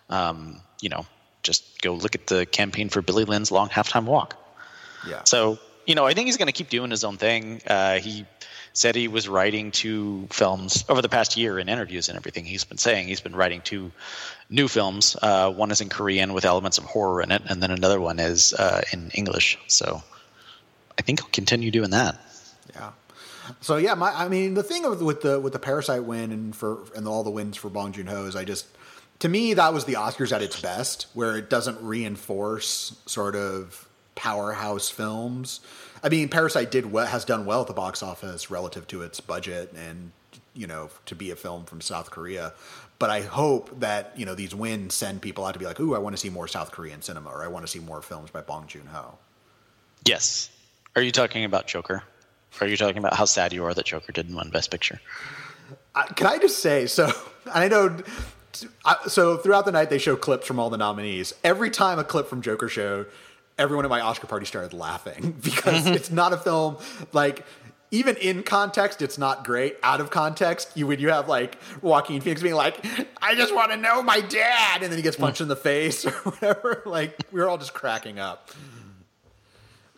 Um, 0.08 0.60
you 0.80 0.88
know, 0.88 1.06
just 1.42 1.80
go 1.80 1.94
look 1.94 2.14
at 2.14 2.26
the 2.26 2.44
campaign 2.46 2.88
for 2.88 3.02
Billy 3.02 3.24
Lynn's 3.24 3.52
Long 3.52 3.68
Halftime 3.68 4.04
Walk. 4.04 4.36
Yeah. 5.06 5.22
So 5.24 5.58
you 5.86 5.94
know 5.94 6.06
I 6.06 6.14
think 6.14 6.26
he's 6.26 6.36
going 6.38 6.46
to 6.46 6.52
keep 6.52 6.70
doing 6.70 6.90
his 6.90 7.04
own 7.04 7.18
thing. 7.18 7.62
Uh, 7.66 8.00
he 8.00 8.26
said 8.72 8.94
he 8.94 9.08
was 9.08 9.28
writing 9.28 9.70
two 9.70 10.26
films 10.30 10.84
over 10.88 11.02
the 11.02 11.08
past 11.08 11.36
year 11.36 11.58
in 11.58 11.68
interviews 11.68 12.08
and 12.08 12.16
everything 12.16 12.44
he's 12.44 12.64
been 12.64 12.78
saying. 12.78 13.08
He's 13.08 13.20
been 13.20 13.36
writing 13.36 13.60
two 13.60 13.90
new 14.50 14.68
films. 14.68 15.16
Uh, 15.20 15.52
one 15.52 15.70
is 15.70 15.80
in 15.80 15.88
korean 15.88 16.32
with 16.32 16.44
elements 16.44 16.78
of 16.78 16.84
horror 16.84 17.22
in 17.22 17.32
it 17.32 17.42
and 17.46 17.62
then 17.62 17.70
another 17.70 18.00
one 18.00 18.18
is 18.18 18.52
uh, 18.54 18.82
in 18.92 19.10
english. 19.14 19.58
So 19.66 20.02
i 20.98 21.02
think 21.02 21.20
he'll 21.20 21.30
continue 21.30 21.70
doing 21.70 21.90
that. 21.90 22.18
Yeah. 22.74 22.90
So 23.60 23.76
yeah 23.76 23.94
my, 23.94 24.12
i 24.12 24.28
mean 24.28 24.54
the 24.54 24.62
thing 24.62 24.88
with 25.04 25.22
the 25.22 25.38
with 25.38 25.52
the 25.52 25.58
parasite 25.58 26.04
win 26.04 26.32
and 26.32 26.54
for 26.56 26.78
and 26.96 27.06
all 27.06 27.22
the 27.22 27.30
wins 27.30 27.56
for 27.56 27.68
bong 27.68 27.92
joon-ho 27.92 28.24
is 28.24 28.36
i 28.36 28.44
just 28.44 28.66
to 29.18 29.28
me 29.28 29.54
that 29.54 29.74
was 29.74 29.84
the 29.84 29.94
oscars 29.94 30.32
at 30.32 30.42
its 30.42 30.60
best 30.60 31.06
where 31.14 31.36
it 31.36 31.50
doesn't 31.50 31.80
reinforce 31.82 32.96
sort 33.06 33.34
of 33.36 33.88
powerhouse 34.14 34.88
films 34.88 35.60
I 36.02 36.08
mean, 36.08 36.28
Parasite 36.28 36.70
did 36.70 36.90
well, 36.90 37.06
has 37.06 37.24
done 37.24 37.46
well 37.46 37.60
at 37.60 37.68
the 37.68 37.72
box 37.72 38.02
office 38.02 38.50
relative 38.50 38.86
to 38.88 39.02
its 39.02 39.20
budget 39.20 39.72
and 39.76 40.10
you 40.54 40.66
know 40.66 40.90
to 41.06 41.14
be 41.14 41.30
a 41.30 41.36
film 41.36 41.64
from 41.64 41.80
South 41.80 42.10
Korea. 42.10 42.52
But 42.98 43.10
I 43.10 43.22
hope 43.22 43.80
that 43.80 44.12
you 44.16 44.26
know 44.26 44.34
these 44.34 44.54
wins 44.54 44.94
send 44.94 45.22
people 45.22 45.44
out 45.44 45.52
to 45.52 45.58
be 45.58 45.64
like, 45.64 45.78
"Ooh, 45.80 45.94
I 45.94 45.98
want 45.98 46.14
to 46.14 46.20
see 46.20 46.30
more 46.30 46.48
South 46.48 46.72
Korean 46.72 47.02
cinema," 47.02 47.30
or 47.30 47.44
"I 47.44 47.48
want 47.48 47.64
to 47.64 47.70
see 47.70 47.78
more 47.78 48.02
films 48.02 48.30
by 48.30 48.40
Bong 48.40 48.66
Joon 48.66 48.86
Ho." 48.86 49.18
Yes. 50.04 50.50
Are 50.96 51.02
you 51.02 51.12
talking 51.12 51.44
about 51.44 51.66
Joker? 51.66 52.02
Are 52.60 52.66
you 52.66 52.76
talking 52.76 52.98
about 52.98 53.14
how 53.14 53.24
sad 53.24 53.52
you 53.52 53.64
are 53.64 53.72
that 53.72 53.86
Joker 53.86 54.12
didn't 54.12 54.36
win 54.36 54.50
Best 54.50 54.70
Picture? 54.70 55.00
Uh, 55.94 56.04
can 56.04 56.26
I 56.26 56.38
just 56.38 56.58
say 56.58 56.86
so? 56.86 57.10
I 57.52 57.68
know. 57.68 57.96
So 59.06 59.38
throughout 59.38 59.64
the 59.64 59.72
night, 59.72 59.88
they 59.88 59.98
show 59.98 60.16
clips 60.16 60.46
from 60.46 60.58
all 60.58 60.68
the 60.68 60.76
nominees. 60.76 61.32
Every 61.42 61.70
time 61.70 61.98
a 61.98 62.04
clip 62.04 62.28
from 62.28 62.42
Joker 62.42 62.68
showed, 62.68 63.06
everyone 63.62 63.84
at 63.84 63.90
my 63.90 64.00
Oscar 64.00 64.26
party 64.26 64.44
started 64.44 64.72
laughing 64.74 65.36
because 65.42 65.86
it's 65.86 66.10
not 66.10 66.32
a 66.32 66.36
film 66.36 66.76
like 67.12 67.44
even 67.92 68.16
in 68.16 68.42
context, 68.42 69.02
it's 69.02 69.18
not 69.18 69.44
great. 69.44 69.76
Out 69.82 70.00
of 70.00 70.08
context, 70.08 70.72
you 70.74 70.86
would 70.86 70.98
you 70.98 71.10
have 71.10 71.28
like 71.28 71.58
Joaquin 71.82 72.22
Phoenix 72.22 72.42
being 72.42 72.54
like, 72.54 72.84
"I 73.20 73.34
just 73.34 73.54
want 73.54 73.70
to 73.70 73.76
know 73.76 74.02
my 74.02 74.20
dad," 74.20 74.82
and 74.82 74.90
then 74.90 74.96
he 74.96 75.02
gets 75.02 75.16
punched 75.16 75.42
in 75.42 75.48
the 75.48 75.56
face 75.56 76.06
or 76.06 76.10
whatever. 76.10 76.82
Like 76.86 77.18
we 77.30 77.40
were 77.40 77.48
all 77.48 77.58
just 77.58 77.74
cracking 77.74 78.18
up. 78.18 78.50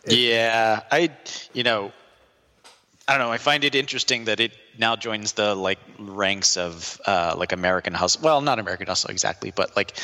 yeah, 0.05 0.81
I, 0.91 1.09
you 1.53 1.63
know, 1.63 1.93
I 3.07 3.17
don't 3.17 3.25
know. 3.25 3.31
I 3.31 3.37
find 3.37 3.63
it 3.63 3.75
interesting 3.75 4.25
that 4.25 4.41
it 4.41 4.51
now 4.77 4.97
joins 4.97 5.31
the 5.31 5.55
like 5.55 5.79
ranks 5.97 6.57
of 6.57 6.99
uh, 7.05 7.33
like 7.37 7.53
American 7.53 7.93
Hustle. 7.93 8.23
Well, 8.23 8.41
not 8.41 8.59
American 8.59 8.87
Hustle 8.87 9.09
exactly, 9.09 9.53
but 9.55 9.73
like 9.77 9.97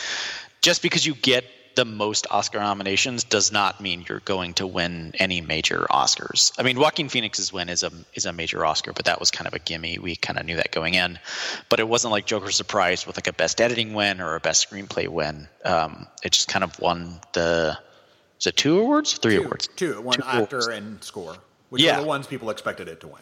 just 0.61 0.81
because 0.81 1.05
you 1.05 1.13
get 1.13 1.43
the 1.75 1.85
most 1.85 2.27
Oscar 2.29 2.59
nominations 2.59 3.23
does 3.23 3.51
not 3.51 3.79
mean 3.81 4.05
you're 4.07 4.19
going 4.19 4.53
to 4.55 4.67
win 4.67 5.13
any 5.17 5.41
major 5.41 5.85
Oscars. 5.89 6.51
I 6.57 6.63
mean, 6.63 6.79
Joaquin 6.79 7.09
Phoenix's 7.09 7.51
win 7.53 7.69
is 7.69 7.83
a 7.83 7.91
is 8.13 8.25
a 8.25 8.33
major 8.33 8.65
Oscar, 8.65 8.93
but 8.93 9.05
that 9.05 9.19
was 9.19 9.31
kind 9.31 9.47
of 9.47 9.53
a 9.53 9.59
gimme. 9.59 9.97
We 9.99 10.15
kind 10.15 10.37
of 10.39 10.45
knew 10.45 10.57
that 10.57 10.71
going 10.71 10.93
in, 10.95 11.19
but 11.69 11.79
it 11.79 11.87
wasn't 11.87 12.11
like 12.11 12.25
Joker 12.25 12.51
surprised 12.51 13.07
with 13.07 13.17
like 13.17 13.27
a 13.27 13.33
best 13.33 13.61
editing 13.61 13.93
win 13.93 14.21
or 14.21 14.35
a 14.35 14.39
best 14.39 14.69
screenplay 14.69 15.07
win. 15.07 15.47
Um, 15.63 16.07
it 16.23 16.31
just 16.33 16.47
kind 16.47 16.63
of 16.63 16.79
won 16.79 17.19
the 17.33 17.77
is 18.39 18.47
it 18.47 18.57
two 18.57 18.79
awards, 18.79 19.17
three 19.17 19.35
two, 19.37 19.43
awards, 19.43 19.67
two, 19.75 20.01
one 20.01 20.17
two 20.17 20.23
actor 20.25 20.57
awards. 20.57 20.67
and 20.67 21.03
score, 21.03 21.35
which 21.69 21.81
Yeah. 21.83 21.97
are 21.97 22.01
the 22.01 22.07
ones 22.07 22.27
people 22.27 22.49
expected 22.49 22.87
it 22.87 23.01
to 23.01 23.07
win. 23.07 23.21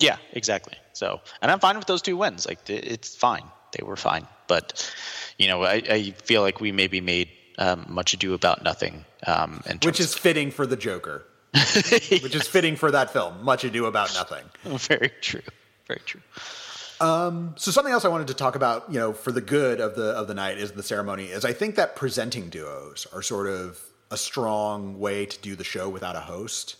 Yeah, 0.00 0.16
exactly. 0.32 0.74
So, 0.92 1.20
and 1.40 1.50
I'm 1.50 1.60
fine 1.60 1.76
with 1.76 1.86
those 1.86 2.02
two 2.02 2.16
wins. 2.16 2.46
Like, 2.46 2.68
it's 2.68 3.14
fine. 3.14 3.44
They 3.78 3.84
were 3.84 3.96
fine. 3.96 4.26
But, 4.48 4.92
you 5.38 5.46
know, 5.48 5.62
I, 5.62 5.74
I 5.88 6.10
feel 6.10 6.42
like 6.42 6.60
we 6.60 6.72
maybe 6.72 7.00
made 7.00 7.28
um, 7.58 7.86
much 7.88 8.14
ado 8.14 8.34
about 8.34 8.62
nothing. 8.62 9.04
Um, 9.26 9.62
Which 9.82 10.00
is 10.00 10.14
fitting 10.14 10.50
for 10.50 10.66
the 10.66 10.76
Joker. 10.76 11.24
which 11.54 12.34
is 12.34 12.48
fitting 12.48 12.74
for 12.74 12.90
that 12.90 13.12
film. 13.12 13.44
Much 13.44 13.62
ado 13.62 13.86
about 13.86 14.12
nothing. 14.14 14.44
very 14.64 15.10
true. 15.20 15.40
Very 15.86 16.00
true. 16.04 16.20
So 16.98 17.70
something 17.70 17.92
else 17.92 18.04
I 18.04 18.08
wanted 18.08 18.28
to 18.28 18.34
talk 18.34 18.56
about, 18.56 18.90
you 18.92 18.98
know, 18.98 19.12
for 19.12 19.30
the 19.30 19.40
good 19.40 19.80
of 19.80 19.94
the 19.94 20.10
of 20.10 20.26
the 20.26 20.34
night 20.34 20.58
is 20.58 20.72
the 20.72 20.82
ceremony. 20.82 21.26
Is 21.26 21.44
I 21.44 21.52
think 21.52 21.76
that 21.76 21.96
presenting 21.96 22.48
duos 22.48 23.06
are 23.12 23.22
sort 23.22 23.46
of 23.46 23.80
a 24.10 24.16
strong 24.16 24.98
way 24.98 25.26
to 25.26 25.38
do 25.40 25.54
the 25.54 25.64
show 25.64 25.88
without 25.88 26.16
a 26.16 26.20
host. 26.20 26.76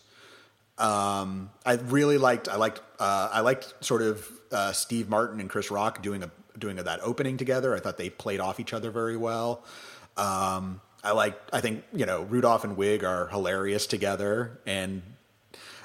Um, 0.78 1.50
I 1.64 1.74
really 1.74 2.18
liked 2.18 2.48
I 2.48 2.56
liked 2.56 2.80
uh, 2.98 3.28
I 3.32 3.40
liked 3.40 3.74
sort 3.80 4.02
of 4.02 4.28
uh, 4.50 4.72
Steve 4.72 5.08
Martin 5.08 5.40
and 5.40 5.48
Chris 5.48 5.70
Rock 5.70 6.02
doing 6.02 6.22
a 6.22 6.30
doing 6.58 6.78
a, 6.78 6.82
that 6.82 7.00
opening 7.02 7.37
together. 7.37 7.74
I 7.74 7.80
thought 7.80 7.98
they 7.98 8.10
played 8.10 8.40
off 8.40 8.58
each 8.58 8.72
other 8.72 8.90
very 8.90 9.16
well. 9.16 9.64
Um, 10.16 10.81
I 11.03 11.12
like 11.12 11.38
I 11.53 11.61
think 11.61 11.85
you 11.92 12.07
know 12.07 12.22
Rudolph 12.22 12.64
and 12.64 12.77
Wig 12.77 13.05
are 13.05 13.27
hilarious 13.29 13.87
together, 13.87 14.59
and 14.66 15.03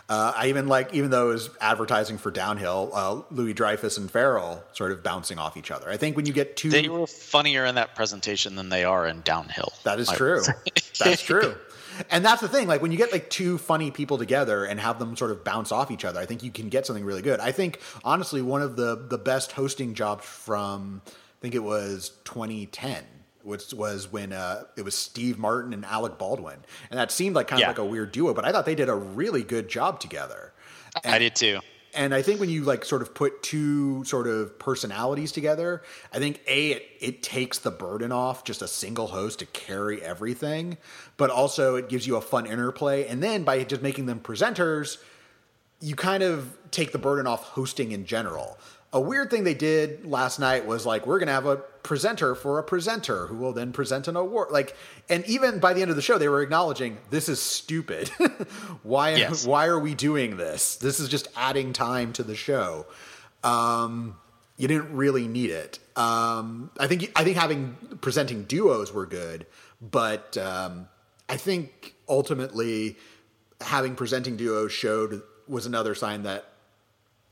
uh, 0.08 0.34
I 0.36 0.48
even 0.48 0.68
like 0.68 0.94
even 0.94 1.12
though 1.12 1.30
it 1.30 1.34
was 1.34 1.50
advertising 1.60 2.18
for 2.18 2.32
Downhill, 2.32 2.92
uh, 2.94 3.22
Louis 3.32 3.54
Dreyfus 3.54 3.98
and 3.98 4.10
Farrell 4.10 4.63
sort 4.74 4.92
of 4.92 5.04
bouncing 5.04 5.38
off 5.38 5.58
each 5.58 5.72
other. 5.72 5.89
I 5.89 5.98
think 5.98 6.15
when 6.15 6.26
you 6.26 6.34
get 6.34 6.56
two, 6.56 6.70
They 6.70 6.88
were 6.89 7.06
funnier 7.06 7.65
in 7.65 7.76
that 7.76 7.96
presentation 7.96 8.56
than 8.56 8.70
they 8.70 8.84
are 8.84 9.06
in 9.08 9.22
Downhill. 9.22 9.74
that 9.84 10.00
is 10.00 10.10
I- 10.10 10.15
true. 10.15 10.42
That's 11.00 11.22
true. 11.22 11.56
And 12.10 12.24
that's 12.24 12.39
the 12.39 12.48
thing. 12.48 12.68
Like 12.68 12.82
when 12.82 12.92
you 12.94 12.98
get 12.98 13.12
like 13.12 13.30
two 13.30 13.58
funny 13.58 13.92
people 13.92 14.18
together 14.18 14.63
and 14.63 14.80
have 14.80 15.00
them 15.00 15.18
sort 15.18 15.32
of 15.32 15.44
bounce 15.44 15.72
off 15.74 15.92
each 15.92 16.06
other, 16.06 16.18
I 16.20 16.26
think 16.26 16.44
you 16.44 16.52
can 16.52 16.70
get 16.70 16.86
something 16.86 17.04
really 17.04 17.22
good. 17.22 17.42
I 17.42 17.52
think 17.52 17.82
honestly, 18.06 18.42
one 18.42 18.62
of 18.62 18.78
the 18.78 18.96
the 18.96 19.18
best 19.18 19.52
hosting 19.52 19.94
jobs 19.96 20.24
from 20.24 21.02
I 21.08 21.12
think 21.42 21.56
it 21.56 21.63
was 21.63 22.12
2010. 22.24 23.04
Which 23.43 23.73
was 23.73 24.12
when 24.12 24.34
uh, 24.34 24.63
it 24.75 24.84
was 24.84 24.95
Steve 24.95 25.38
Martin 25.38 25.73
and 25.73 25.86
Alec 25.86 26.17
Baldwin, 26.17 26.58
and 26.89 26.99
that 26.99 27.12
seemed 27.12 27.36
like 27.36 27.47
kind 27.47 27.62
Yeah. 27.62 27.67
of 27.71 27.78
like 27.78 27.86
a 27.86 27.89
weird 27.89 28.12
duo, 28.12 28.34
but 28.34 28.43
I 28.45 28.52
thought 28.52 28.65
they 28.65 28.75
did 28.75 28.89
a 28.89 28.95
really 28.95 29.43
good 29.43 29.69
job 29.69 29.99
together. 29.99 30.54
I 31.06 31.19
did 31.19 31.36
too. 31.36 31.60
And 31.95 32.13
I 32.13 32.21
think 32.21 32.39
when 32.39 32.49
you 32.49 32.63
like 32.63 32.86
sort 32.86 33.02
of 33.02 33.15
put 33.15 33.41
two 33.41 34.04
sort 34.04 34.28
of 34.28 34.60
personalities 34.60 35.32
together, 35.32 35.82
I 36.13 36.19
think 36.19 36.41
a 36.47 36.71
it, 36.73 36.86
it 36.99 37.23
takes 37.23 37.60
the 37.60 37.71
burden 37.71 38.12
off 38.12 38.43
just 38.43 38.62
a 38.62 38.67
single 38.67 39.08
host 39.08 39.39
to 39.39 39.45
carry 39.47 40.02
everything, 40.02 40.78
but 41.17 41.30
also 41.32 41.75
it 41.78 41.89
gives 41.89 42.06
you 42.06 42.15
a 42.15 42.21
fun 42.21 42.45
interplay. 42.45 43.08
And 43.08 43.23
then 43.23 43.43
by 43.43 43.63
just 43.63 43.82
making 43.82 44.06
them 44.06 44.19
presenters, 44.19 44.97
you 45.82 45.95
kind 45.95 46.21
of 46.21 46.56
take 46.71 46.91
the 46.91 46.99
burden 46.99 47.25
off 47.25 47.43
hosting 47.43 47.91
in 47.91 48.06
general. 48.06 48.60
A 48.91 48.99
weird 48.99 49.30
thing 49.30 49.43
they 49.43 49.54
did 49.54 50.06
last 50.06 50.39
night 50.39 50.65
was 50.65 50.86
like 50.86 51.06
we're 51.06 51.19
gonna 51.19 51.32
have 51.32 51.45
a 51.45 51.58
presenter 51.58 52.36
for 52.36 52.60
a 52.60 52.63
presenter 52.63 53.28
who 53.28 53.38
will 53.38 53.54
then 53.54 53.71
present 53.71 54.08
an 54.08 54.15
award. 54.15 54.52
Like, 54.52 54.75
and 55.10 55.25
even 55.28 55.60
by 55.60 55.73
the 55.73 55.82
end 55.82 55.89
of 55.91 55.95
the 55.95 56.02
show, 56.02 56.17
they 56.17 56.30
were 56.30 56.41
acknowledging 56.41 56.97
this 57.10 57.30
is 57.30 57.41
stupid. 57.41 58.10
why? 58.84 59.15
Yes. 59.15 59.45
Why 59.45 59.67
are 59.67 59.80
we 59.80 59.93
doing 59.93 60.38
this? 60.38 60.75
This 60.78 60.99
is 60.99 61.08
just 61.10 61.28
adding 61.36 61.73
time 61.73 62.13
to 62.13 62.23
the 62.23 62.36
show. 62.36 62.86
Um, 63.43 64.15
you 64.58 64.67
didn't 64.67 64.95
really 64.95 65.28
need 65.28 65.52
it. 65.52 65.80
Um, 65.95 66.71
I 66.80 66.88
think 66.88 67.12
I 67.15 67.23
think 67.23 67.38
having 67.38 67.75
presenting 68.02 68.43
duos 68.43 68.91
were 68.91 69.06
good, 69.06 69.45
but 69.82 70.38
um, 70.38 70.88
I 71.28 71.38
think 71.38 71.93
ultimately 72.08 72.97
having 73.62 73.95
presenting 73.95 74.36
duos 74.36 74.71
showed 74.71 75.21
was 75.47 75.65
another 75.65 75.95
sign 75.95 76.23
that 76.23 76.45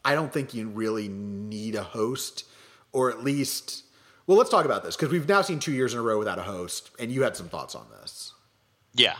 I 0.07 0.15
don't 0.15 0.31
think 0.31 0.53
you 0.53 0.69
really 0.69 1.09
need 1.09 1.75
a 1.75 1.83
host, 1.83 2.45
or 2.93 3.11
at 3.11 3.25
least. 3.25 3.83
Well, 4.25 4.37
let's 4.37 4.49
talk 4.49 4.63
about 4.63 4.81
this 4.85 4.95
because 4.95 5.11
we've 5.11 5.27
now 5.27 5.41
seen 5.41 5.59
two 5.59 5.73
years 5.73 5.93
in 5.93 5.99
a 5.99 6.01
row 6.01 6.17
without 6.17 6.39
a 6.39 6.43
host, 6.43 6.91
and 6.97 7.11
you 7.11 7.23
had 7.23 7.35
some 7.35 7.49
thoughts 7.49 7.75
on 7.75 7.85
this. 7.99 8.31
Yeah. 8.93 9.17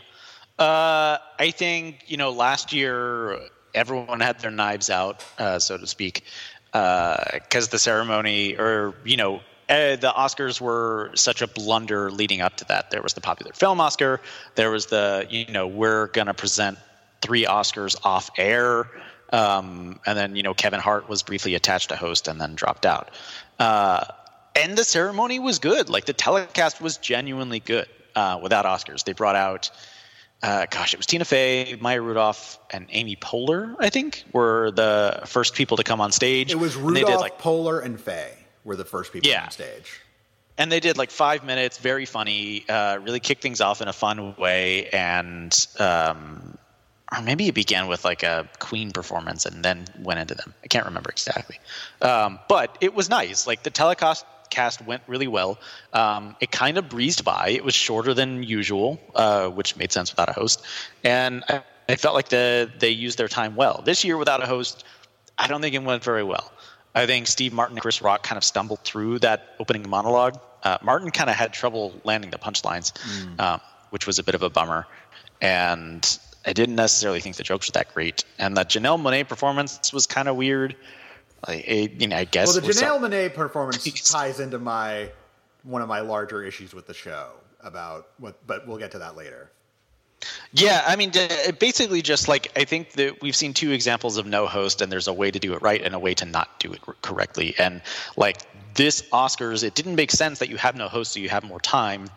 Uh, 0.58 1.18
I 1.38 1.52
think, 1.52 2.06
you 2.08 2.16
know, 2.16 2.32
last 2.32 2.72
year 2.72 3.38
everyone 3.76 4.22
had 4.22 4.40
their 4.40 4.50
knives 4.50 4.90
out, 4.90 5.26
uh, 5.38 5.60
so 5.60 5.78
to 5.78 5.86
speak, 5.86 6.24
because 6.72 7.68
the 7.68 7.80
ceremony 7.80 8.56
or, 8.56 8.96
you 9.04 9.18
know, 9.18 9.42
uh, 9.70 9.98
the 9.98 10.14
Oscars 10.16 10.62
were 10.62 11.12
such 11.16 11.42
a 11.42 11.48
blunder 11.48 12.10
leading 12.12 12.40
up 12.40 12.56
to 12.56 12.66
that. 12.66 12.92
There 12.92 13.02
was 13.02 13.14
the 13.14 13.22
popular 13.22 13.52
film 13.52 13.82
Oscar. 13.82 14.22
There 14.56 14.72
was 14.72 14.86
the, 14.86 15.28
you 15.30 15.52
know, 15.52 15.68
we're 15.68 16.08
going 16.08 16.28
to 16.28 16.34
present 16.34 16.78
three 17.22 17.44
Oscars 17.44 17.98
off 18.06 18.30
air. 18.38 18.88
Um, 19.34 20.00
and 20.06 20.18
then, 20.18 20.36
you 20.36 20.44
know, 20.44 20.54
Kevin 20.54 20.80
Hart 20.80 21.10
was 21.10 21.24
briefly 21.24 21.56
attached 21.56 21.90
to 21.90 21.96
host 21.96 22.28
and 22.28 22.40
then 22.40 22.56
dropped 22.56 22.86
out. 22.86 23.12
Uh, 23.60 24.06
and 24.56 24.78
the 24.78 24.84
ceremony 24.84 25.40
was 25.40 25.60
good. 25.60 25.90
Like 25.90 26.06
the 26.06 26.14
telecast 26.14 26.82
was 26.82 26.98
genuinely 26.98 27.60
good 27.60 27.88
uh, 28.16 28.40
without 28.42 28.66
Oscars. 28.66 29.04
They 29.04 29.14
brought 29.14 29.36
out, 29.36 29.70
uh, 30.42 30.66
gosh, 30.70 30.94
it 30.94 30.98
was 30.98 31.06
Tina 31.06 31.26
Fey, 31.26 31.78
Maya 31.80 32.02
Rudolph, 32.02 32.58
and 32.72 32.88
Amy 32.90 33.16
Poehler. 33.16 33.76
I 33.80 33.90
think 33.90 34.24
were 34.34 34.72
the 34.72 35.22
first 35.26 35.54
people 35.56 35.78
to 35.78 35.84
come 35.84 36.00
on 36.02 36.12
stage. 36.12 36.52
It 36.52 36.56
was 36.60 36.76
And 36.76 36.86
they 36.96 37.02
Rudolph, 37.02 37.16
did 37.16 37.22
like 37.22 37.40
Poehler, 37.42 37.84
and 37.84 38.00
Fey 38.00 38.32
were 38.64 38.76
the 38.76 38.86
first 38.86 39.12
people 39.14 39.30
Yeah. 39.30 39.44
on 39.46 39.52
stage. 39.52 40.02
and 40.60 40.72
they 40.72 40.80
did 40.80 40.98
like 40.98 41.12
five 41.12 41.44
minutes, 41.44 41.78
very 41.78 42.06
funny, 42.06 42.68
uh, 42.68 42.98
really 43.04 43.20
kicked 43.20 43.44
things 43.44 43.62
off 43.62 43.80
in 43.82 43.88
a 43.88 43.94
fun 43.94 44.36
way, 44.38 44.90
and 44.90 45.68
um, 45.78 46.58
or 47.16 47.22
maybe 47.22 47.48
it 47.48 47.56
began 47.56 47.88
with 47.88 48.04
like 48.04 48.24
a 48.24 48.50
Queen 48.60 48.92
performance 48.92 49.46
and 49.46 49.64
then 49.64 49.86
went 50.00 50.20
into 50.20 50.36
them. 50.36 50.54
I 50.64 50.68
can't 50.68 50.86
remember 50.86 51.10
exactly, 51.10 51.60
um, 52.02 52.40
but 52.48 52.78
it 52.82 52.94
was 52.94 53.10
nice. 53.10 53.48
Like 53.48 53.64
the 53.64 53.70
telecast 53.70 54.26
cast 54.50 54.82
went 54.86 55.04
really 55.08 55.28
well. 55.28 55.60
Um, 55.94 56.36
it 56.40 56.52
kind 56.52 56.78
of 56.78 56.90
breezed 56.90 57.26
by. 57.26 57.50
It 57.50 57.64
was 57.64 57.76
shorter 57.76 58.14
than 58.14 58.44
usual, 58.44 59.00
uh, 59.16 59.50
which 59.50 59.76
made 59.76 59.92
sense 59.92 60.12
without 60.12 60.30
a 60.30 60.34
host, 60.34 60.66
and 61.04 61.44
I, 61.50 61.64
I 61.90 61.96
felt 61.96 62.16
like 62.16 62.30
the 62.30 62.70
they 62.80 62.90
used 62.90 63.18
their 63.18 63.28
time 63.28 63.56
well. 63.56 63.82
This 63.84 64.04
year 64.04 64.18
without 64.18 64.44
a 64.44 64.46
host, 64.46 64.84
I 65.38 65.48
don't 65.48 65.62
think 65.62 65.76
it 65.76 65.84
went 65.84 66.04
very 66.04 66.24
well. 66.24 66.52
I 66.96 67.06
think 67.06 67.28
Steve 67.28 67.54
Martin 67.54 67.78
and 67.78 67.82
Chris 67.82 68.02
Rock 68.02 68.24
kind 68.24 68.38
of 68.38 68.44
stumbled 68.44 68.80
through 68.80 69.20
that 69.20 69.56
opening 69.60 69.88
monologue. 69.88 70.40
Uh, 70.64 70.80
Martin 70.82 71.12
kind 71.12 71.30
of 71.30 71.36
had 71.36 71.54
trouble 71.54 71.94
landing 72.04 72.32
the 72.32 72.40
punchlines, 72.40 72.92
um, 73.40 73.62
which 73.92 74.08
was 74.08 74.18
a 74.18 74.24
bit 74.24 74.34
of 74.34 74.42
a 74.42 74.50
bummer. 74.50 74.88
And 75.40 76.20
I 76.48 76.54
didn't 76.54 76.76
necessarily 76.76 77.20
think 77.20 77.36
the 77.36 77.44
jokes 77.44 77.68
were 77.68 77.74
that 77.74 77.94
great. 77.94 78.24
And 78.40 78.56
the 78.56 78.64
Janelle 78.64 79.00
Monáe 79.00 79.28
performance 79.28 79.92
was 79.92 80.08
kind 80.08 80.28
of 80.28 80.38
weird. 80.38 80.76
I, 81.46 81.54
I, 81.54 81.90
you 82.00 82.08
know, 82.08 82.16
I 82.16 82.24
guess. 82.24 82.48
Well, 82.48 82.62
the 82.62 82.74
Janelle 82.74 83.00
Monáe 83.00 83.34
performance 83.34 83.84
ties 84.10 84.40
into 84.40 84.58
my 84.58 85.12
one 85.64 85.82
of 85.82 85.90
my 85.90 86.00
larger 86.00 86.44
issues 86.44 86.74
with 86.74 86.88
the 86.88 86.94
show 86.94 87.32
about 87.62 88.08
what, 88.18 88.36
but 88.48 88.66
we'll 88.66 88.78
get 88.78 88.92
to 88.92 89.00
that 89.00 89.18
later. 89.18 89.52
Yeah, 90.54 90.84
I 90.88 90.96
mean, 90.96 91.12
uh, 91.16 91.52
basically, 91.60 92.02
just 92.02 92.28
like 92.28 92.52
I 92.56 92.64
think 92.64 92.94
that 92.94 93.22
we've 93.22 93.36
seen 93.36 93.54
two 93.54 93.72
examples 93.72 94.18
of 94.18 94.26
no 94.26 94.48
host, 94.48 94.82
and 94.82 94.92
there's 94.92 95.08
a 95.08 95.14
way 95.14 95.30
to 95.30 95.38
do 95.38 95.54
it 95.54 95.62
right 95.62 95.82
and 95.82 95.94
a 95.94 96.00
way 96.00 96.14
to 96.16 96.26
not 96.26 96.60
do 96.60 96.74
it 96.74 96.82
correctly. 97.02 97.54
And 97.60 97.82
like 98.16 98.38
this 98.74 99.02
Oscars, 99.10 99.64
it 99.64 99.76
didn't 99.76 99.96
make 99.96 100.12
sense 100.12 100.40
that 100.40 100.50
you 100.50 100.58
have 100.58 100.76
no 100.76 100.88
host, 100.88 101.12
so 101.12 101.20
you 101.20 101.30
have 101.30 101.44
more 101.44 101.60
time. 101.60 102.10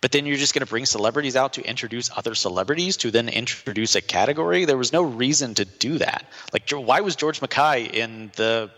But 0.00 0.12
then 0.12 0.26
you're 0.26 0.36
just 0.36 0.54
going 0.54 0.64
to 0.64 0.70
bring 0.70 0.86
celebrities 0.86 1.36
out 1.36 1.54
to 1.54 1.62
introduce 1.62 2.10
other 2.16 2.34
celebrities 2.34 2.96
to 2.98 3.10
then 3.10 3.28
introduce 3.28 3.94
a 3.94 4.02
category. 4.02 4.64
There 4.64 4.76
was 4.76 4.92
no 4.92 5.02
reason 5.02 5.54
to 5.54 5.64
do 5.64 5.98
that. 5.98 6.26
Like, 6.52 6.70
why 6.70 7.00
was 7.00 7.16
George 7.16 7.40
MacKay 7.40 7.84
in 7.84 8.30
the 8.36 8.70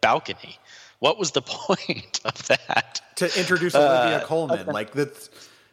balcony? 0.00 0.58
What 0.98 1.18
was 1.18 1.30
the 1.30 1.42
point 1.46 2.20
of 2.24 2.48
that? 2.48 3.00
To 3.16 3.38
introduce 3.38 3.74
Olivia 3.74 4.18
uh, 4.18 4.24
Colman, 4.24 4.66
like 4.66 4.92
that's 4.92 5.30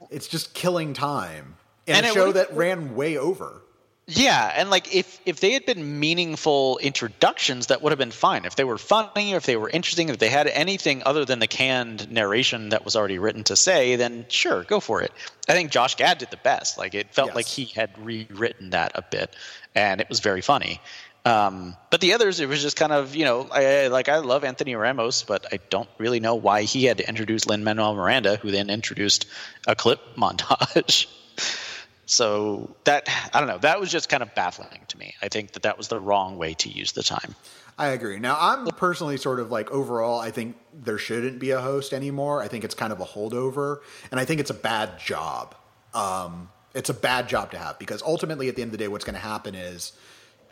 it's 0.09 0.27
just 0.27 0.53
killing 0.53 0.93
time 0.93 1.55
in 1.87 1.95
And 1.95 2.05
a 2.05 2.09
show 2.09 2.31
that 2.31 2.53
ran 2.53 2.95
way 2.95 3.17
over. 3.17 3.61
Yeah, 4.07 4.51
and 4.55 4.69
like 4.69 4.93
if 4.93 5.21
if 5.25 5.39
they 5.39 5.51
had 5.51 5.65
been 5.65 5.99
meaningful 5.99 6.79
introductions, 6.79 7.67
that 7.67 7.81
would 7.81 7.91
have 7.91 7.99
been 7.99 8.11
fine. 8.11 8.45
If 8.45 8.55
they 8.55 8.63
were 8.63 8.77
funny, 8.77 9.33
or 9.33 9.37
if 9.37 9.45
they 9.45 9.55
were 9.55 9.69
interesting, 9.69 10.09
if 10.09 10.17
they 10.17 10.27
had 10.29 10.47
anything 10.47 11.03
other 11.05 11.23
than 11.23 11.39
the 11.39 11.47
canned 11.47 12.11
narration 12.11 12.69
that 12.69 12.83
was 12.83 12.95
already 12.95 13.19
written 13.19 13.43
to 13.45 13.55
say, 13.55 13.95
then 13.95 14.25
sure, 14.27 14.63
go 14.63 14.79
for 14.79 15.01
it. 15.01 15.11
I 15.47 15.53
think 15.53 15.71
Josh 15.71 15.95
Gad 15.95 16.17
did 16.17 16.29
the 16.31 16.37
best. 16.37 16.77
Like 16.77 16.93
it 16.93 17.13
felt 17.13 17.27
Yes. 17.29 17.35
like 17.35 17.45
he 17.47 17.65
had 17.65 17.91
rewritten 18.03 18.71
that 18.71 18.91
a 18.95 19.01
bit, 19.03 19.33
and 19.75 20.01
it 20.01 20.09
was 20.09 20.19
very 20.19 20.41
funny. 20.41 20.81
Um, 21.23 21.77
but 21.91 22.01
the 22.01 22.13
others, 22.13 22.39
it 22.39 22.49
was 22.49 22.61
just 22.63 22.75
kind 22.75 22.91
of 22.91 23.15
you 23.15 23.23
know, 23.23 23.47
I, 23.51 23.87
like 23.87 24.09
I 24.09 24.17
love 24.17 24.43
Anthony 24.43 24.75
Ramos, 24.75 25.23
but 25.23 25.45
I 25.53 25.59
don't 25.69 25.89
really 25.99 26.19
know 26.19 26.35
why 26.35 26.63
he 26.63 26.85
had 26.85 26.97
to 26.97 27.07
introduce 27.07 27.45
Lin 27.45 27.63
Manuel 27.63 27.95
Miranda, 27.95 28.37
who 28.37 28.49
then 28.51 28.69
introduced 28.71 29.27
a 29.67 29.75
clip 29.75 29.99
montage. 30.17 31.05
So 32.12 32.76
that 32.84 33.08
I 33.34 33.39
don't 33.39 33.47
know. 33.47 33.58
That 33.60 33.80
was 33.80 33.89
just 33.89 34.10
kind 34.10 34.21
of 34.21 34.36
baffling 34.36 34.82
to 34.89 34.97
me. 34.97 35.15
I 35.21 35.30
think 35.30 35.54
that 35.54 35.63
that 35.63 35.78
was 35.78 35.88
the 35.88 36.00
wrong 36.00 36.38
way 36.38 36.54
to 36.56 36.69
use 36.69 36.91
the 36.91 37.04
time. 37.04 37.36
I 37.78 37.88
agree. 37.88 38.19
Now, 38.19 38.38
I'm 38.38 38.67
personally 38.67 39.15
sort 39.15 39.39
of 39.39 39.50
like 39.50 39.71
overall, 39.71 40.19
I 40.19 40.30
think 40.30 40.58
there 40.74 40.97
shouldn't 40.97 41.39
be 41.39 41.52
a 41.52 41.62
host 41.62 41.93
anymore. 41.93 42.41
I 42.41 42.50
think 42.50 42.65
it's 42.65 42.76
kind 42.76 42.91
of 42.91 43.00
a 43.00 43.06
holdover, 43.06 43.78
and 44.12 44.19
I 44.19 44.26
think 44.26 44.41
it's 44.41 44.50
a 44.50 44.56
bad 44.56 45.00
job. 45.00 45.56
Um, 45.93 46.50
it's 46.74 46.89
a 46.89 46.93
bad 46.93 47.30
job 47.30 47.52
to 47.52 47.58
have 47.58 47.80
because 47.80 48.02
ultimately, 48.02 48.50
at 48.50 48.58
the 48.58 48.62
end 48.62 48.69
of 48.69 48.74
the 48.74 48.78
day, 48.78 48.89
what's 48.89 49.06
going 49.06 49.15
to 49.15 49.21
happen 49.21 49.56
is 49.56 49.93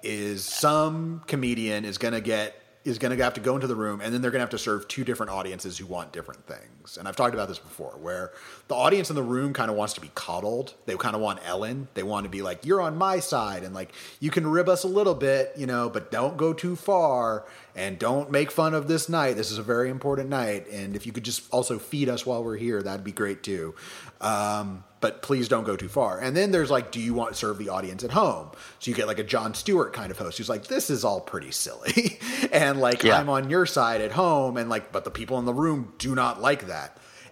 is 0.02 0.45
some 0.45 1.22
comedian 1.28 1.84
is 1.84 1.98
going 1.98 2.13
to 2.13 2.22
get 2.22 2.56
is 2.86 2.98
going 2.98 3.15
to 3.15 3.22
have 3.22 3.34
to 3.34 3.41
go 3.41 3.56
into 3.56 3.67
the 3.67 3.76
room 3.76 4.00
and 4.00 4.13
then 4.13 4.22
they're 4.22 4.32
going 4.32 4.39
to 4.39 4.43
have 4.43 4.50
to 4.50 4.58
serve 4.58 4.88
two 4.88 5.04
different 5.04 5.30
audiences 5.30 5.78
who 5.78 5.86
want 5.86 6.13
different 6.13 6.45
things. 6.48 6.78
And 6.97 7.08
I've 7.08 7.15
talked 7.15 7.34
about 7.34 7.47
this 7.47 7.60
before 7.60 7.91
where 8.02 8.32
the 8.67 8.75
audience 8.75 9.10
in 9.10 9.15
the 9.15 9.23
room 9.23 9.54
kind 9.54 9.69
of 9.69 9.78
wants 9.78 9.93
to 9.93 10.02
be 10.02 10.12
coddled. 10.15 10.73
They 10.86 10.95
kind 10.95 11.15
of 11.15 11.21
want 11.21 11.39
Ellen. 11.45 11.88
They 11.93 12.04
want 12.04 12.23
to 12.25 12.30
be 12.30 12.41
like, 12.41 12.65
you're 12.65 12.82
on 12.82 12.97
my 12.97 13.19
side 13.19 13.63
and 13.63 13.73
like, 13.73 13.91
you 14.19 14.32
can 14.32 14.47
rib 14.47 14.69
us 14.69 14.84
a 14.84 14.88
little 14.88 15.15
bit, 15.15 15.54
you 15.58 15.65
know, 15.65 15.89
but 15.89 16.12
don't 16.12 16.38
go 16.38 16.54
too 16.54 16.75
far 16.75 17.45
and 17.75 17.97
don't 17.97 18.32
make 18.32 18.52
fun 18.52 18.73
of 18.73 18.88
this 18.88 19.10
night. 19.10 19.36
This 19.36 19.52
is 19.52 19.58
a 19.58 19.63
very 19.63 19.89
important 19.89 20.30
night. 20.30 20.67
And 20.69 20.95
if 20.95 21.06
you 21.06 21.12
could 21.12 21.23
just 21.23 21.43
also 21.52 21.80
feed 21.80 22.10
us 22.10 22.25
while 22.25 22.43
we're 22.43 22.58
here, 22.58 22.82
that'd 22.82 23.04
be 23.04 23.12
great 23.12 23.43
too. 23.43 23.75
Um, 24.21 24.84
but 25.02 25.21
please 25.21 25.47
don't 25.47 25.63
go 25.63 25.78
too 25.78 25.88
far. 25.88 26.19
And 26.19 26.36
then 26.36 26.52
there's 26.52 26.69
like, 26.69 26.91
do 26.91 26.99
you 26.99 27.13
want 27.13 27.32
to 27.32 27.36
serve 27.38 27.58
the 27.58 27.69
audience 27.69 28.04
at 28.04 28.12
home? 28.12 28.49
So 28.80 28.91
you 28.91 28.95
get 28.95 29.08
like 29.08 29.19
a 29.19 29.23
Jon 29.23 29.54
Stewart 29.54 29.93
kind 29.93 30.12
of 30.12 30.17
host 30.17 30.38
who's 30.38 30.49
like, 30.49 30.67
this 30.67 30.89
is 30.89 31.06
all 31.06 31.21
pretty 31.21 31.52
silly. 31.52 32.19
and 32.52 32.82
like, 32.82 33.04
Yeah. 33.04 33.17
I'm 33.17 33.30
on 33.30 33.49
your 33.49 33.65
side 33.65 34.02
at 34.02 34.12
home. 34.12 34.58
And 34.58 34.69
like, 34.69 34.91
but 34.91 35.06
the 35.06 35.12
people 35.12 35.39
in 35.39 35.45
the 35.45 35.54
room 35.54 35.93
do 35.99 36.15
not 36.15 36.41
like 36.41 36.67
that. 36.67 36.78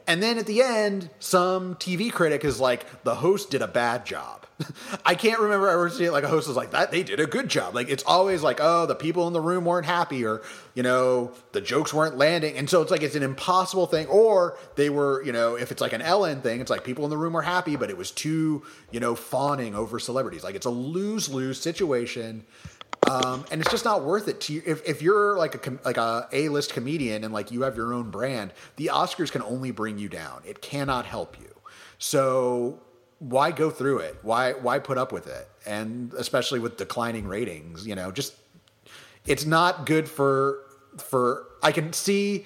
And 0.07 0.23
then 0.23 0.37
at 0.37 0.45
the 0.45 0.61
end, 0.61 1.09
some 1.19 1.75
TV 1.75 2.11
critic 2.11 2.45
is 2.45 2.61
like, 2.61 3.03
the 3.03 3.15
host 3.15 3.51
did 3.51 3.61
a 3.61 3.67
bad 3.67 4.05
job. 4.05 4.45
I 5.05 5.15
can't 5.15 5.39
remember 5.39 5.67
ever 5.67 5.89
seeing 5.89 6.11
like 6.11 6.23
a 6.23 6.29
host 6.29 6.47
was 6.47 6.57
like 6.57 6.71
that. 6.71 6.91
They 6.91 7.03
did 7.03 7.19
a 7.19 7.27
good 7.27 7.49
job. 7.49 7.75
Like 7.75 7.89
it's 7.89 8.03
always 8.05 8.41
like, 8.41 8.59
oh, 8.61 8.85
the 8.85 8.95
people 8.95 9.27
in 9.27 9.33
the 9.33 9.41
room 9.41 9.65
weren't 9.65 9.85
happy, 9.85 10.25
or 10.25 10.41
you 10.73 10.83
know, 10.83 11.31
the 11.51 11.61
jokes 11.61 11.93
weren't 11.93 12.17
landing, 12.17 12.57
and 12.57 12.69
so 12.69 12.81
it's 12.81 12.89
like 12.89 13.03
it's 13.03 13.15
an 13.15 13.23
impossible 13.23 13.85
thing. 13.85 14.07
Or 14.07 14.57
they 14.75 14.89
were, 14.89 15.23
you 15.23 15.31
know, 15.31 15.55
if 15.55 15.71
it's 15.71 15.81
like 15.81 15.93
an 15.93 16.01
Ellen 16.01 16.41
thing, 16.41 16.61
it's 16.61 16.71
like 16.71 16.83
people 16.83 17.03
in 17.03 17.09
the 17.09 17.17
room 17.17 17.33
were 17.33 17.41
happy, 17.43 17.75
but 17.75 17.89
it 17.89 17.97
was 17.97 18.09
too, 18.09 18.63
you 18.91 18.99
know, 18.99 19.13
fawning 19.13 19.75
over 19.75 19.99
celebrities. 19.99 20.43
Like 20.43 20.55
it's 20.55 20.65
a 20.65 20.71
lose 20.71 21.29
lose 21.29 21.59
situation. 21.61 22.45
Um, 23.09 23.45
and 23.51 23.61
it's 23.61 23.71
just 23.71 23.85
not 23.85 24.03
worth 24.03 24.27
it 24.27 24.41
to 24.41 24.53
you. 24.53 24.61
If, 24.65 24.87
if 24.87 25.01
you're 25.01 25.37
like 25.37 25.67
a 25.67 25.79
like 25.85 25.97
a 25.97 26.27
A 26.31 26.49
list 26.49 26.73
comedian 26.73 27.23
and 27.23 27.33
like 27.33 27.51
you 27.51 27.61
have 27.61 27.75
your 27.75 27.93
own 27.93 28.09
brand, 28.09 28.53
the 28.75 28.91
Oscars 28.93 29.31
can 29.31 29.41
only 29.41 29.71
bring 29.71 29.97
you 29.97 30.09
down. 30.09 30.41
It 30.45 30.61
cannot 30.61 31.05
help 31.05 31.39
you. 31.39 31.49
So 31.99 32.81
why 33.19 33.51
go 33.51 33.69
through 33.69 33.99
it? 33.99 34.17
Why 34.21 34.53
why 34.53 34.79
put 34.79 34.97
up 34.97 35.11
with 35.11 35.27
it? 35.27 35.47
And 35.65 36.13
especially 36.13 36.59
with 36.59 36.77
declining 36.77 37.27
ratings, 37.27 37.87
you 37.87 37.95
know, 37.95 38.11
just 38.11 38.35
it's 39.25 39.45
not 39.45 39.85
good 39.85 40.07
for 40.09 40.59
for 40.97 41.47
I 41.63 41.71
can 41.71 41.93
see 41.93 42.45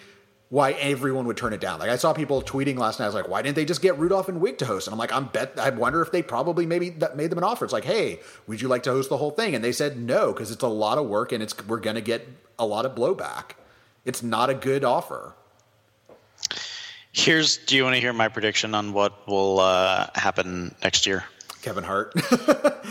why 0.52 0.74
everyone 0.74 1.26
would 1.28 1.38
turn 1.38 1.54
it 1.54 1.62
down. 1.62 1.80
Like 1.80 1.90
I 1.90 1.96
saw 1.96 2.12
people 2.12 2.42
tweeting 2.42 2.78
last 2.78 3.00
night. 3.00 3.06
I 3.06 3.08
was 3.08 3.16
like, 3.16 3.30
why 3.30 3.42
didn't 3.42 3.56
they 3.56 3.64
just 3.64 3.82
get 3.82 3.98
Rudolph 3.98 4.28
and 4.28 4.42
Wig 4.42 4.58
to 4.58 4.66
host? 4.66 4.86
And 4.86 4.94
I'm 4.94 5.00
like, 5.00 5.14
I'm 5.14 5.26
bet. 5.28 5.58
I 5.58 5.70
wonder 5.70 6.02
if 6.02 6.12
they 6.12 6.22
probably 6.22 6.66
maybe 6.66 6.90
that 6.90 7.16
made 7.16 7.32
them 7.32 7.38
an 7.38 7.46
offer. 7.46 7.64
It's 7.64 7.74
like, 7.74 7.86
hey, 7.86 8.20
would 8.48 8.62
you 8.62 8.68
like 8.68 8.84
to 8.84 8.92
host 8.92 9.08
the 9.08 9.16
whole 9.16 9.32
thing? 9.32 9.56
And 9.56 9.64
they 9.64 9.72
said 9.72 9.98
no 9.98 10.34
because 10.34 10.52
it's 10.52 10.62
a 10.62 10.68
lot 10.68 10.98
of 10.98 11.08
work 11.08 11.32
and 11.32 11.42
it's 11.42 11.56
we're 11.68 11.80
gonna 11.80 12.02
get 12.02 12.28
a 12.60 12.66
lot 12.66 12.86
of 12.86 12.96
blowback. 12.96 13.52
It's 14.04 14.22
not 14.22 14.50
a 14.50 14.54
good 14.54 14.84
offer. 14.84 15.36
Here's. 17.14 17.56
Do 17.56 17.78
you 17.78 17.84
want 17.86 17.96
to 17.96 18.02
hear 18.02 18.12
my 18.12 18.28
prediction 18.28 18.76
on 18.76 18.92
what 18.92 19.26
will 19.30 19.62
uh, 19.62 20.08
happen 20.16 20.76
next 20.84 21.08
year? 21.08 21.24
Kevin 21.62 21.84
Hart. 21.84 22.14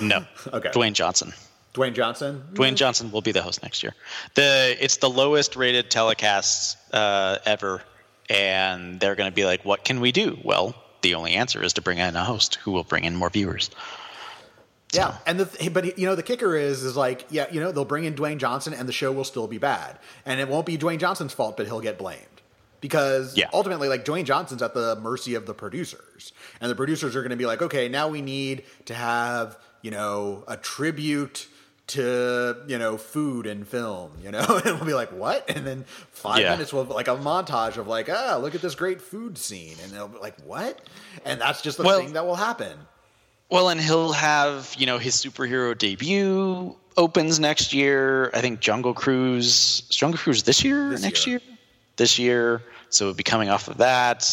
No. 0.00 0.24
Okay. 0.50 0.70
Dwayne 0.70 0.94
Johnson. 0.94 1.34
Dwayne 1.74 1.94
Johnson. 1.94 2.42
Dwayne 2.52 2.74
Johnson 2.74 3.12
will 3.12 3.20
be 3.22 3.32
the 3.32 3.42
host 3.42 3.62
next 3.62 3.82
year. 3.82 3.94
The 4.34 4.76
it's 4.80 4.96
the 4.98 5.08
lowest 5.10 5.54
rated 5.56 5.90
telecast 5.90 6.76
uh, 6.92 7.38
ever, 7.46 7.82
and 8.28 8.98
they're 9.00 9.14
going 9.14 9.30
to 9.30 9.34
be 9.34 9.44
like, 9.44 9.64
"What 9.64 9.84
can 9.84 10.00
we 10.00 10.10
do?" 10.12 10.38
Well, 10.42 10.74
the 11.02 11.14
only 11.14 11.34
answer 11.34 11.62
is 11.62 11.72
to 11.74 11.82
bring 11.82 11.98
in 11.98 12.16
a 12.16 12.24
host 12.24 12.56
who 12.56 12.72
will 12.72 12.84
bring 12.84 13.04
in 13.04 13.14
more 13.16 13.30
viewers. 13.30 13.70
Yeah, 14.92 15.16
and 15.24 15.38
the 15.38 15.44
th- 15.44 15.72
but 15.72 15.96
you 15.96 16.06
know 16.06 16.16
the 16.16 16.22
kicker 16.24 16.56
is 16.56 16.82
is 16.82 16.96
like 16.96 17.24
yeah 17.30 17.46
you 17.52 17.60
know 17.60 17.70
they'll 17.70 17.84
bring 17.84 18.04
in 18.04 18.14
Dwayne 18.14 18.38
Johnson 18.38 18.74
and 18.74 18.88
the 18.88 18.92
show 18.92 19.12
will 19.12 19.22
still 19.22 19.46
be 19.46 19.58
bad 19.58 19.96
and 20.26 20.40
it 20.40 20.48
won't 20.48 20.66
be 20.66 20.76
Dwayne 20.76 20.98
Johnson's 20.98 21.32
fault 21.32 21.56
but 21.56 21.66
he'll 21.66 21.80
get 21.80 21.96
blamed 21.96 22.24
because 22.80 23.36
Yeah. 23.36 23.48
ultimately 23.52 23.88
like 23.88 24.04
Dwayne 24.04 24.24
Johnson's 24.24 24.62
at 24.62 24.74
the 24.74 24.96
mercy 24.96 25.36
of 25.36 25.46
the 25.46 25.54
producers 25.54 26.32
and 26.60 26.68
the 26.68 26.74
producers 26.74 27.14
are 27.14 27.20
going 27.20 27.30
to 27.30 27.36
be 27.36 27.46
like 27.46 27.62
okay 27.62 27.88
now 27.88 28.08
we 28.08 28.20
need 28.20 28.64
to 28.86 28.94
have 28.94 29.56
you 29.80 29.92
know 29.92 30.42
a 30.48 30.56
tribute 30.56 31.46
to 31.90 32.56
you 32.66 32.78
know 32.78 32.96
food 32.96 33.46
and 33.46 33.66
film 33.66 34.10
you 34.22 34.30
know 34.30 34.40
and 34.64 34.76
we'll 34.76 34.84
be 34.86 34.94
like 34.94 35.10
what 35.12 35.48
and 35.50 35.66
then 35.66 35.84
five 36.12 36.38
Yeah. 36.40 36.50
minutes 36.52 36.72
will 36.72 36.84
like 36.84 37.08
a 37.08 37.16
montage 37.16 37.76
of 37.76 37.86
like 37.86 38.08
ah 38.10 38.38
look 38.40 38.54
at 38.54 38.62
this 38.62 38.74
great 38.74 39.00
food 39.00 39.36
scene 39.38 39.76
and 39.82 39.92
they'll 39.92 40.08
be 40.08 40.18
like 40.18 40.34
what 40.44 40.80
and 41.24 41.40
that's 41.40 41.62
just 41.62 41.76
the 41.78 41.84
Well- 41.84 42.00
thing 42.00 42.12
that 42.14 42.24
will 42.26 42.36
happen 42.36 42.76
Well, 43.50 43.68
and 43.68 43.80
he'll 43.80 44.12
have 44.12 44.74
you 44.78 44.86
know 44.86 44.98
his 44.98 45.14
superhero 45.16 45.76
debut 45.76 46.76
opens 46.96 47.40
next 47.40 47.72
year. 47.72 48.30
I 48.34 48.40
think 48.40 48.60
Jungle 48.60 48.94
Cruise. 48.94 49.46
is 49.90 49.96
Jungle 49.96 50.18
Cruise 50.18 50.42
this 50.44 50.62
year? 50.62 50.90
This 50.90 51.02
next 51.02 51.26
year. 51.26 51.40
year. 51.44 51.56
This 51.96 52.18
year. 52.18 52.62
So 52.90 53.06
it'll 53.06 53.16
be 53.16 53.24
coming 53.24 53.48
off 53.50 53.66
of 53.68 53.78
that. 53.78 54.28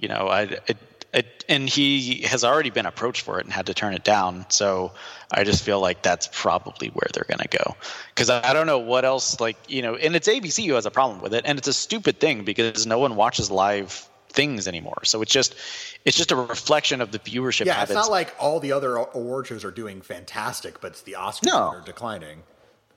You 0.00 0.08
know, 0.08 0.26
I. 0.28 0.42
It, 0.66 0.76
it, 1.12 1.44
and 1.48 1.68
he 1.68 2.22
has 2.22 2.44
already 2.44 2.70
been 2.70 2.86
approached 2.86 3.22
for 3.22 3.38
it 3.40 3.44
and 3.44 3.52
had 3.52 3.66
to 3.66 3.74
turn 3.74 3.94
it 3.94 4.04
down. 4.04 4.46
So 4.48 4.92
I 5.30 5.44
just 5.44 5.64
feel 5.64 5.80
like 5.80 6.02
that's 6.02 6.28
probably 6.32 6.88
where 6.88 7.08
they're 7.12 7.26
going 7.28 7.40
to 7.40 7.48
go. 7.48 7.76
Because 8.14 8.30
I, 8.30 8.52
don't 8.52 8.66
know 8.66 8.78
what 8.78 9.04
else, 9.04 9.40
like, 9.40 9.56
you 9.68 9.82
know, 9.82 9.96
and 9.96 10.14
it's 10.14 10.28
ABC 10.28 10.66
who 10.66 10.74
has 10.74 10.86
a 10.86 10.90
problem 10.90 11.20
with 11.20 11.34
it. 11.34 11.42
And 11.46 11.58
it's 11.58 11.68
a 11.68 11.72
stupid 11.72 12.20
thing 12.20 12.44
because 12.44 12.86
no 12.86 12.98
one 12.98 13.16
watches 13.16 13.50
live 13.50 14.08
things 14.28 14.68
anymore. 14.68 15.00
So 15.04 15.20
it's 15.22 15.32
just, 15.32 15.56
it's 16.04 16.16
just 16.16 16.30
a 16.30 16.36
reflection 16.36 17.00
of 17.00 17.10
the 17.10 17.18
viewership 17.18 17.66
Yeah, 17.66 17.74
habits. 17.74 17.90
it's 17.90 17.96
not 17.96 18.10
like 18.10 18.34
all 18.38 18.60
the 18.60 18.70
other 18.72 18.94
award 18.94 19.48
shows 19.48 19.64
are 19.64 19.72
doing 19.72 20.02
fantastic, 20.02 20.80
but 20.80 20.92
it's 20.92 21.02
the 21.02 21.16
Oscars 21.18 21.46
No. 21.46 21.72
that 21.72 21.78
are 21.78 21.84
declining. 21.84 22.42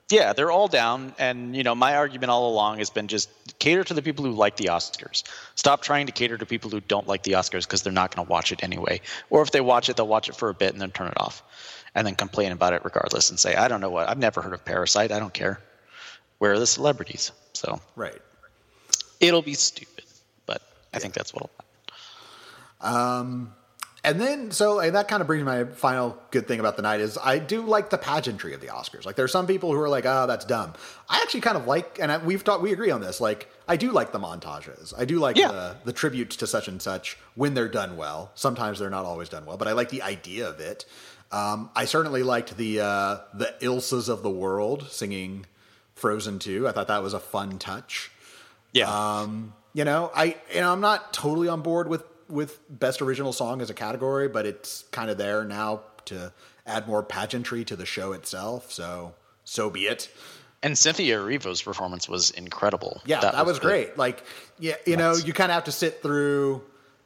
Yeah, 0.10 0.34
they're 0.34 0.52
all 0.52 0.68
down, 0.68 1.16
and 1.18 1.56
you 1.56 1.64
know 1.64 1.74
my 1.74 1.96
argument 1.96 2.30
all 2.30 2.50
along 2.52 2.80
has 2.80 2.90
been 2.90 3.08
just 3.08 3.30
cater 3.58 3.84
to 3.84 3.94
the 3.94 4.02
people 4.02 4.26
who 4.26 4.32
like 4.32 4.58
the 4.58 4.66
Oscars. 4.66 5.24
Stop 5.56 5.82
trying 5.82 6.08
to 6.08 6.12
cater 6.12 6.38
to 6.38 6.46
people 6.46 6.70
who 6.70 6.82
don't 6.82 7.08
like 7.08 7.24
the 7.24 7.32
Oscars 7.34 7.64
because 7.64 7.82
they're 7.84 7.94
not 7.94 8.14
going 8.14 8.26
to 8.26 8.30
watch 8.30 8.52
it 8.52 8.64
anyway. 8.64 9.02
Or 9.30 9.42
if 9.42 9.52
they 9.52 9.62
watch 9.62 9.90
it, 9.90 9.96
they'll 9.96 10.08
watch 10.08 10.30
it 10.30 10.36
for 10.36 10.50
a 10.50 10.54
bit 10.54 10.74
and 10.74 10.82
then 10.82 10.92
turn 10.92 11.08
it 11.08 11.20
off, 11.20 11.42
and 11.96 12.06
then 12.06 12.16
complain 12.16 12.52
about 12.52 12.74
it 12.74 12.84
regardless 12.84 13.30
and 13.30 13.40
say, 13.40 13.56
"I 13.56 13.68
don't 13.68 13.82
know 13.82 13.90
what. 13.90 14.10
I've 14.10 14.18
never 14.18 14.42
heard 14.42 14.54
of 14.54 14.66
Parasite. 14.66 15.12
I 15.12 15.20
don't 15.20 15.34
care." 15.34 15.62
Where 16.40 16.52
are 16.52 16.60
the 16.60 16.68
celebrities? 16.68 17.32
So 17.54 17.80
Right. 17.96 18.22
it'll 19.22 19.42
be 19.42 19.54
stupid, 19.54 20.04
but 20.46 20.62
I 20.94 21.00
think 21.00 21.14
that's 21.14 21.34
what'll 21.34 21.52
happen. 22.82 22.96
Um, 22.96 23.54
And 24.06 24.20
then, 24.20 24.52
so 24.52 24.80
and 24.80 24.96
that 24.96 25.08
kind 25.08 25.22
of 25.22 25.28
brings 25.28 25.46
my 25.46 25.64
final 25.64 26.18
good 26.30 26.46
thing 26.46 26.60
about 26.60 26.76
the 26.76 26.82
night 26.82 27.00
is 27.00 27.18
I 27.18 27.40
do 27.40 27.62
like 27.62 27.90
the 27.90 27.98
pageantry 27.98 28.54
of 28.54 28.60
the 28.60 28.68
Oscars. 28.68 29.06
Like, 29.06 29.16
there 29.16 29.24
are 29.24 29.30
some 29.30 29.48
people 29.48 29.72
who 29.72 29.80
are 29.80 29.88
like, 29.88 30.06
"Oh, 30.06 30.28
that's 30.28 30.44
dumb." 30.44 30.74
I 31.08 31.22
actually 31.22 31.40
kind 31.40 31.56
of 31.56 31.68
like, 31.68 32.00
and 32.02 32.12
I, 32.12 32.18
we've 32.18 32.44
talked, 32.44 32.62
we 32.62 32.74
agree 32.74 32.92
on 32.92 33.00
this. 33.00 33.22
Like, 33.22 33.50
I 33.66 33.78
do 33.78 33.92
like 33.92 34.12
the 34.12 34.20
montages. 34.20 34.94
I 34.98 35.06
do 35.06 35.20
like 35.20 35.38
Yeah. 35.38 35.52
the 35.54 35.76
the 35.86 35.94
tributes 35.94 36.36
to 36.38 36.48
such 36.48 36.68
and 36.68 36.82
such 36.82 37.18
when 37.36 37.54
they're 37.54 37.70
done 37.70 37.96
well. 37.96 38.32
Sometimes 38.36 38.78
they're 38.80 38.90
not 38.90 39.06
always 39.06 39.30
done 39.30 39.46
well, 39.46 39.56
but 39.56 39.70
I 39.70 39.72
like 39.72 39.88
the 39.90 40.02
idea 40.02 40.50
of 40.50 40.60
it. 40.60 40.84
Um, 41.32 41.70
I 41.74 41.86
certainly 41.86 42.24
liked 42.24 42.58
the 42.58 42.82
uh, 42.82 43.18
the 43.34 43.56
Elsas 43.62 44.10
of 44.10 44.22
the 44.22 44.30
world 44.30 44.90
singing 44.92 45.46
Frozen 45.96 46.40
2. 46.40 46.68
I 46.68 46.74
thought 46.74 46.88
that 46.90 47.02
was 47.04 47.14
a 47.14 47.20
fun 47.22 47.58
touch. 47.58 48.12
Yeah, 48.74 48.90
Um, 49.22 49.54
you 49.74 49.86
know, 49.86 50.12
I 50.14 50.36
you 50.54 50.60
know 50.60 50.74
I'm 50.74 50.82
not 50.82 51.14
totally 51.14 51.48
on 51.48 51.62
board 51.62 51.88
with 51.88 52.04
with 52.30 52.60
best 52.70 53.02
original 53.02 53.34
song 53.34 53.62
as 53.62 53.70
a 53.70 53.74
category, 53.74 54.28
but 54.28 54.46
it's 54.46 54.84
kind 54.92 55.10
of 55.10 55.18
there 55.18 55.44
now 55.46 55.82
to 56.06 56.32
add 56.66 56.88
more 56.88 57.04
pageantry 57.04 57.64
to 57.66 57.76
the 57.76 57.86
show 57.86 58.12
itself. 58.14 58.72
So 58.72 59.14
so 59.44 59.70
be 59.70 59.82
it. 59.88 60.10
and 60.62 60.78
Cynthia 60.78 61.18
Erivo's 61.18 61.62
performance 61.62 62.08
was 62.08 62.32
incredible. 62.32 63.02
Yeah, 63.06 63.20
that, 63.20 63.46
was, 63.46 63.60
the- 63.60 63.66
great. 63.66 63.98
Like, 63.98 64.24
yeah, 64.60 64.76
you 64.86 64.96
know, 64.98 65.16
you 65.16 65.34
kind 65.34 65.52
of 65.52 65.56
have 65.56 65.66
to 65.66 65.72
sit 65.72 66.02
through. 66.02 66.62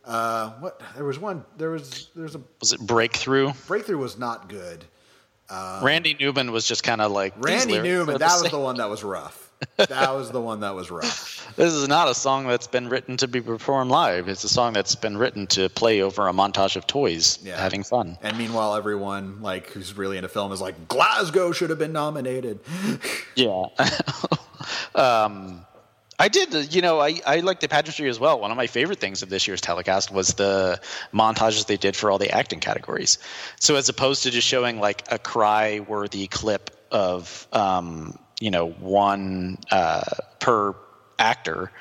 Uh, 0.05 0.51
what 0.59 0.81
there 0.95 1.03
was 1.03 1.19
one 1.19 1.43
there 1.57 1.69
was 1.71 2.09
there's 2.15 2.35
a 2.35 2.41
Was 2.61 2.71
it 2.71 2.79
Breakthrough? 2.79 3.51
breakthrough 3.67 3.97
was 3.97 4.17
not 4.17 4.47
good. 4.47 4.85
Uh 5.49 5.81
Randy 5.83 6.15
Newman 6.19 6.51
was 6.53 6.65
just 6.65 6.83
kind 6.83 7.01
of 7.01 7.11
like 7.11 7.33
Randy 7.37 7.79
Newman, 7.79 8.17
that 8.19 8.41
was 8.41 8.49
the 8.51 8.59
one 8.59 8.77
that 8.77 8.89
was 8.89 9.03
rough. 9.03 9.46
That 9.77 10.13
was 10.13 10.31
the 10.31 10.41
one 10.41 10.59
that 10.61 10.75
was 10.75 10.91
rough. 10.91 11.35
This 11.57 11.73
is 11.73 11.87
not 11.87 12.07
a 12.07 12.13
song 12.13 12.45
that's 12.45 12.67
been 12.67 12.87
written 12.87 13.17
to 13.17 13.27
be 13.27 13.41
performed 13.41 13.89
live. 13.89 14.27
It's 14.27 14.43
a 14.43 14.49
song 14.49 14.73
that's 14.73 14.93
been 14.93 15.17
written 15.17 15.47
to 15.47 15.69
play 15.69 16.01
over 16.03 16.27
a 16.27 16.31
montage 16.31 16.75
of 16.75 16.85
toys 16.85 17.39
Yeah. 17.41 17.59
having 17.59 17.83
fun. 17.83 18.15
And 18.21 18.37
meanwhile, 18.37 18.75
everyone 18.75 19.41
like 19.41 19.71
who's 19.71 19.97
really 19.97 20.17
into 20.17 20.29
film 20.29 20.51
is 20.51 20.61
like 20.61 20.87
Glasgow 20.87 21.51
should 21.53 21.71
have 21.71 21.79
been 21.79 21.93
nominated. 21.93 22.59
Yeah. 23.35 23.65
um, 24.95 25.65
I 26.19 26.27
did, 26.27 26.73
you 26.73 26.81
know, 26.81 26.99
I, 26.99 27.21
I 27.25 27.39
like 27.41 27.59
the 27.59 27.67
pageantry 27.67 28.09
as 28.09 28.19
well. 28.19 28.39
One 28.39 28.49
of 28.51 28.57
my 28.57 28.65
favorite 28.67 28.99
things 28.99 29.21
of 29.21 29.29
this 29.29 29.47
year's 29.47 29.61
telecast 29.61 30.11
was 30.11 30.29
the 30.29 30.81
montages 31.13 31.67
they 31.67 31.77
did 31.77 31.95
for 31.95 32.09
all 32.09 32.17
the 32.17 32.31
acting 32.31 32.59
categories. 32.59 33.19
So 33.59 33.75
as 33.75 33.87
opposed 33.89 34.23
to 34.23 34.31
just 34.31 34.47
showing 34.47 34.79
like 34.79 35.03
a 35.11 35.19
cry 35.19 35.79
worthy 35.81 36.25
clip 36.27 36.71
of, 36.91 37.47
um, 37.53 38.17
you 38.39 38.51
know, 38.51 38.69
one 38.69 39.57
uh, 39.71 40.03
per 40.39 40.75
actor, 41.19 41.71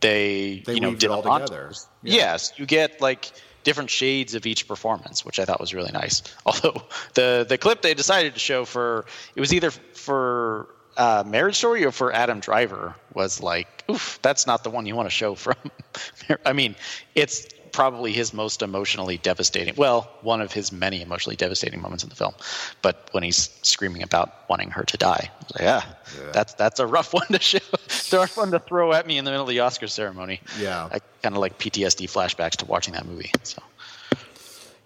they, 0.00 0.62
They 0.66 0.74
you 0.74 0.80
know, 0.80 0.94
did 0.94 1.10
all 1.10 1.22
together. 1.22 1.72
Yeah. 2.02 2.14
Yes, 2.14 2.52
you 2.56 2.66
get 2.66 3.00
like 3.00 3.32
different 3.62 3.90
shades 3.90 4.34
of 4.34 4.46
each 4.46 4.68
performance, 4.68 5.24
which 5.24 5.38
I 5.38 5.44
thought 5.44 5.60
was 5.60 5.74
really 5.74 5.92
nice. 5.92 6.22
Although 6.46 6.82
the 7.14 7.46
the 7.48 7.58
clip 7.58 7.82
they 7.82 7.94
decided 7.94 8.34
to 8.34 8.40
show 8.40 8.64
for 8.64 9.06
it 9.34 9.40
was 9.40 9.52
either 9.52 9.70
for 9.70 10.68
uh, 10.96 11.24
Marriage 11.26 11.56
Story 11.56 11.84
or 11.84 11.90
for 11.90 12.12
Adam 12.12 12.40
Driver 12.40 12.94
was 13.14 13.42
like, 13.42 13.84
oof, 13.90 14.18
that's 14.22 14.46
not 14.46 14.62
the 14.62 14.70
one 14.70 14.86
you 14.86 14.94
want 14.94 15.06
to 15.06 15.14
show 15.14 15.34
from. 15.34 15.56
I 16.46 16.52
mean, 16.52 16.76
it's 17.14 17.46
probably 17.74 18.12
his 18.12 18.32
most 18.32 18.62
emotionally 18.62 19.18
devastating. 19.18 19.74
Well, 19.76 20.08
one 20.22 20.40
of 20.40 20.52
his 20.52 20.72
many 20.72 21.02
emotionally 21.02 21.36
devastating 21.36 21.82
moments 21.82 22.02
in 22.04 22.08
the 22.08 22.16
film. 22.16 22.34
But 22.80 23.08
when 23.12 23.22
he's 23.22 23.50
screaming 23.62 24.02
about 24.02 24.48
wanting 24.48 24.70
her 24.70 24.84
to 24.84 24.96
die, 24.96 25.30
like, 25.54 25.60
yeah, 25.62 25.82
Yeah. 26.18 26.30
that's 26.32 26.54
that's 26.54 26.80
a 26.80 26.86
rough 26.86 27.12
one 27.20 27.26
to 27.28 27.38
show. 27.40 27.58
It's 27.84 28.12
rough 28.12 28.36
one 28.36 28.50
to 28.52 28.58
throw 28.60 28.92
at 28.92 29.06
me 29.06 29.18
in 29.18 29.24
the 29.24 29.30
middle 29.30 29.44
of 29.44 29.50
the 29.50 29.60
Oscar 29.60 29.88
ceremony. 29.88 30.40
Yeah. 30.58 30.88
I 30.90 31.00
kind 31.22 31.34
of 31.34 31.38
like 31.40 31.58
PTSD 31.58 32.06
flashbacks 32.10 32.56
to 32.58 32.64
watching 32.66 32.94
that 32.94 33.06
movie. 33.06 33.30
So, 33.42 33.60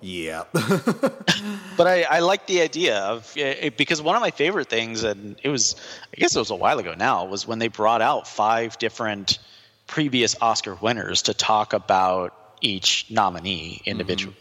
Yeah. 0.00 0.44
but 0.52 1.86
I, 1.86 2.02
I 2.08 2.18
like 2.20 2.46
the 2.46 2.60
idea 2.62 2.98
of 3.00 3.32
it, 3.36 3.76
because 3.76 4.00
one 4.00 4.16
of 4.16 4.22
my 4.22 4.30
favorite 4.30 4.68
things, 4.70 5.02
and 5.04 5.36
it 5.42 5.48
was, 5.48 5.76
I 6.12 6.16
guess 6.20 6.34
it 6.34 6.38
was 6.38 6.50
a 6.50 6.54
while 6.56 6.78
ago 6.78 6.94
now, 6.96 7.24
was 7.26 7.46
when 7.46 7.58
they 7.58 7.68
brought 7.68 8.00
out 8.00 8.26
five 8.28 8.78
different 8.78 9.38
previous 9.86 10.36
Oscar 10.40 10.74
winners 10.74 11.22
to 11.22 11.34
talk 11.34 11.72
about 11.72 12.34
each 12.60 13.06
nominee 13.10 13.82
individually. 13.84 14.36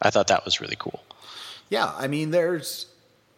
I 0.00 0.10
thought 0.10 0.28
that 0.28 0.44
was 0.44 0.60
really 0.60 0.76
cool. 0.78 1.00
yeah. 1.68 1.92
I 1.96 2.06
mean, 2.08 2.30
there's, 2.30 2.86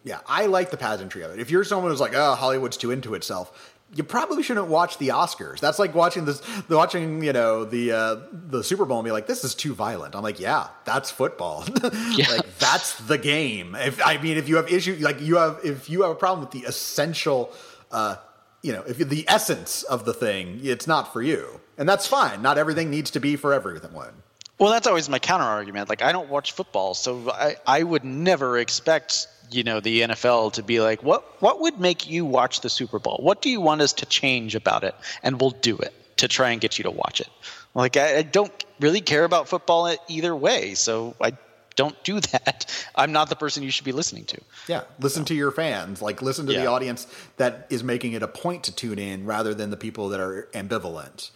yeah, 0.03 0.19
I 0.27 0.45
like 0.47 0.71
the 0.71 0.77
pageantry 0.77 1.23
of 1.23 1.31
it. 1.31 1.39
If 1.39 1.51
you're 1.51 1.63
someone 1.63 1.91
who's 1.91 2.01
like, 2.01 2.13
oh, 2.15 2.35
Hollywood's 2.35 2.77
too 2.77 2.91
into 2.91 3.15
itself, 3.15 3.75
you 3.95 4.03
probably 4.03 4.43
shouldn't 4.43 4.67
watch 4.67 4.97
the 4.99 5.07
Oscars. 5.09 5.59
That's 5.59 5.79
like 5.79 5.95
watching 5.95 6.25
this, 6.25 6.41
watching, 6.69 7.23
you 7.23 7.33
know, 7.33 7.65
the, 7.65 7.91
uh, 7.91 8.15
the 8.31 8.63
Super 8.63 8.85
Bowl 8.85 8.99
and 8.99 9.05
be 9.05 9.11
like, 9.11 9.25
this 9.25 9.43
is 9.43 9.55
too 9.55 9.73
violent. 9.73 10.15
I'm 10.15 10.21
like, 10.21 10.39
yeah, 10.39 10.67
that's 10.85 11.09
football. 11.09 11.65
Yeah. 12.11 12.29
like, 12.29 12.59
that's 12.59 12.99
the 13.07 13.17
game. 13.17 13.75
If, 13.75 14.05
I 14.05 14.17
mean, 14.17 14.37
if 14.37 14.47
you 14.47 14.57
have 14.57 14.71
issue, 14.71 14.97
like 14.99 15.21
you 15.21 15.37
have, 15.37 15.59
if 15.63 15.89
you 15.89 16.03
have 16.03 16.11
a 16.11 16.15
problem 16.15 16.41
with 16.41 16.51
the 16.51 16.67
essential, 16.67 17.51
uh, 17.91 18.17
you 18.61 18.73
know, 18.73 18.83
if 18.87 18.97
the 18.97 19.25
essence 19.27 19.83
of 19.83 20.05
the 20.05 20.13
thing, 20.13 20.59
it's 20.63 20.85
not 20.85 21.13
for 21.13 21.21
you. 21.21 21.59
And 21.79 21.89
that's 21.89 22.05
fine. 22.05 22.41
Not 22.41 22.57
everything 22.59 22.91
needs 22.91 23.09
to 23.11 23.19
be 23.19 23.37
for 23.37 23.53
everyone. 23.53 24.13
Well, 24.59 24.69
that's 24.69 24.85
always 24.85 25.07
my 25.07 25.19
counter 25.19 25.45
argument. 25.45 25.87
Like, 25.87 26.01
I 26.01 26.11
don't 26.11 26.29
watch 26.29 26.51
football, 26.51 26.93
so 26.93 27.31
I, 27.31 27.55
I 27.65 27.81
would 27.81 28.03
never 28.03 28.59
expect 28.59 29.27
you 29.51 29.63
know 29.63 29.79
the 29.79 30.01
NFL 30.01 30.53
to 30.53 30.63
be 30.63 30.79
like, 30.79 31.01
what 31.01 31.41
what 31.41 31.61
would 31.61 31.79
make 31.79 32.07
you 32.07 32.25
watch 32.25 32.61
the 32.61 32.69
Super 32.69 32.99
Bowl? 32.99 33.17
What 33.23 33.41
do 33.41 33.49
you 33.49 33.61
want 33.61 33.81
us 33.81 33.93
to 33.93 34.05
change 34.05 34.53
about 34.53 34.83
it? 34.83 34.93
And 35.23 35.39
we'll 35.39 35.51
do 35.51 35.77
it 35.77 35.93
to 36.17 36.27
try 36.27 36.51
and 36.51 36.61
get 36.61 36.77
you 36.77 36.83
to 36.83 36.91
watch 36.91 37.21
it. 37.21 37.29
Like, 37.73 37.95
I, 37.97 38.17
I 38.17 38.21
don't 38.23 38.51
really 38.79 39.01
care 39.01 39.23
about 39.23 39.47
football 39.47 39.95
either 40.07 40.35
way, 40.35 40.73
so 40.73 41.15
I 41.21 41.31
don't 41.75 42.03
do 42.03 42.19
that. 42.31 42.85
I'm 42.93 43.13
not 43.13 43.29
the 43.29 43.37
person 43.37 43.63
you 43.63 43.71
should 43.71 43.85
be 43.85 43.93
listening 43.93 44.25
to. 44.25 44.41
Yeah, 44.67 44.83
listen 44.99 45.23
to 45.25 45.33
your 45.33 45.51
fans. 45.51 46.01
Like 46.01 46.21
listen 46.21 46.45
to 46.47 46.53
the 46.53 46.65
audience 46.65 47.07
that 47.37 47.67
is 47.69 47.83
making 47.83 48.13
it 48.13 48.21
a 48.21 48.27
point 48.27 48.65
to 48.65 48.75
tune 48.75 48.99
in, 48.99 49.25
rather 49.25 49.53
than 49.53 49.69
the 49.69 49.77
people 49.77 50.09
that 50.09 50.19
are 50.19 50.49
ambivalent. 50.53 51.31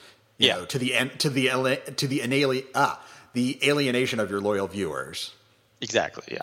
Yeah. 0.45 0.56
know, 0.58 0.65
to 0.65 0.77
the 0.79 0.93
en- 0.95 1.17
to 1.19 1.29
the 1.29 1.47
to 1.97 2.08
the 2.08 2.19
inali- 2.19 2.65
ah 2.75 3.03
the 3.34 3.60
alienation 3.67 4.19
of 4.19 4.29
your 4.29 4.41
loyal 4.41 4.67
viewers. 4.67 5.34
Exactly. 5.82 6.23
Yeah. 6.32 6.39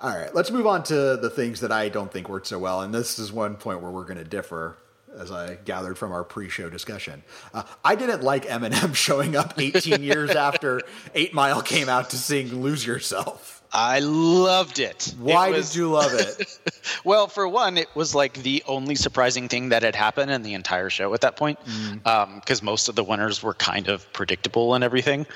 All 0.00 0.10
right, 0.16 0.32
let's 0.34 0.50
move 0.52 0.66
on 0.66 0.84
to 0.84 1.16
the 1.16 1.28
things 1.30 1.60
that 1.60 1.72
I 1.72 1.88
don't 1.88 2.12
think 2.12 2.28
worked 2.28 2.46
so 2.46 2.58
well, 2.58 2.82
and 2.82 2.94
this 2.94 3.18
is 3.18 3.32
one 3.32 3.56
point 3.56 3.80
where 3.82 3.90
we're 3.90 4.04
going 4.04 4.18
to 4.18 4.24
differ, 4.24 4.76
as 5.18 5.32
I 5.32 5.56
gathered 5.64 5.98
from 5.98 6.12
our 6.12 6.22
pre-show 6.22 6.70
discussion. 6.70 7.24
Uh, 7.52 7.64
I 7.84 7.96
didn't 7.96 8.22
like 8.22 8.44
Eminem 8.46 8.94
showing 9.06 9.34
up 9.34 9.54
18 9.58 10.02
years 10.04 10.30
after 10.30 10.82
Eight 11.16 11.34
Mile 11.34 11.62
came 11.62 11.88
out 11.88 12.10
to 12.10 12.16
sing 12.16 12.62
"Lose 12.62 12.86
Yourself." 12.86 13.57
I 13.72 13.98
loved 14.00 14.78
it. 14.78 15.08
It 15.08 15.14
Why 15.18 15.50
was- 15.50 15.70
did 15.70 15.78
you 15.78 15.90
love 15.90 16.12
it? 16.14 16.58
Well, 17.04 17.26
for 17.28 17.46
one, 17.46 17.76
it 17.76 17.88
was 17.94 18.14
like 18.14 18.42
the 18.42 18.62
only 18.66 18.94
surprising 18.94 19.48
thing 19.48 19.68
that 19.70 19.82
had 19.82 19.94
happened 19.94 20.30
in 20.30 20.42
the 20.42 20.54
entire 20.54 20.88
show 20.88 21.12
at 21.12 21.20
that 21.20 21.36
point, 21.36 21.58
because 22.02 22.62
most 22.62 22.88
of 22.88 22.94
the 22.96 23.04
winners 23.04 23.42
were 23.42 23.52
kind 23.52 23.88
of 23.88 24.10
predictable 24.14 24.74
and 24.74 24.82
everything. 24.82 25.26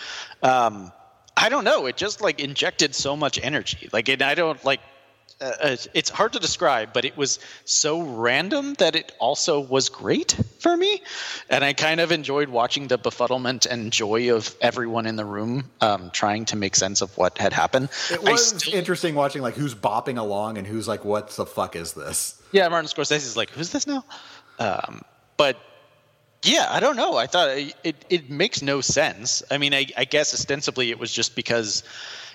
Um, 0.43 0.93
I 1.37 1.51
don't 1.51 1.65
know. 1.65 1.85
It 1.87 1.97
just 1.99 2.23
like 2.23 2.41
injected 2.41 2.95
so 2.95 3.17
much 3.17 3.39
energy. 3.43 3.91
Like, 3.93 4.09
and 4.09 4.23
I 4.23 4.35
don't 4.35 4.63
like. 4.65 4.81
Uh, 5.43 5.47
uh, 5.61 5.77
it's 5.93 6.09
hard 6.09 6.33
to 6.35 6.39
describe, 6.39 6.93
but 6.93 7.05
it 7.05 7.17
was 7.17 7.41
so 7.65 8.01
random 8.03 8.75
that 8.75 8.95
it 8.95 9.11
also 9.19 9.59
was 9.59 9.89
great 9.89 10.37
for 10.61 10.77
me, 10.77 11.03
and 11.51 11.65
I 11.65 11.73
kind 11.73 12.01
of 12.01 12.13
enjoyed 12.13 12.49
watching 12.49 12.87
the 12.87 12.97
befuddlement 12.99 13.67
and 13.67 13.93
joy 13.93 14.33
of 14.35 14.55
everyone 14.61 15.07
in 15.07 15.17
the 15.17 15.25
room 15.25 15.65
um, 15.81 16.11
trying 16.13 16.45
to 16.47 16.57
make 16.57 16.77
sense 16.77 17.03
of 17.03 17.17
what 17.19 17.39
had 17.39 17.53
happened. 17.53 17.89
It 18.11 18.23
was 18.23 18.49
still- 18.51 18.75
interesting 18.75 19.17
watching 19.17 19.43
like 19.43 19.55
who's 19.55 19.75
bopping 19.75 20.19
along 20.19 20.59
and 20.59 20.67
who's 20.67 20.87
like, 20.87 21.05
"What 21.05 21.31
the 21.31 21.45
fuck 21.47 21.75
is 21.75 21.93
this?" 21.95 22.41
Yeah, 22.53 22.69
Martin 22.69 22.89
Scorsese's 22.89 23.37
like, 23.37 23.51
who's 23.51 23.71
this 23.71 23.87
now? 23.87 24.05
Um, 24.59 25.03
but 25.37 25.57
yeah, 26.43 26.67
I 26.69 26.81
don't 26.81 26.97
know. 26.97 27.17
I 27.17 27.27
thought 27.27 27.49
it, 27.51 27.75
it, 27.83 28.05
it 28.11 28.31
makes 28.31 28.63
no 28.63 28.81
sense. 28.81 29.43
I 29.51 29.59
mean, 29.59 29.73
I, 29.75 29.87
I 29.97 30.05
guess 30.05 30.35
ostensibly 30.35 30.91
it 30.91 30.99
was 30.99 31.11
just 31.11 31.35
because 31.35 31.83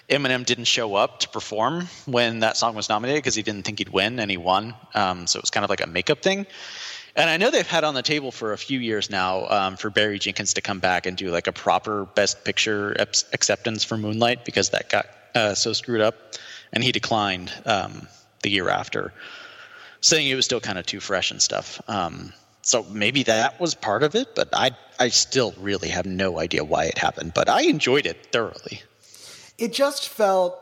Eminem 0.10 0.46
didn't 0.46 0.66
show 0.66 0.96
up 0.96 1.20
to 1.20 1.30
perform 1.30 1.88
when 2.06 2.40
that 2.40 2.56
song 2.56 2.76
was 2.76 2.88
nominated 2.88 3.22
because 3.22 3.36
he 3.36 3.44
didn't 3.44 3.64
think 3.64 3.80
he'd 3.80 3.90
win 3.90 4.20
and 4.20 4.32
he 4.32 4.38
won. 4.38 4.74
Um, 4.96 5.28
so 5.28 5.38
it 5.38 5.44
was 5.44 5.50
kind 5.50 5.64
of 5.64 5.70
like 5.70 5.82
a 5.82 5.88
makeup 5.88 6.22
thing. 6.22 6.46
And 7.16 7.30
I 7.30 7.38
know 7.38 7.50
they've 7.50 7.68
had 7.68 7.84
on 7.84 7.96
the 7.96 8.04
table 8.04 8.32
for 8.32 8.54
a 8.54 8.58
few 8.58 8.80
years 8.80 9.10
now 9.10 9.48
um, 9.48 9.76
for 9.76 9.90
Barry 9.90 10.20
Jenkins 10.20 10.54
to 10.54 10.62
come 10.62 10.80
back 10.80 11.08
and 11.08 11.18
do 11.18 11.30
like 11.32 11.48
a 11.48 11.52
proper 11.52 12.06
Best 12.06 12.46
Picture 12.46 12.96
ep- 13.00 13.16
acceptance 13.34 13.84
for 13.84 13.98
Moonlight 13.98 14.46
because 14.46 14.70
that 14.70 14.90
got 14.90 15.08
uh, 15.34 15.56
so 15.56 15.74
screwed 15.74 16.02
up, 16.02 16.16
and 16.72 16.84
he 16.84 16.92
declined 16.92 17.52
um, 17.66 18.08
the 18.44 18.50
year 18.50 18.70
after 18.70 19.14
saying 20.00 20.28
it 20.28 20.36
was 20.36 20.46
still 20.46 20.60
kind 20.60 20.78
of 20.78 20.86
too 20.86 21.00
fresh 21.00 21.32
and 21.32 21.42
stuff. 21.42 21.82
Um, 21.90 22.34
so 22.62 22.84
maybe 22.84 23.24
that 23.24 23.60
was 23.60 23.74
part 23.74 24.04
of 24.04 24.14
it, 24.16 24.36
but 24.36 24.50
I 24.54 24.72
I 25.00 25.10
still 25.10 25.54
really 25.60 25.90
have 25.90 26.06
no 26.06 26.40
idea 26.40 26.64
why 26.64 26.86
it 26.86 26.98
happened. 26.98 27.34
But 27.34 27.50
I 27.50 27.64
enjoyed 27.64 28.06
it 28.06 28.28
thoroughly. 28.32 28.82
It 29.58 29.74
just 29.74 30.10
felt 30.10 30.60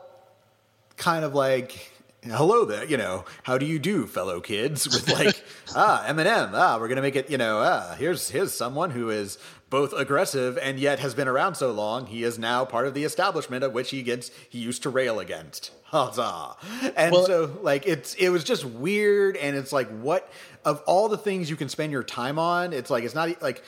kind 0.96 1.24
of 1.24 1.34
like, 1.34 1.92
"Hello 2.24 2.64
there," 2.64 2.84
you 2.84 2.96
know. 2.96 3.24
How 3.42 3.58
do 3.58 3.66
you 3.66 3.78
do, 3.78 4.06
fellow 4.06 4.40
kids? 4.40 4.86
With 4.92 5.08
like, 5.10 5.42
ah, 5.76 6.04
Eminem. 6.06 6.50
Ah, 6.54 6.78
we're 6.78 6.88
gonna 6.88 7.02
make 7.02 7.16
it. 7.16 7.28
You 7.30 7.38
know, 7.38 7.58
ah, 7.58 7.94
here's 7.98 8.30
here's 8.30 8.52
someone 8.54 8.90
who 8.92 9.10
is 9.10 9.38
both 9.68 9.92
aggressive 9.92 10.56
and 10.58 10.78
yet 10.78 11.00
has 11.00 11.14
been 11.14 11.28
around 11.28 11.56
so 11.56 11.72
long. 11.72 12.06
He 12.06 12.22
is 12.22 12.38
now 12.38 12.64
part 12.64 12.86
of 12.86 12.94
the 12.94 13.04
establishment 13.04 13.64
of 13.64 13.72
which 13.72 13.90
he 13.90 14.02
gets 14.02 14.30
he 14.48 14.58
used 14.58 14.82
to 14.84 14.90
rail 14.90 15.20
against. 15.20 15.72
Huzzah! 15.86 16.56
And 16.96 17.12
Well- 17.12 17.26
so, 17.26 17.58
like, 17.62 17.86
it's 17.86 18.14
it 18.14 18.30
was 18.30 18.44
just 18.44 18.64
weird, 18.64 19.36
and 19.36 19.56
it's 19.56 19.72
like, 19.72 19.88
what 20.00 20.28
of 20.64 20.82
all 20.86 21.08
the 21.08 21.18
things 21.18 21.50
you 21.50 21.56
can 21.56 21.68
spend 21.68 21.92
your 21.92 22.02
time 22.02 22.38
on? 22.38 22.72
It's 22.72 22.88
like 22.90 23.04
it's 23.04 23.14
not 23.14 23.42
like. 23.42 23.62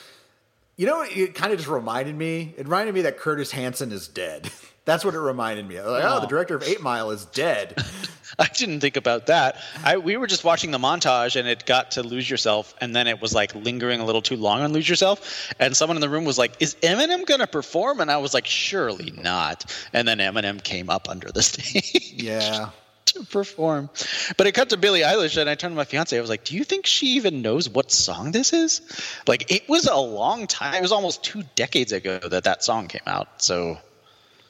You 0.75 0.85
know, 0.85 1.01
it 1.01 1.35
kind 1.35 1.51
of 1.51 1.57
just 1.59 1.67
reminded 1.69 2.15
me. 2.15 2.53
It 2.57 2.63
reminded 2.63 2.95
me 2.95 3.01
that 3.01 3.17
Curtis 3.19 3.51
Hanson 3.51 3.91
is 3.91 4.07
dead. 4.07 4.49
That's 4.89 5.05
what 5.05 5.13
it 5.13 5.19
reminded 5.19 5.67
me. 5.67 5.75
of. 5.75 5.85
Like, 5.85 6.03
oh, 6.03 6.19
the 6.19 6.25
oh. 6.25 6.29
director 6.29 6.55
of 6.55 6.63
Eight 6.63 6.81
Mile 6.81 7.11
is 7.11 7.25
dead. 7.25 7.79
I 8.39 8.47
didn't 8.47 8.79
think 8.79 8.97
about 8.97 9.27
that. 9.27 9.57
I 9.83 9.97
we 9.97 10.17
were 10.17 10.25
just 10.25 10.43
watching 10.43 10.71
the 10.71 10.79
montage 10.79 11.35
and 11.35 11.47
it 11.47 11.67
got 11.67 11.91
to 11.91 12.01
lose 12.01 12.27
yourself 12.27 12.73
and 12.81 12.95
then 12.95 13.05
it 13.05 13.21
was 13.21 13.31
like 13.31 13.53
lingering 13.53 13.99
a 13.99 14.05
little 14.05 14.23
too 14.23 14.35
long 14.35 14.61
on 14.61 14.73
lose 14.73 14.89
yourself 14.89 15.53
and 15.59 15.77
someone 15.77 15.95
in 15.95 16.01
the 16.01 16.09
room 16.09 16.25
was 16.25 16.39
like, 16.39 16.53
"Is 16.59 16.73
Eminem 16.81 17.27
going 17.27 17.39
to 17.39 17.45
perform?" 17.45 17.99
and 17.99 18.09
I 18.09 18.17
was 18.17 18.33
like, 18.33 18.47
"Surely 18.47 19.11
not." 19.11 19.71
And 19.93 20.07
then 20.07 20.17
Eminem 20.17 20.63
came 20.63 20.89
up 20.89 21.07
under 21.07 21.31
the 21.31 21.43
stage. 21.49 22.11
Yeah. 22.11 22.69
to 23.05 23.23
perform. 23.25 23.91
But 24.37 24.47
it 24.47 24.53
cut 24.53 24.69
to 24.69 24.77
Billie 24.77 25.01
Eilish, 25.01 25.37
and 25.37 25.49
I 25.49 25.53
turned 25.53 25.73
to 25.73 25.77
my 25.77 25.83
fiance. 25.83 26.17
I 26.17 26.21
was 26.21 26.29
like, 26.31 26.45
"Do 26.45 26.55
you 26.55 26.63
think 26.63 26.87
she 26.87 27.07
even 27.17 27.43
knows 27.43 27.69
what 27.69 27.91
song 27.91 28.31
this 28.31 28.53
is?" 28.53 28.81
Like, 29.27 29.51
it 29.51 29.69
was 29.69 29.85
a 29.87 29.95
long 29.95 30.47
time. 30.47 30.75
It 30.75 30.81
was 30.81 30.91
almost 30.91 31.23
two 31.23 31.43
decades 31.55 31.91
ago 31.91 32.19
that 32.19 32.43
that 32.43 32.63
song 32.63 32.87
came 32.87 33.01
out. 33.07 33.41
So 33.41 33.79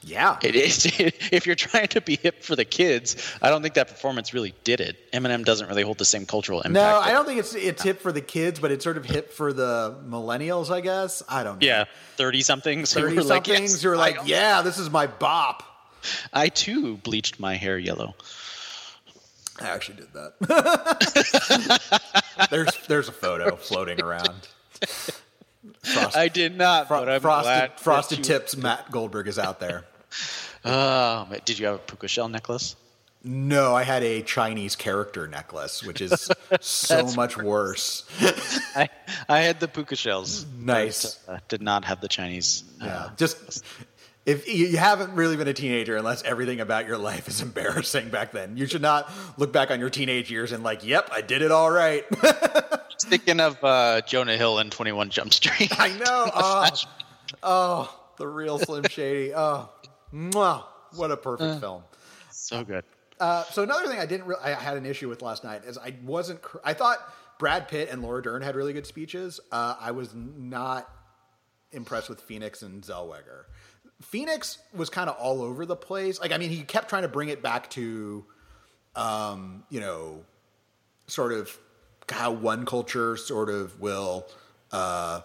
Yeah. 0.02 0.38
it 0.42 0.56
is. 0.56 0.86
if 1.00 1.46
you're 1.46 1.56
trying 1.56 1.88
to 1.90 2.02
be 2.02 2.16
hip 2.16 2.44
for 2.44 2.56
the 2.56 2.66
kids, 2.66 3.16
I 3.42 3.50
don't 3.50 3.62
think 3.62 3.74
that 3.74 3.88
performance 3.90 4.34
really 4.34 4.54
did 4.64 4.80
it. 4.80 5.12
Eminem 5.12 5.44
doesn't 5.44 5.68
really 5.68 5.84
hold 5.84 5.98
the 5.98 6.06
same 6.06 6.26
cultural 6.26 6.62
impact. 6.62 6.74
no, 6.74 7.00
I 7.00 7.12
don't 7.12 7.26
think 7.26 7.40
it's 7.40 7.54
it's 7.54 7.84
hip 7.84 8.00
for 8.02 8.12
the 8.12 8.22
kids, 8.22 8.60
but 8.60 8.72
it's 8.72 8.84
sort 8.84 8.98
of 8.98 9.06
hip 9.06 9.34
for 9.34 9.52
the 9.52 9.96
millennials, 10.08 10.72
I 10.72 10.82
guess. 10.82 11.22
I 11.28 11.44
don't 11.44 11.60
know. 11.62 11.68
Yeah, 11.68 11.86
thirty 12.16 12.42
somethings. 12.42 12.94
who 12.94 13.02
Thirty 13.02 13.16
were 13.18 13.24
like, 13.24 13.46
somethings 13.46 13.72
"Yes, 13.74 13.82
who 13.84 13.90
are 13.90 13.98
like, 13.98 14.18
yeah, 14.26 14.62
this 14.62 14.78
is 14.80 14.90
my 14.90 15.08
bop. 15.08 15.64
I 16.32 16.48
too 16.50 16.98
bleached 16.98 17.40
my 17.40 17.56
hair 17.56 17.78
yellow. 17.78 18.16
I 19.62 19.68
actually 19.68 19.98
did 19.98 20.14
that. 20.14 20.34
there's 22.50 22.70
there's 22.88 23.10
a 23.10 23.12
photo 23.12 23.58
floating 23.58 24.02
around. 24.02 24.48
Frost, 25.94 26.18
I 26.18 26.28
did 26.28 26.58
not, 26.58 26.88
fro- 26.88 27.02
but 27.06 27.10
I'm 27.10 27.22
frosted 27.22 27.72
frosted 27.80 28.18
you- 28.20 28.24
tips. 28.26 28.56
Matt 28.58 28.92
Goldberg 28.92 29.28
is 29.28 29.40
out 29.40 29.60
there. 29.60 29.86
Oh, 30.66 31.26
man, 31.30 31.40
did 31.46 31.60
you 31.60 31.66
have 31.68 31.76
a 31.76 31.80
puka 31.80 32.08
shell 32.08 32.30
necklace? 32.30 32.76
No, 33.22 33.76
I 33.76 33.84
had 33.84 34.02
a 34.04 34.22
Chinese 34.22 34.78
character 34.78 35.28
necklace, 35.28 35.84
which 35.84 36.00
is 36.00 36.32
so 36.62 37.06
much 37.18 37.36
worse. 37.38 38.06
I 38.76 38.88
I 39.28 39.40
had 39.40 39.60
the 39.60 39.68
puka 39.68 39.98
shells. 39.98 40.46
Nice. 40.58 41.16
but, 41.26 41.34
uh, 41.34 41.40
did 41.50 41.62
not 41.62 41.84
have 41.84 42.00
the 42.00 42.08
Chinese. 42.08 42.64
uh, 42.82 42.86
Yeah, 42.86 43.10
just 43.18 43.66
if 44.26 44.48
you 44.48 44.78
haven't 44.78 45.16
really 45.16 45.36
been 45.36 45.50
a 45.50 45.54
teenager 45.54 45.98
unless 45.98 46.24
everything 46.24 46.62
about 46.62 46.88
your 46.88 46.98
life 46.98 47.28
is 47.28 47.42
embarrassing 47.50 48.08
back 48.10 48.32
then, 48.32 48.56
you 48.56 48.66
should 48.68 48.82
not 48.82 49.12
look 49.38 49.52
back 49.52 49.70
on 49.70 49.82
your 49.82 49.90
teenage 49.90 50.32
years 50.32 50.54
and 50.54 50.64
like, 50.64 50.86
yep, 50.86 51.10
I 51.12 51.20
did 51.20 51.42
it 51.42 51.52
all 51.52 51.70
right. 51.72 52.06
Thinking 53.02 53.40
of 53.40 53.64
uh, 53.64 54.02
Jonah 54.02 54.38
Hill 54.38 54.60
in 54.60 54.70
Twenty 54.70 54.92
One 54.92 55.10
Jump 55.10 55.34
Street. 55.34 55.72
I 55.80 55.90
know. 55.98 56.30
Oh, 57.42 57.90
oh, 57.92 58.00
the 58.18 58.28
real 58.28 58.58
Slim 58.60 58.84
Shady. 58.90 59.34
Oh, 59.36 59.70
mwah, 60.14 60.64
what 60.96 61.12
a 61.12 61.18
perfect 61.18 61.60
film. 61.60 61.84
so 62.32 62.64
good. 62.64 62.84
Uh, 63.20 63.44
so 63.46 63.64
another 63.64 63.88
thing 63.88 64.00
I 64.00 64.06
didn't 64.06 64.26
re- 64.28 64.36
I 64.42 64.52
had 64.52 64.78
an 64.78 64.86
issue 64.86 65.10
with 65.10 65.22
last 65.22 65.44
night 65.44 65.64
is 65.66 65.78
I 65.78 65.94
wasn't 66.04 66.42
cr- 66.42 66.58
I 66.64 66.74
thought 66.74 66.98
Brad 67.38 67.68
Pitt 67.68 67.90
and 67.92 68.02
Laura 68.02 68.22
Dern 68.22 68.42
had 68.42 68.56
really 68.56 68.74
good 68.74 68.88
speeches. 68.88 69.40
Uh, 69.52 69.76
I 69.80 69.92
was 69.92 70.14
not 70.16 70.90
impressed 71.72 72.10
with 72.10 72.20
Phoenix 72.22 72.62
and 72.64 72.82
Zellweger. 72.82 73.44
Phoenix 74.02 74.58
was 74.74 74.90
kind 74.90 75.10
of 75.10 75.18
all 75.18 75.42
over 75.42 75.66
the 75.66 75.76
place. 75.76 76.20
Like 76.20 76.32
I 76.32 76.38
mean, 76.38 76.50
he 76.50 76.64
kept 76.64 76.90
trying 76.90 77.04
to 77.04 77.10
bring 77.10 77.30
it 77.30 77.42
back 77.44 77.70
to, 77.72 78.26
um, 78.96 79.64
you 79.70 79.82
know, 79.82 80.24
sort 81.08 81.34
of 81.34 81.56
how 82.12 82.32
one 82.32 82.66
culture 82.66 83.18
sort 83.18 83.50
of 83.50 83.80
will, 83.80 84.26
uh, 84.72 85.22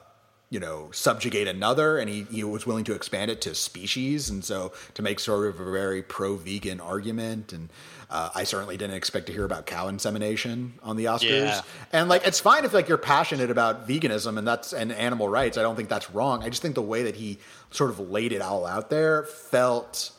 you 0.50 0.60
know, 0.60 0.88
subjugate 0.92 1.48
another, 1.48 1.98
and 1.98 2.08
he, 2.08 2.22
he 2.30 2.44
was 2.44 2.66
willing 2.66 2.84
to 2.84 2.94
expand 2.94 3.30
it 3.30 3.40
to 3.40 3.54
species, 3.54 4.30
and 4.30 4.44
so 4.44 4.72
to 4.94 5.02
make 5.02 5.18
sort 5.18 5.48
of 5.48 5.58
a 5.58 5.70
very 5.70 6.02
pro-vegan 6.02 6.80
argument. 6.80 7.52
And 7.52 7.70
uh, 8.08 8.30
I 8.34 8.44
certainly 8.44 8.76
didn't 8.76 8.94
expect 8.94 9.26
to 9.26 9.32
hear 9.32 9.44
about 9.44 9.66
cow 9.66 9.88
insemination 9.88 10.74
on 10.82 10.96
the 10.96 11.06
Oscars. 11.06 11.46
Yeah. 11.46 11.62
And 11.92 12.08
like, 12.08 12.24
it's 12.26 12.38
fine 12.38 12.64
if 12.64 12.72
like 12.72 12.88
you're 12.88 12.98
passionate 12.98 13.50
about 13.50 13.88
veganism 13.88 14.38
and 14.38 14.46
that's 14.46 14.72
and 14.72 14.92
animal 14.92 15.28
rights. 15.28 15.58
I 15.58 15.62
don't 15.62 15.74
think 15.74 15.88
that's 15.88 16.10
wrong. 16.10 16.44
I 16.44 16.50
just 16.50 16.62
think 16.62 16.76
the 16.76 16.82
way 16.82 17.04
that 17.04 17.16
he 17.16 17.38
sort 17.70 17.90
of 17.90 17.98
laid 17.98 18.30
it 18.30 18.42
all 18.42 18.66
out 18.66 18.90
there 18.90 19.24
felt 19.24 20.12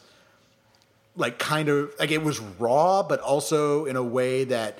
like 1.16 1.40
kind 1.40 1.70
of 1.70 1.94
like 1.98 2.12
it 2.12 2.22
was 2.22 2.40
raw, 2.60 3.04
but 3.04 3.22
also 3.22 3.86
in 3.86 3.96
a 3.96 4.04
way 4.04 4.44
that 4.44 4.80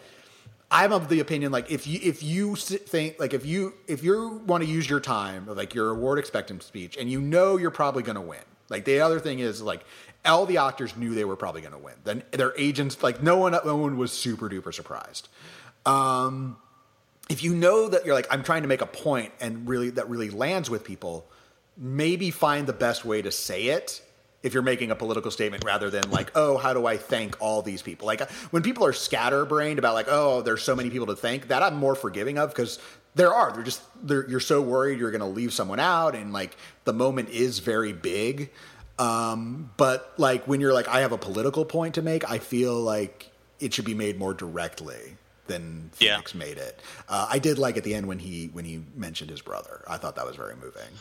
I'm 0.72 0.92
of 0.92 1.10
the 1.10 1.20
opinion 1.20 1.52
like 1.52 1.72
if 1.72 1.86
you 1.86 2.00
if 2.02 2.24
you 2.24 2.56
think 2.56 3.20
like 3.20 3.34
if 3.34 3.46
you 3.46 3.74
if 3.88 4.04
you 4.04 4.42
want 4.48 4.64
to 4.64 4.70
use 4.70 4.90
your 4.90 5.00
time 5.00 5.46
like 5.48 5.76
your 5.76 5.92
award 5.92 6.20
expectant 6.20 6.64
speech 6.64 6.98
and 6.98 7.10
you 7.10 7.22
know 7.22 7.58
you're 7.58 7.72
probably 7.72 8.04
going 8.04 8.16
to 8.16 8.22
win. 8.22 8.40
Like 8.70 8.86
the 8.86 9.02
other 9.02 9.20
thing 9.20 9.40
is 9.40 9.62
like 9.62 9.86
all 10.26 10.46
the 10.46 10.58
actors 10.58 10.98
knew 10.98 11.14
they 11.14 11.26
were 11.26 11.36
probably 11.36 11.62
going 11.62 11.74
to 11.74 11.80
win. 11.80 11.94
Then 12.04 12.24
their 12.32 12.58
agents 12.58 13.02
like 13.04 13.22
no 13.22 13.38
one 13.38 13.56
no 13.66 13.76
one 13.76 13.98
was 13.98 14.12
super 14.12 14.50
duper 14.50 14.74
surprised. 14.74 15.30
Um, 15.86 16.58
if 17.30 17.44
you 17.44 17.54
know 17.54 17.88
that 17.90 18.06
you're 18.06 18.16
like 18.16 18.28
I'm 18.32 18.44
trying 18.44 18.64
to 18.64 18.68
make 18.68 18.82
a 18.82 18.88
point 18.88 19.34
and 19.40 19.68
really 19.68 19.92
that 19.92 20.10
really 20.10 20.32
lands 20.32 20.70
with 20.70 20.84
people, 20.84 21.28
maybe 21.78 22.32
find 22.32 22.66
the 22.66 22.74
best 22.74 23.06
way 23.06 23.22
to 23.22 23.32
say 23.32 23.68
it 23.68 24.02
if 24.46 24.54
you're 24.54 24.64
making 24.64 24.92
a 24.92 24.96
political 24.96 25.32
statement 25.32 25.64
rather 25.66 25.90
than 25.90 26.10
like, 26.12 26.32
oh, 26.36 26.58
how 26.58 26.72
do 26.74 26.86
I 26.86 26.98
thank 26.98 27.36
all 27.42 27.62
these 27.62 27.82
people? 27.82 28.06
Like 28.06 28.30
when 28.52 28.62
people 28.64 28.86
are 28.86 28.94
scatterbrained 28.94 29.80
about 29.80 29.96
like, 29.96 30.08
oh, 30.10 30.42
there's 30.42 30.62
so 30.64 30.76
many 30.76 30.90
people 30.90 31.08
to 31.08 31.16
thank, 31.16 31.48
that 31.48 31.64
I'm 31.64 31.76
more 31.76 31.96
forgiving 31.96 32.38
of 32.38 32.50
because 32.52 32.80
there 33.16 33.34
are. 33.34 33.52
They're 33.52 33.64
just 33.64 33.82
they're, 34.06 34.30
you're 34.30 34.40
so 34.40 34.62
worried 34.62 35.00
you're 35.00 35.12
going 35.12 35.22
to 35.22 35.28
leave 35.28 35.52
someone 35.54 35.80
out, 35.80 36.16
and 36.16 36.32
like 36.32 36.56
the 36.84 36.94
moment 36.94 37.30
is 37.30 37.60
very 37.60 37.92
big. 37.94 38.52
Um, 39.00 39.72
but 39.78 40.14
like 40.18 40.48
when 40.48 40.62
you're 40.62 40.74
like, 40.74 40.88
I 40.88 41.02
have 41.02 41.12
a 41.12 41.18
political 41.18 41.66
point 41.66 41.96
to 41.96 42.02
make, 42.02 42.30
I 42.30 42.38
feel 42.38 42.80
like 42.80 43.32
it 43.60 43.74
should 43.74 43.86
be 43.86 43.94
made 43.94 44.18
more 44.20 44.34
directly 44.34 45.18
than 45.48 45.90
Phoenix 45.94 46.34
Yeah. 46.34 46.40
made 46.40 46.58
it. 46.58 46.80
Uh, 47.08 47.28
I 47.30 47.40
did 47.40 47.58
like 47.58 47.78
at 47.78 47.84
the 47.84 47.94
end 47.96 48.08
when 48.08 48.20
he 48.20 48.48
when 48.54 48.66
he 48.66 48.84
mentioned 48.96 49.30
his 49.30 49.42
brother. 49.42 49.84
I 49.88 49.98
thought 49.98 50.16
that 50.18 50.26
was 50.26 50.36
very 50.36 50.56
moving. 50.56 50.92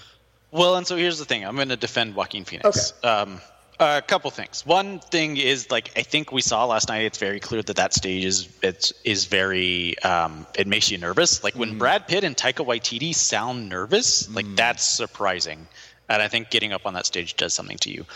Well, 0.54 0.76
and 0.76 0.86
so 0.86 0.96
here's 0.96 1.18
the 1.18 1.24
thing. 1.24 1.44
I'm 1.44 1.56
going 1.56 1.70
to 1.70 1.76
defend 1.76 2.14
Joaquin 2.14 2.44
Phoenix. 2.44 2.92
Um, 3.02 3.40
a 3.80 4.00
couple 4.00 4.30
things. 4.30 4.64
One 4.64 5.00
thing 5.00 5.36
is 5.36 5.68
like 5.68 5.90
I 5.96 6.02
think 6.02 6.30
we 6.30 6.42
saw 6.42 6.64
last 6.66 6.88
night. 6.88 7.02
It's 7.06 7.18
very 7.18 7.40
clear 7.40 7.60
that 7.60 7.74
that 7.74 7.92
stage 7.92 8.24
is 8.24 8.48
it's 8.62 8.92
is 9.02 9.24
very 9.24 9.98
um, 9.98 10.46
it 10.56 10.68
makes 10.68 10.92
you 10.92 10.98
nervous. 10.98 11.42
Like 11.42 11.56
when 11.56 11.76
Brad 11.76 12.06
Pitt 12.06 12.22
and 12.22 12.36
Taika 12.36 12.64
Waititi 12.64 13.12
sound 13.12 13.68
nervous, 13.68 14.32
like 14.32 14.46
that's 14.54 14.84
surprising. 14.84 15.66
And 16.08 16.22
I 16.22 16.28
think 16.28 16.50
getting 16.50 16.72
up 16.72 16.86
on 16.86 16.94
that 16.94 17.06
stage 17.06 17.34
does 17.34 17.52
something 17.52 17.78
to 17.78 17.90
you. 17.90 18.06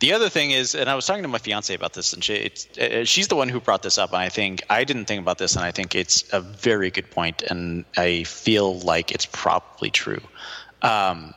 The 0.00 0.12
other 0.12 0.28
thing 0.28 0.50
is, 0.50 0.74
and 0.74 0.90
I 0.90 0.96
was 0.96 1.06
talking 1.06 1.22
to 1.22 1.28
my 1.28 1.38
fiance 1.38 1.72
about 1.72 1.94
this, 1.94 2.12
and 2.12 2.22
she, 2.22 2.34
it's, 2.34 2.76
uh, 2.76 3.04
she's 3.04 3.28
the 3.28 3.36
one 3.36 3.48
who 3.48 3.60
brought 3.60 3.82
this 3.82 3.96
up. 3.96 4.10
And 4.10 4.20
I 4.20 4.28
think 4.28 4.64
I 4.68 4.84
didn't 4.84 5.06
think 5.06 5.22
about 5.22 5.38
this, 5.38 5.54
and 5.56 5.64
I 5.64 5.70
think 5.70 5.94
it's 5.94 6.24
a 6.32 6.40
very 6.40 6.90
good 6.90 7.10
point, 7.10 7.42
and 7.42 7.86
I 7.96 8.24
feel 8.24 8.80
like 8.80 9.12
it's 9.12 9.26
probably 9.26 9.90
true. 9.90 10.20
Um, 10.82 11.34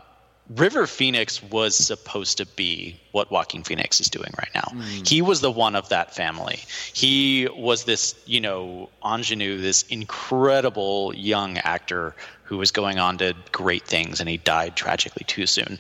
River 0.50 0.88
Phoenix 0.88 1.44
was 1.44 1.76
supposed 1.76 2.38
to 2.38 2.46
be 2.46 3.00
what 3.12 3.30
Joaquin 3.30 3.64
Phoenix 3.64 4.00
is 4.02 4.10
doing 4.10 4.32
right 4.38 4.50
now. 4.56 4.72
Hmm. 4.72 5.04
He 5.06 5.22
was 5.22 5.42
the 5.42 5.52
one 5.52 5.76
of 5.76 5.90
that 5.90 6.16
family. 6.16 6.60
He 6.94 7.48
was 7.56 7.84
this, 7.84 8.16
you 8.26 8.42
know, 8.42 8.90
ingenue, 9.06 9.60
this 9.60 9.84
incredible 9.84 11.14
young 11.16 11.60
actor 11.60 12.16
who 12.44 12.58
was 12.58 12.72
going 12.72 12.98
on 12.98 13.20
to 13.20 13.36
great 13.52 13.86
things, 13.86 14.20
and 14.20 14.28
he 14.28 14.38
died 14.38 14.76
tragically 14.76 15.24
too 15.28 15.46
soon. 15.46 15.78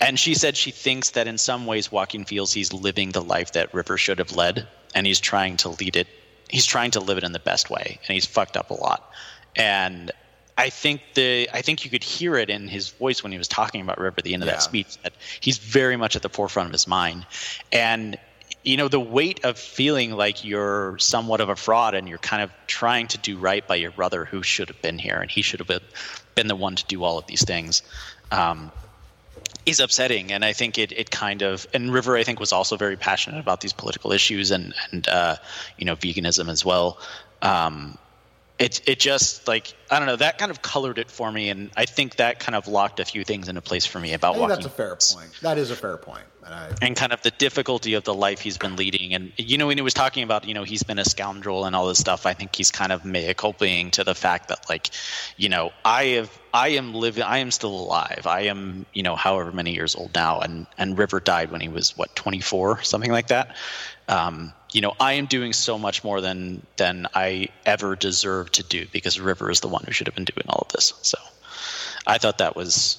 And 0.00 0.18
she 0.18 0.34
said 0.34 0.56
she 0.56 0.72
thinks 0.72 1.10
that 1.10 1.28
in 1.28 1.38
some 1.38 1.66
ways 1.66 1.92
Joaquin 1.92 2.24
feels 2.24 2.52
he's 2.52 2.72
living 2.72 3.10
the 3.12 3.22
life 3.22 3.52
that 3.52 3.72
River 3.72 3.96
should 3.96 4.18
have 4.18 4.34
led, 4.34 4.66
and 4.92 5.06
he's 5.06 5.20
trying 5.20 5.56
to 5.58 5.68
lead 5.68 5.94
it. 5.94 6.08
He's 6.48 6.66
trying 6.66 6.90
to 6.92 7.00
live 7.00 7.18
it 7.18 7.22
in 7.22 7.30
the 7.30 7.38
best 7.38 7.70
way, 7.70 8.00
and 8.08 8.14
he's 8.14 8.26
fucked 8.26 8.56
up 8.56 8.70
a 8.70 8.74
lot. 8.74 9.08
And 9.54 10.10
I 10.60 10.68
think 10.68 11.00
the 11.14 11.48
I 11.54 11.62
think 11.62 11.84
you 11.84 11.90
could 11.90 12.04
hear 12.04 12.36
it 12.36 12.50
in 12.50 12.68
his 12.68 12.90
voice 12.90 13.22
when 13.22 13.32
he 13.32 13.38
was 13.38 13.48
talking 13.48 13.80
about 13.80 13.98
River 13.98 14.16
at 14.18 14.24
the 14.24 14.34
end 14.34 14.42
of 14.42 14.46
Yeah. 14.48 14.56
that 14.56 14.62
speech 14.62 14.98
that 15.02 15.14
he's 15.40 15.56
very 15.56 15.96
much 15.96 16.16
at 16.16 16.22
the 16.22 16.28
forefront 16.28 16.66
of 16.68 16.72
his 16.72 16.86
mind. 16.86 17.26
And 17.72 18.18
you 18.62 18.76
know, 18.76 18.88
the 18.88 19.00
weight 19.00 19.42
of 19.42 19.58
feeling 19.58 20.12
like 20.12 20.44
you're 20.44 20.98
somewhat 20.98 21.40
of 21.40 21.48
a 21.48 21.56
fraud 21.56 21.94
and 21.94 22.06
you're 22.06 22.18
kind 22.18 22.42
of 22.42 22.50
trying 22.66 23.06
to 23.08 23.16
do 23.16 23.38
right 23.38 23.66
by 23.66 23.76
your 23.76 23.90
brother 23.90 24.26
who 24.26 24.42
should 24.42 24.68
have 24.68 24.82
been 24.82 24.98
here 24.98 25.16
and 25.16 25.30
he 25.30 25.40
should 25.40 25.60
have 25.60 25.66
been, 25.68 25.80
been 26.34 26.46
the 26.46 26.56
one 26.56 26.76
to 26.76 26.84
do 26.84 27.02
all 27.02 27.16
of 27.16 27.26
these 27.26 27.42
things. 27.42 27.82
Um, 28.30 28.70
is 29.66 29.80
upsetting 29.80 30.32
and 30.32 30.44
i 30.44 30.52
think 30.52 30.78
it, 30.78 30.90
it 30.92 31.10
kind 31.10 31.42
of 31.42 31.66
and 31.74 31.92
river 31.92 32.16
i 32.16 32.22
think 32.24 32.40
was 32.40 32.52
also 32.52 32.76
very 32.76 32.96
passionate 32.96 33.38
about 33.38 33.60
these 33.60 33.72
political 33.72 34.10
issues 34.12 34.50
and 34.50 34.74
and 34.90 35.08
uh, 35.08 35.36
you 35.78 35.84
know 35.84 35.96
veganism 35.96 36.48
as 36.48 36.64
well 36.64 36.98
um, 37.42 37.96
it, 38.60 38.80
it 38.86 39.00
just 39.00 39.48
like 39.48 39.74
i 39.90 39.98
don't 39.98 40.06
know 40.06 40.16
that 40.16 40.38
kind 40.38 40.50
of 40.50 40.62
colored 40.62 40.98
it 40.98 41.10
for 41.10 41.32
me 41.32 41.48
and 41.48 41.70
i 41.76 41.86
think 41.86 42.16
that 42.16 42.38
kind 42.38 42.54
of 42.54 42.68
locked 42.68 43.00
a 43.00 43.04
few 43.04 43.24
things 43.24 43.48
into 43.48 43.60
place 43.60 43.86
for 43.86 43.98
me 43.98 44.12
about 44.12 44.36
I 44.36 44.46
that's 44.46 44.66
a 44.66 44.70
fair 44.70 44.96
point. 44.96 45.30
That 45.42 45.58
is 45.58 45.70
a 45.70 45.76
fair 45.76 45.96
point. 45.96 46.24
And 46.44 46.54
I, 46.54 46.70
and 46.82 46.96
kind 46.96 47.12
of 47.12 47.22
the 47.22 47.30
difficulty 47.30 47.94
of 47.94 48.04
the 48.04 48.14
life 48.14 48.40
he's 48.40 48.58
been 48.58 48.76
leading. 48.76 49.14
And 49.14 49.32
you 49.36 49.58
know, 49.58 49.66
when 49.66 49.78
he 49.78 49.82
was 49.82 49.94
talking 49.94 50.22
about, 50.22 50.46
you 50.46 50.54
know, 50.54 50.64
he's 50.64 50.82
been 50.82 50.98
a 50.98 51.04
scoundrel 51.04 51.64
and 51.64 51.76
all 51.76 51.86
this 51.86 51.98
stuff, 51.98 52.26
I 52.26 52.34
think 52.34 52.54
he's 52.54 52.70
kind 52.70 52.92
of 52.92 53.04
mea 53.04 53.34
culpaing 53.34 53.90
to 53.92 54.04
the 54.04 54.14
fact 54.14 54.48
that, 54.48 54.68
like, 54.68 54.90
you 55.36 55.48
know, 55.48 55.72
I 55.84 56.04
have, 56.04 56.39
I 56.52 56.70
am 56.70 56.94
living, 56.94 57.22
I 57.22 57.38
am 57.38 57.50
still 57.50 57.74
alive. 57.74 58.26
I 58.26 58.42
am, 58.42 58.86
you 58.92 59.02
know, 59.02 59.16
however 59.16 59.52
many 59.52 59.72
years 59.72 59.94
old 59.94 60.14
now, 60.14 60.40
and 60.40 60.66
and 60.78 60.98
River 60.98 61.20
died 61.20 61.50
when 61.50 61.60
he 61.60 61.68
was 61.68 61.96
what 61.96 62.14
24, 62.16 62.82
something 62.82 63.12
like 63.12 63.28
that. 63.28 63.56
Um, 64.08 64.52
you 64.72 64.80
know, 64.80 64.94
I 64.98 65.14
am 65.14 65.26
doing 65.26 65.52
so 65.52 65.78
much 65.78 66.02
more 66.04 66.20
than 66.20 66.66
than 66.76 67.06
I 67.14 67.48
ever 67.64 67.96
deserve 67.96 68.52
to 68.52 68.62
do 68.62 68.86
because 68.92 69.20
River 69.20 69.50
is 69.50 69.60
the 69.60 69.68
one 69.68 69.84
who 69.84 69.92
should 69.92 70.06
have 70.06 70.14
been 70.14 70.24
doing 70.24 70.46
all 70.48 70.66
of 70.66 70.72
this. 70.72 70.92
So, 71.02 71.18
I 72.06 72.18
thought 72.18 72.38
that 72.38 72.56
was 72.56 72.98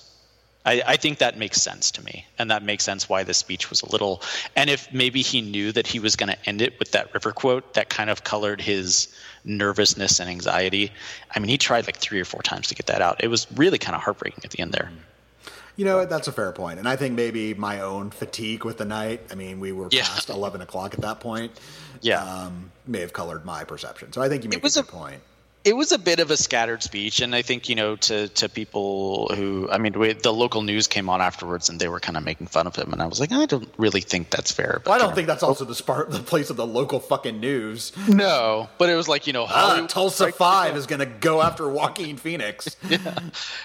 I, 0.66 0.84
I 0.86 0.96
think 0.98 1.20
that 1.20 1.38
makes 1.38 1.62
sense 1.62 1.92
to 1.92 2.04
me, 2.04 2.26
and 2.38 2.52
that 2.52 2.64
makes 2.64 2.84
sense 2.84 3.10
why 3.10 3.24
the 3.24 3.34
speech 3.34 3.70
was 3.70 3.82
a 3.82 3.90
little. 3.92 4.22
And 4.56 4.70
if 4.70 4.94
maybe 4.94 5.22
he 5.22 5.42
knew 5.42 5.72
that 5.72 5.88
he 5.88 6.00
was 6.00 6.16
going 6.16 6.32
to 6.32 6.38
end 6.50 6.62
it 6.62 6.78
with 6.78 6.92
that 6.92 7.14
river 7.14 7.32
quote, 7.32 7.74
that 7.74 7.90
kind 7.90 8.10
of 8.10 8.24
colored 8.24 8.62
his 8.62 9.08
nervousness 9.44 10.20
and 10.20 10.30
anxiety. 10.30 10.92
I 11.36 11.40
mean, 11.40 11.50
he 11.50 11.58
tried 11.58 11.86
like 11.88 11.98
three 11.98 12.20
or 12.20 12.26
four 12.26 12.42
times 12.42 12.68
to 12.68 12.76
get 12.76 12.86
that 12.88 13.02
out. 13.02 13.24
It 13.24 13.28
was 13.28 13.48
really 13.54 13.78
kind 13.78 13.96
of 13.96 14.02
heartbreaking 14.02 14.44
at 14.44 14.52
the 14.52 14.60
end 14.60 14.72
there. 14.74 14.90
you 15.78 15.86
know, 15.86 16.06
that's 16.06 16.28
a 16.28 16.32
fair 16.32 16.52
point. 16.52 16.78
And 16.80 16.88
I 16.88 16.96
think 16.98 17.16
maybe 17.16 17.54
my 17.54 17.80
own 17.80 18.12
fatigue 18.12 18.66
with 18.66 18.78
the 18.78 18.86
night. 18.86 19.22
I 19.32 19.36
mean, 19.36 19.60
we 19.60 19.72
were 19.72 19.88
Yeah. 19.90 20.04
past 20.04 20.30
eleven 20.30 20.62
o'clock 20.62 20.94
at 20.94 21.02
that 21.02 21.20
point. 21.22 21.58
Yeah. 22.02 22.24
um, 22.24 22.72
may 22.88 23.00
have 23.00 23.14
colored 23.14 23.46
my 23.46 23.64
perception. 23.64 24.12
So 24.12 24.22
I 24.22 24.28
think 24.30 24.44
you 24.44 24.50
make 24.50 24.62
was 24.64 24.76
a 24.76 24.82
a- 24.82 24.84
good 24.84 24.92
point. 24.92 25.22
It 25.64 25.76
was 25.76 25.92
a 25.92 26.00
bit 26.00 26.20
of 26.20 26.32
a 26.32 26.38
scattered 26.38 26.82
speech, 26.82 27.22
and 27.22 27.36
I 27.36 27.42
think 27.44 27.70
you 27.70 27.76
know 27.76 27.96
to 27.98 28.28
to 28.30 28.50
people 28.50 29.32
who 29.36 29.70
I 29.72 29.78
mean, 29.78 29.94
we, 29.98 30.14
the 30.14 30.34
local 30.34 30.62
news 30.64 30.88
came 30.88 31.10
on 31.10 31.22
afterwards, 31.22 31.70
and 31.70 31.80
they 31.80 31.88
were 31.88 32.00
kind 32.00 32.18
of 32.18 32.24
making 32.26 32.48
fun 32.48 32.66
of 32.68 32.76
him, 32.76 32.92
and 32.94 33.02
I 33.02 33.06
was 33.06 33.20
like, 33.20 33.32
I 33.32 33.46
don't 33.46 33.70
really 33.78 34.02
think 34.02 34.30
that's 34.32 34.52
fair. 34.52 34.82
Well, 34.86 34.96
I 34.96 34.98
don't 34.98 35.10
know. 35.10 35.16
think 35.16 35.28
that's 35.28 35.44
also 35.44 35.64
the 35.66 35.76
spark, 35.76 36.10
the 36.10 36.20
place 36.20 36.50
of 36.50 36.58
the 36.58 36.66
local 36.66 37.00
fucking 37.00 37.40
news. 37.40 37.92
no, 38.08 38.70
but 38.78 38.90
it 38.90 38.96
was 38.96 39.08
like 39.08 39.28
you 39.28 39.34
know, 39.34 39.46
Ah, 39.48 39.86
Tulsa 39.88 40.26
right? 40.26 40.36
Five 40.36 40.76
is 40.76 40.88
going 40.88 41.00
to 41.00 41.06
go 41.06 41.42
after 41.42 41.70
Joaquin 41.70 42.18
Phoenix. 42.18 42.76
yeah, 42.90 43.20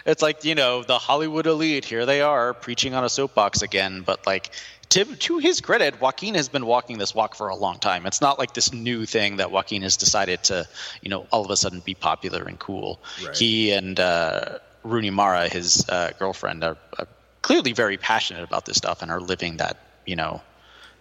It's 0.04 0.20
like 0.22 0.44
you 0.44 0.54
know 0.54 0.82
the 0.82 0.98
Hollywood 0.98 1.46
elite. 1.46 1.84
Here 1.86 2.04
they 2.04 2.20
are 2.20 2.52
preaching 2.52 2.94
on 2.94 3.04
a 3.04 3.08
soapbox 3.08 3.62
again. 3.62 4.02
But 4.02 4.26
like 4.26 4.50
to 4.90 5.04
to 5.04 5.38
his 5.38 5.60
credit, 5.60 6.00
Joaquin 6.00 6.34
has 6.34 6.48
been 6.48 6.66
walking 6.66 6.98
this 6.98 7.14
walk 7.14 7.34
for 7.34 7.48
a 7.48 7.56
long 7.56 7.78
time. 7.78 8.06
It's 8.06 8.20
not 8.20 8.38
like 8.38 8.54
this 8.54 8.72
new 8.72 9.06
thing 9.06 9.36
that 9.36 9.50
Joaquin 9.50 9.82
has 9.82 9.96
decided 9.96 10.44
to 10.44 10.66
you 11.02 11.10
know 11.10 11.26
all 11.30 11.44
of 11.44 11.50
a 11.50 11.56
sudden 11.56 11.80
be 11.80 11.94
popular 11.94 12.44
and 12.44 12.58
cool. 12.58 13.00
Right. 13.24 13.36
He 13.36 13.72
and 13.72 13.98
uh, 13.98 14.58
Rooney 14.82 15.10
Mara, 15.10 15.48
his 15.48 15.88
uh, 15.88 16.12
girlfriend, 16.18 16.64
are, 16.64 16.76
are 16.98 17.08
clearly 17.42 17.72
very 17.72 17.96
passionate 17.96 18.44
about 18.44 18.64
this 18.64 18.76
stuff 18.76 19.02
and 19.02 19.10
are 19.10 19.20
living 19.20 19.58
that 19.58 19.78
you 20.04 20.16
know 20.16 20.40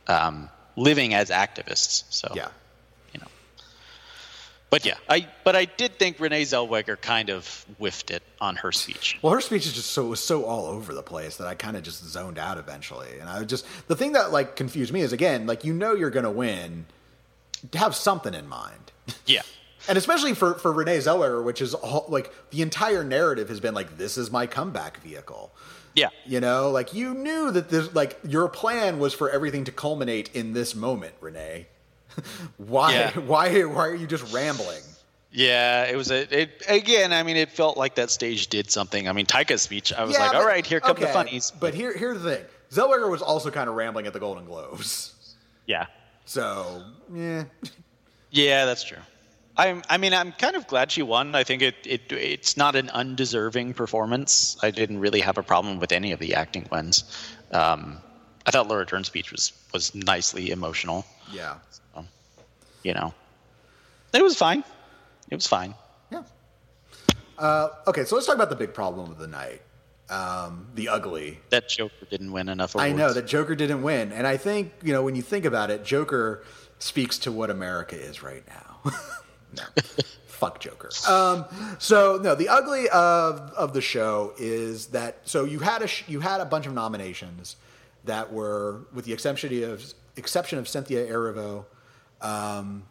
um, 0.07 0.49
living 0.75 1.13
as 1.13 1.29
activists. 1.29 2.03
So 2.09 2.33
yeah. 2.35 2.49
You 4.83 4.91
know. 4.91 4.97
But 5.07 5.09
yeah, 5.09 5.25
I 5.27 5.27
but 5.43 5.55
I 5.55 5.65
did 5.65 5.97
think 5.97 6.19
Renee 6.19 6.43
Zellweger 6.43 6.99
kind 6.99 7.29
of 7.29 7.65
whiffed 7.77 8.11
it 8.11 8.23
on 8.41 8.55
her 8.57 8.71
speech. 8.71 9.17
Well, 9.21 9.33
her 9.33 9.41
speech 9.41 9.65
is 9.65 9.73
just 9.73 9.91
so 9.91 10.07
was 10.07 10.19
so 10.19 10.45
all 10.45 10.65
over 10.65 10.93
the 10.93 11.03
place 11.03 11.37
that 11.37 11.47
I 11.47 11.55
kind 11.55 11.77
of 11.77 11.83
just 11.83 12.03
zoned 12.03 12.39
out 12.39 12.57
eventually. 12.57 13.19
And 13.19 13.29
I 13.29 13.43
just 13.43 13.65
the 13.87 13.95
thing 13.95 14.13
that 14.13 14.31
like 14.31 14.55
confused 14.55 14.91
me 14.91 15.01
is 15.01 15.13
again 15.13 15.47
like 15.47 15.63
you 15.63 15.73
know 15.73 15.93
you're 15.93 16.09
going 16.09 16.25
to 16.25 16.31
win, 16.31 16.85
have 17.73 17.95
something 17.95 18.33
in 18.33 18.47
mind. 18.47 18.91
Yeah. 19.25 19.41
And 19.87 19.97
especially 19.97 20.33
for, 20.33 20.55
for 20.55 20.71
Renee 20.71 20.97
Zellweger, 20.97 21.43
which 21.43 21.61
is 21.61 21.73
all, 21.73 22.05
like 22.09 22.33
the 22.49 22.61
entire 22.63 23.03
narrative 23.03 23.49
has 23.49 23.59
been 23.59 23.75
like, 23.75 23.97
this 23.97 24.17
is 24.17 24.31
my 24.31 24.47
comeback 24.47 24.99
vehicle. 25.01 25.51
Yeah. 25.93 26.09
You 26.25 26.39
know, 26.39 26.71
like 26.71 26.93
you 26.93 27.13
knew 27.13 27.51
that 27.51 27.69
this, 27.69 27.93
like 27.93 28.17
your 28.27 28.49
plan 28.49 28.99
was 28.99 29.13
for 29.13 29.29
everything 29.29 29.63
to 29.65 29.71
culminate 29.71 30.33
in 30.33 30.53
this 30.53 30.75
moment, 30.75 31.13
Renee. 31.21 31.67
why, 32.57 32.93
Yeah. 32.93 33.11
why, 33.19 33.63
why 33.63 33.87
are 33.87 33.95
you 33.95 34.07
just 34.07 34.33
rambling? 34.33 34.81
Yeah, 35.31 35.83
it 35.83 35.97
was 35.97 36.11
a 36.11 36.41
it 36.41 36.63
again, 36.69 37.11
I 37.11 37.23
mean 37.23 37.35
it 37.35 37.51
felt 37.51 37.75
like 37.77 37.95
that 37.95 38.09
stage 38.09 38.47
did 38.47 38.71
something. 38.71 39.09
I 39.09 39.11
mean 39.11 39.25
Taika's 39.25 39.61
speech, 39.61 39.91
I 39.91 40.03
was 40.05 40.13
Yeah, 40.13 40.19
like, 40.21 40.31
but- 40.31 40.41
all 40.41 40.47
right, 40.47 40.65
here 40.65 40.79
come 40.79 40.95
the 40.95 41.03
okay, 41.03 41.13
funnies. 41.13 41.51
But 41.59 41.73
here, 41.73 41.91
here's 41.95 42.21
the 42.21 42.35
thing: 42.37 42.45
Zellweger 42.71 43.09
was 43.11 43.21
also 43.21 43.51
kind 43.51 43.67
of 43.69 43.75
rambling 43.75 44.07
at 44.07 44.13
the 44.13 44.19
Golden 44.19 44.45
Globes. 44.45 45.13
yeah. 45.65 45.87
So, 46.27 46.83
yeah, 47.13 47.43
Yeah, 48.31 48.65
that's 48.65 48.83
true. 48.83 48.97
I'm, 49.57 49.83
I 49.89 49.97
mean, 49.97 50.13
I'm 50.13 50.31
kind 50.31 50.55
of 50.55 50.67
glad 50.67 50.91
she 50.91 51.01
won. 51.03 51.35
I 51.35 51.43
think 51.43 51.61
it, 51.61 51.75
it 51.85 52.11
it's 52.11 52.57
not 52.57 52.75
an 52.75 52.89
undeserving 52.89 53.73
performance. 53.73 54.57
I 54.63 54.71
didn't 54.71 54.99
really 54.99 55.19
have 55.21 55.37
a 55.37 55.43
problem 55.43 55.79
with 55.79 55.91
any 55.91 56.11
of 56.13 56.19
the 56.19 56.33
acting 56.35 56.67
wins. 56.71 57.03
Um, 57.51 57.99
I 58.45 58.51
thought 58.51 58.67
Laura 58.67 58.85
Dern's 58.85 59.07
speech 59.07 59.31
was 59.31 59.53
was 59.73 59.93
nicely 59.93 60.49
emotional. 60.51 61.05
yeah, 61.31 61.55
You 62.85 62.93
know, 62.93 63.15
it 64.13 64.21
was 64.21 64.35
fine. 64.37 64.63
It 65.31 65.35
was 65.35 65.47
fine. 65.47 65.73
yeah. 66.11 66.21
Uh, 67.35 67.69
okay, 67.87 68.03
so 68.05 68.13
let's 68.15 68.27
talk 68.27 68.35
about 68.35 68.51
the 68.51 68.55
big 68.55 68.75
problem 68.75 69.09
of 69.09 69.17
the 69.17 69.25
night: 69.25 69.63
um, 70.11 70.67
the 70.75 70.89
ugly. 70.89 71.39
That 71.49 71.67
Joker 71.67 72.05
didn't 72.11 72.31
win 72.31 72.47
enough 72.47 72.75
I 72.75 72.91
know 72.91 73.11
that 73.11 73.25
Joker 73.25 73.55
didn't 73.55 73.81
win, 73.81 74.11
and 74.11 74.27
I 74.27 74.37
think 74.37 74.71
you 74.83 74.93
know 74.93 75.01
when 75.01 75.15
you 75.15 75.23
think 75.23 75.45
about 75.45 75.71
it, 75.71 75.83
Joker 75.83 76.43
speaks 76.77 77.17
to 77.19 77.31
what 77.31 77.49
America 77.49 77.95
is 77.99 78.21
right 78.21 78.43
now. 78.47 78.91
no, 79.57 79.63
fuck 80.27 80.59
Joker. 80.59 80.91
Um, 81.09 81.45
so 81.79 82.19
no, 82.21 82.35
the 82.35 82.49
ugly 82.49 82.87
of 82.89 83.51
of 83.57 83.73
the 83.73 83.81
show 83.81 84.33
is 84.37 84.87
that 84.87 85.21
so 85.23 85.43
you 85.43 85.57
had 85.57 85.81
a 85.81 85.87
sh- 85.87 86.03
you 86.07 86.19
had 86.19 86.39
a 86.39 86.45
bunch 86.45 86.67
of 86.67 86.73
nominations. 86.73 87.55
that 88.03 88.31
were, 88.31 88.81
with 88.93 89.05
the 89.05 89.13
exception 89.13 89.63
of 89.63 89.83
exception 90.15 90.59
of 90.59 90.67
Cynthia 90.67 91.07
Erivo, 91.11 91.65
um, 92.21 92.83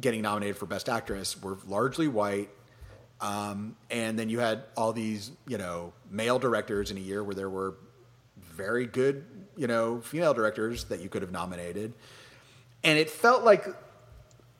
getting 0.00 0.22
nominated 0.22 0.56
for 0.56 0.66
Best 0.66 0.88
Actress, 0.88 1.40
were 1.40 1.58
largely 1.66 2.08
white. 2.08 2.50
Um, 3.20 3.76
and 3.90 4.18
then 4.18 4.28
you 4.28 4.40
had 4.40 4.64
all 4.76 4.92
these, 4.92 5.30
you 5.46 5.58
know, 5.58 5.92
male 6.10 6.38
directors 6.38 6.90
in 6.90 6.96
a 6.96 7.00
year 7.00 7.22
where 7.22 7.34
there 7.34 7.50
were 7.50 7.76
very 8.36 8.86
good, 8.86 9.24
you 9.56 9.66
know, 9.66 10.00
female 10.00 10.34
directors 10.34 10.84
that 10.84 11.00
you 11.00 11.08
could 11.08 11.22
have 11.22 11.30
nominated. 11.30 11.92
And 12.82 12.98
it 12.98 13.10
felt 13.10 13.44
like 13.44 13.66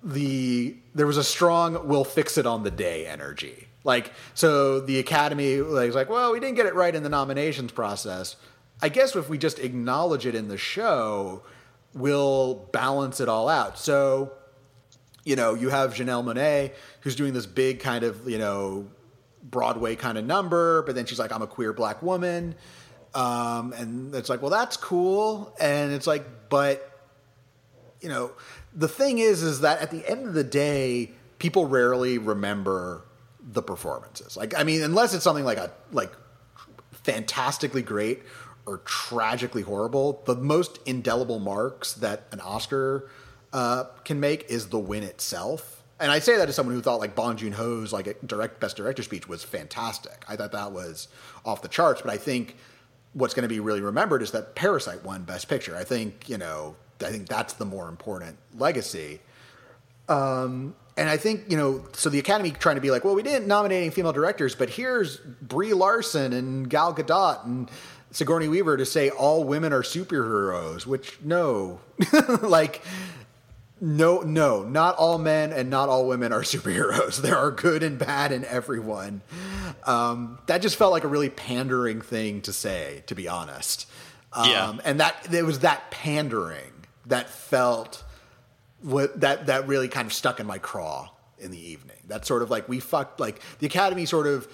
the 0.04 0.76
there 0.94 1.06
was 1.06 1.16
a 1.16 1.24
strong 1.24 1.88
"we'll 1.88 2.04
fix 2.04 2.38
it 2.38 2.46
on 2.46 2.62
the 2.62 2.70
day" 2.70 3.06
energy. 3.06 3.68
Like, 3.84 4.12
so 4.34 4.80
the 4.80 4.98
Academy 5.00 5.60
was 5.60 5.94
like, 5.94 6.08
well, 6.08 6.32
we 6.32 6.38
didn't 6.38 6.54
get 6.54 6.66
it 6.66 6.74
right 6.74 6.94
in 6.94 7.02
the 7.02 7.08
nominations 7.08 7.72
process. 7.72 8.36
I 8.80 8.88
guess 8.88 9.16
if 9.16 9.28
we 9.28 9.38
just 9.38 9.58
acknowledge 9.58 10.24
it 10.26 10.34
in 10.34 10.48
the 10.48 10.56
show, 10.56 11.42
we'll 11.94 12.54
balance 12.72 13.20
it 13.20 13.28
all 13.28 13.48
out. 13.48 13.78
So, 13.78 14.32
you 15.24 15.36
know, 15.36 15.54
you 15.54 15.68
have 15.68 15.94
Janelle 15.94 16.24
Monáe 16.24 16.72
who's 17.00 17.16
doing 17.16 17.32
this 17.32 17.46
big 17.46 17.80
kind 17.80 18.04
of, 18.04 18.28
you 18.28 18.38
know, 18.38 18.88
Broadway 19.42 19.96
kind 19.96 20.18
of 20.18 20.24
number, 20.24 20.82
but 20.82 20.94
then 20.94 21.06
she's 21.06 21.18
like, 21.18 21.32
I'm 21.32 21.42
a 21.42 21.46
queer 21.46 21.72
black 21.72 22.02
woman. 22.02 22.54
Um, 23.14 23.72
and 23.74 24.14
it's 24.14 24.28
like, 24.28 24.40
well, 24.40 24.50
that's 24.50 24.76
cool. 24.76 25.54
And 25.60 25.92
it's 25.92 26.06
like, 26.06 26.24
but, 26.48 26.88
you 28.00 28.08
know, 28.08 28.32
the 28.74 28.88
thing 28.88 29.18
is, 29.18 29.42
is 29.42 29.60
that 29.60 29.80
at 29.80 29.90
the 29.90 30.08
end 30.08 30.26
of 30.26 30.34
the 30.34 30.44
day, 30.44 31.10
people 31.38 31.66
rarely 31.66 32.18
remember 32.18 33.04
the 33.40 33.62
performances. 33.62 34.36
Like, 34.36 34.56
I 34.56 34.62
mean, 34.62 34.82
unless 34.82 35.12
it's 35.14 35.24
something 35.24 35.44
like 35.44 35.58
a 35.58 35.72
like 35.90 36.12
fantastically 36.92 37.82
great 37.82 38.22
or 38.66 38.78
tragically 38.78 39.62
horrible, 39.62 40.22
the 40.24 40.36
most 40.36 40.78
indelible 40.86 41.38
marks 41.38 41.94
that 41.94 42.24
an 42.32 42.40
Oscar 42.40 43.08
uh, 43.52 43.84
can 44.04 44.20
make 44.20 44.44
is 44.48 44.68
the 44.68 44.78
win 44.78 45.02
itself. 45.02 45.82
And 45.98 46.10
I 46.10 46.18
say 46.18 46.36
that 46.36 46.48
as 46.48 46.56
someone 46.56 46.74
who 46.74 46.82
thought 46.82 46.98
like 46.98 47.14
Bong 47.14 47.36
Joon 47.36 47.52
Ho's 47.52 47.92
like 47.92 48.18
direct 48.26 48.60
best 48.60 48.76
director 48.76 49.02
speech 49.02 49.28
was 49.28 49.44
fantastic. 49.44 50.24
I 50.28 50.36
thought 50.36 50.52
that 50.52 50.72
was 50.72 51.08
off 51.44 51.62
the 51.62 51.68
charts. 51.68 52.02
But 52.02 52.10
I 52.10 52.16
think 52.16 52.56
what's 53.12 53.34
going 53.34 53.44
to 53.44 53.48
be 53.48 53.60
really 53.60 53.80
remembered 53.80 54.22
is 54.22 54.32
that 54.32 54.54
Parasite 54.54 55.04
won 55.04 55.22
Best 55.22 55.48
Picture. 55.48 55.76
I 55.76 55.84
think 55.84 56.28
you 56.28 56.38
know 56.38 56.74
I 57.00 57.10
think 57.10 57.28
that's 57.28 57.54
the 57.54 57.64
more 57.64 57.88
important 57.88 58.36
legacy. 58.56 59.20
Um, 60.08 60.74
and 60.96 61.08
I 61.08 61.16
think 61.16 61.50
you 61.50 61.56
know, 61.56 61.84
so 61.92 62.10
the 62.10 62.18
Academy 62.18 62.50
trying 62.50 62.76
to 62.76 62.82
be 62.82 62.90
like, 62.90 63.04
well, 63.04 63.14
we 63.14 63.22
didn't 63.22 63.46
nominate 63.46 63.82
any 63.82 63.90
female 63.90 64.12
directors, 64.12 64.54
but 64.54 64.70
here's 64.70 65.18
Brie 65.18 65.72
Larson 65.72 66.32
and 66.32 66.68
Gal 66.68 66.94
Gadot 66.94 67.44
and 67.44 67.70
Sigourney 68.12 68.48
Weaver 68.48 68.76
to 68.76 68.86
say 68.86 69.10
all 69.10 69.42
women 69.42 69.72
are 69.72 69.82
superheroes. 69.82 70.86
Which 70.86 71.18
no, 71.22 71.80
like 72.42 72.82
no, 73.80 74.20
no, 74.20 74.62
not 74.62 74.96
all 74.96 75.18
men 75.18 75.52
and 75.52 75.68
not 75.68 75.88
all 75.88 76.06
women 76.06 76.32
are 76.32 76.42
superheroes. 76.42 77.20
There 77.20 77.36
are 77.36 77.50
good 77.50 77.82
and 77.82 77.98
bad 77.98 78.30
in 78.30 78.44
everyone. 78.44 79.22
Um, 79.84 80.38
that 80.46 80.62
just 80.62 80.76
felt 80.76 80.92
like 80.92 81.04
a 81.04 81.08
really 81.08 81.30
pandering 81.30 82.00
thing 82.00 82.42
to 82.42 82.52
say, 82.52 83.02
to 83.08 83.14
be 83.16 83.26
honest. 83.26 83.88
Um, 84.32 84.48
yeah. 84.48 84.76
And 84.84 85.00
that 85.00 85.32
it 85.32 85.44
was 85.44 85.60
that 85.60 85.90
pandering 85.90 86.72
that 87.06 87.28
felt 87.28 88.04
what 88.82 89.20
that 89.20 89.46
that 89.46 89.66
really 89.66 89.88
kind 89.88 90.06
of 90.06 90.12
stuck 90.12 90.38
in 90.38 90.46
my 90.46 90.58
craw 90.58 91.10
in 91.38 91.50
the 91.50 91.70
evening. 91.70 91.96
That 92.08 92.24
sort 92.24 92.42
of 92.42 92.50
like 92.50 92.68
we 92.68 92.80
fucked 92.80 93.20
like 93.20 93.40
the 93.58 93.66
Academy 93.66 94.06
sort 94.06 94.26
of 94.26 94.48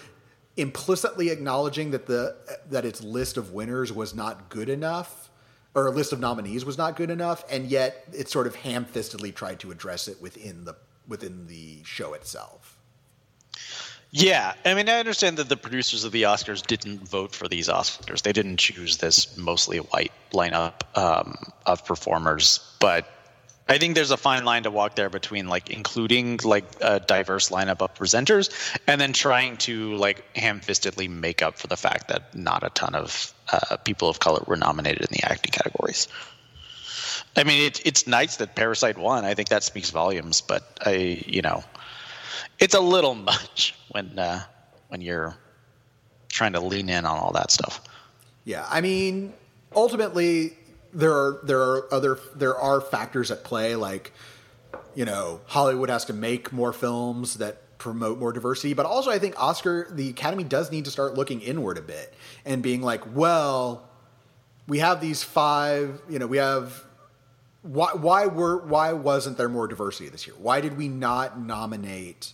implicitly 0.58 1.30
acknowledging 1.30 1.92
that 1.92 2.06
the 2.06 2.36
that 2.68 2.84
its 2.84 3.02
list 3.02 3.36
of 3.36 3.52
winners 3.52 3.92
was 3.92 4.14
not 4.14 4.48
good 4.48 4.68
enough 4.68 5.30
or 5.74 5.86
a 5.86 5.90
list 5.90 6.12
of 6.12 6.18
nominees 6.18 6.64
was 6.64 6.76
not 6.76 6.96
good 6.96 7.10
enough 7.10 7.44
and 7.50 7.66
yet 7.66 8.04
it 8.12 8.28
sort 8.28 8.46
of 8.46 8.56
ham-fistedly 8.56 9.32
tried 9.32 9.60
to 9.60 9.70
address 9.70 10.08
it 10.08 10.20
within 10.20 10.64
the 10.64 10.74
within 11.06 11.46
the 11.46 11.82
show 11.84 12.12
itself. 12.12 12.76
Yeah, 14.10 14.54
I 14.64 14.72
mean, 14.72 14.88
I 14.88 14.98
understand 14.98 15.36
that 15.36 15.50
the 15.50 15.56
producers 15.56 16.04
of 16.04 16.12
the 16.12 16.22
Oscars 16.22 16.66
didn't 16.66 17.06
vote 17.06 17.34
for 17.34 17.46
these 17.46 17.68
Oscars. 17.68 18.22
They 18.22 18.32
didn't 18.32 18.56
choose 18.56 18.96
this 18.96 19.36
mostly 19.36 19.78
white 19.78 20.12
lineup 20.32 20.80
um, 20.96 21.36
of 21.66 21.84
performers, 21.84 22.60
but 22.80 23.06
I 23.68 23.76
think 23.76 23.94
there's 23.94 24.10
a 24.10 24.16
fine 24.16 24.44
line 24.44 24.62
to 24.62 24.70
walk 24.70 24.94
there 24.94 25.10
between 25.10 25.48
like 25.48 25.68
including 25.68 26.40
like 26.42 26.64
a 26.80 27.00
diverse 27.00 27.50
lineup 27.50 27.82
of 27.82 27.94
presenters 27.94 28.50
and 28.86 29.00
then 29.00 29.12
trying 29.12 29.58
to 29.58 29.94
like 29.96 30.24
ham-fistedly 30.36 31.08
make 31.08 31.42
up 31.42 31.58
for 31.58 31.66
the 31.66 31.76
fact 31.76 32.08
that 32.08 32.34
not 32.34 32.62
a 32.62 32.70
ton 32.70 32.94
of 32.94 33.34
uh, 33.52 33.76
people 33.78 34.08
of 34.08 34.20
color 34.20 34.42
were 34.46 34.56
nominated 34.56 35.02
in 35.02 35.08
the 35.10 35.22
acting 35.22 35.52
categories. 35.52 36.08
I 37.36 37.44
mean, 37.44 37.66
it, 37.66 37.86
it's 37.86 38.06
nice 38.06 38.36
that 38.36 38.56
Parasite 38.56 38.96
won. 38.96 39.24
I 39.24 39.34
think 39.34 39.50
that 39.50 39.62
speaks 39.62 39.90
volumes, 39.90 40.40
but 40.40 40.78
I, 40.84 41.22
you 41.26 41.42
know, 41.42 41.62
it's 42.58 42.74
a 42.74 42.80
little 42.80 43.14
much 43.32 43.74
when 43.90 44.18
uh, 44.18 44.42
when 44.88 45.02
you're 45.02 45.36
trying 46.28 46.54
to 46.54 46.60
lean 46.60 46.88
in 46.88 47.04
on 47.04 47.18
all 47.18 47.32
that 47.32 47.50
stuff. 47.50 47.82
Yeah, 48.44 48.66
I 48.68 48.80
mean, 48.80 49.34
ultimately, 49.74 50.56
there 50.92 51.12
are 51.12 51.40
there 51.42 51.60
are 51.60 51.94
other 51.94 52.18
there 52.34 52.56
are 52.56 52.80
factors 52.80 53.30
at 53.30 53.44
play 53.44 53.76
like 53.76 54.12
you 54.94 55.04
know 55.04 55.40
Hollywood 55.46 55.90
has 55.90 56.04
to 56.06 56.12
make 56.12 56.52
more 56.52 56.72
films 56.72 57.34
that 57.38 57.78
promote 57.78 58.18
more 58.18 58.32
diversity 58.32 58.74
but 58.74 58.86
also 58.86 59.10
I 59.10 59.18
think 59.18 59.40
Oscar 59.40 59.86
the 59.90 60.08
Academy 60.10 60.44
does 60.44 60.70
need 60.70 60.84
to 60.86 60.90
start 60.90 61.14
looking 61.14 61.40
inward 61.40 61.78
a 61.78 61.82
bit 61.82 62.14
and 62.44 62.62
being 62.62 62.82
like 62.82 63.02
well 63.14 63.88
we 64.66 64.78
have 64.78 65.00
these 65.00 65.22
five 65.22 66.00
you 66.08 66.18
know 66.18 66.26
we 66.26 66.38
have 66.38 66.84
why 67.62 67.92
why 67.92 68.26
were 68.26 68.58
why 68.58 68.92
wasn't 68.92 69.36
there 69.36 69.48
more 69.48 69.66
diversity 69.66 70.08
this 70.08 70.26
year? 70.26 70.36
Why 70.38 70.60
did 70.60 70.76
we 70.76 70.88
not 70.88 71.40
nominate 71.40 72.32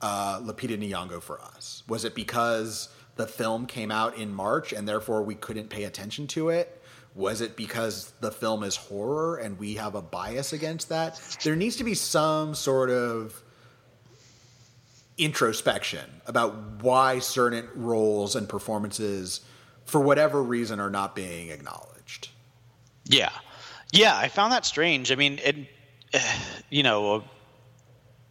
uh, 0.00 0.40
Lupita 0.40 0.78
Nyong'o 0.78 1.22
for 1.22 1.40
us? 1.40 1.82
Was 1.88 2.04
it 2.04 2.14
because 2.14 2.88
the 3.16 3.26
film 3.26 3.66
came 3.66 3.90
out 3.90 4.16
in 4.16 4.32
March 4.32 4.72
and 4.72 4.88
therefore 4.88 5.22
we 5.22 5.34
couldn't 5.34 5.68
pay 5.68 5.84
attention 5.84 6.26
to 6.28 6.50
it 6.50 6.81
was 7.14 7.40
it 7.40 7.56
because 7.56 8.12
the 8.20 8.30
film 8.30 8.62
is 8.62 8.76
horror 8.76 9.36
and 9.36 9.58
we 9.58 9.74
have 9.74 9.94
a 9.94 10.02
bias 10.02 10.52
against 10.52 10.88
that? 10.88 11.20
There 11.42 11.56
needs 11.56 11.76
to 11.76 11.84
be 11.84 11.94
some 11.94 12.54
sort 12.54 12.90
of 12.90 13.42
introspection 15.18 16.08
about 16.26 16.82
why 16.82 17.18
certain 17.18 17.68
roles 17.74 18.34
and 18.34 18.48
performances, 18.48 19.40
for 19.84 20.00
whatever 20.00 20.42
reason, 20.42 20.80
are 20.80 20.90
not 20.90 21.14
being 21.14 21.50
acknowledged. 21.50 22.28
Yeah. 23.04 23.30
Yeah, 23.92 24.16
I 24.16 24.28
found 24.28 24.52
that 24.52 24.64
strange. 24.64 25.12
I 25.12 25.16
mean, 25.16 25.38
it, 25.44 25.56
you 26.70 26.82
know, 26.82 27.24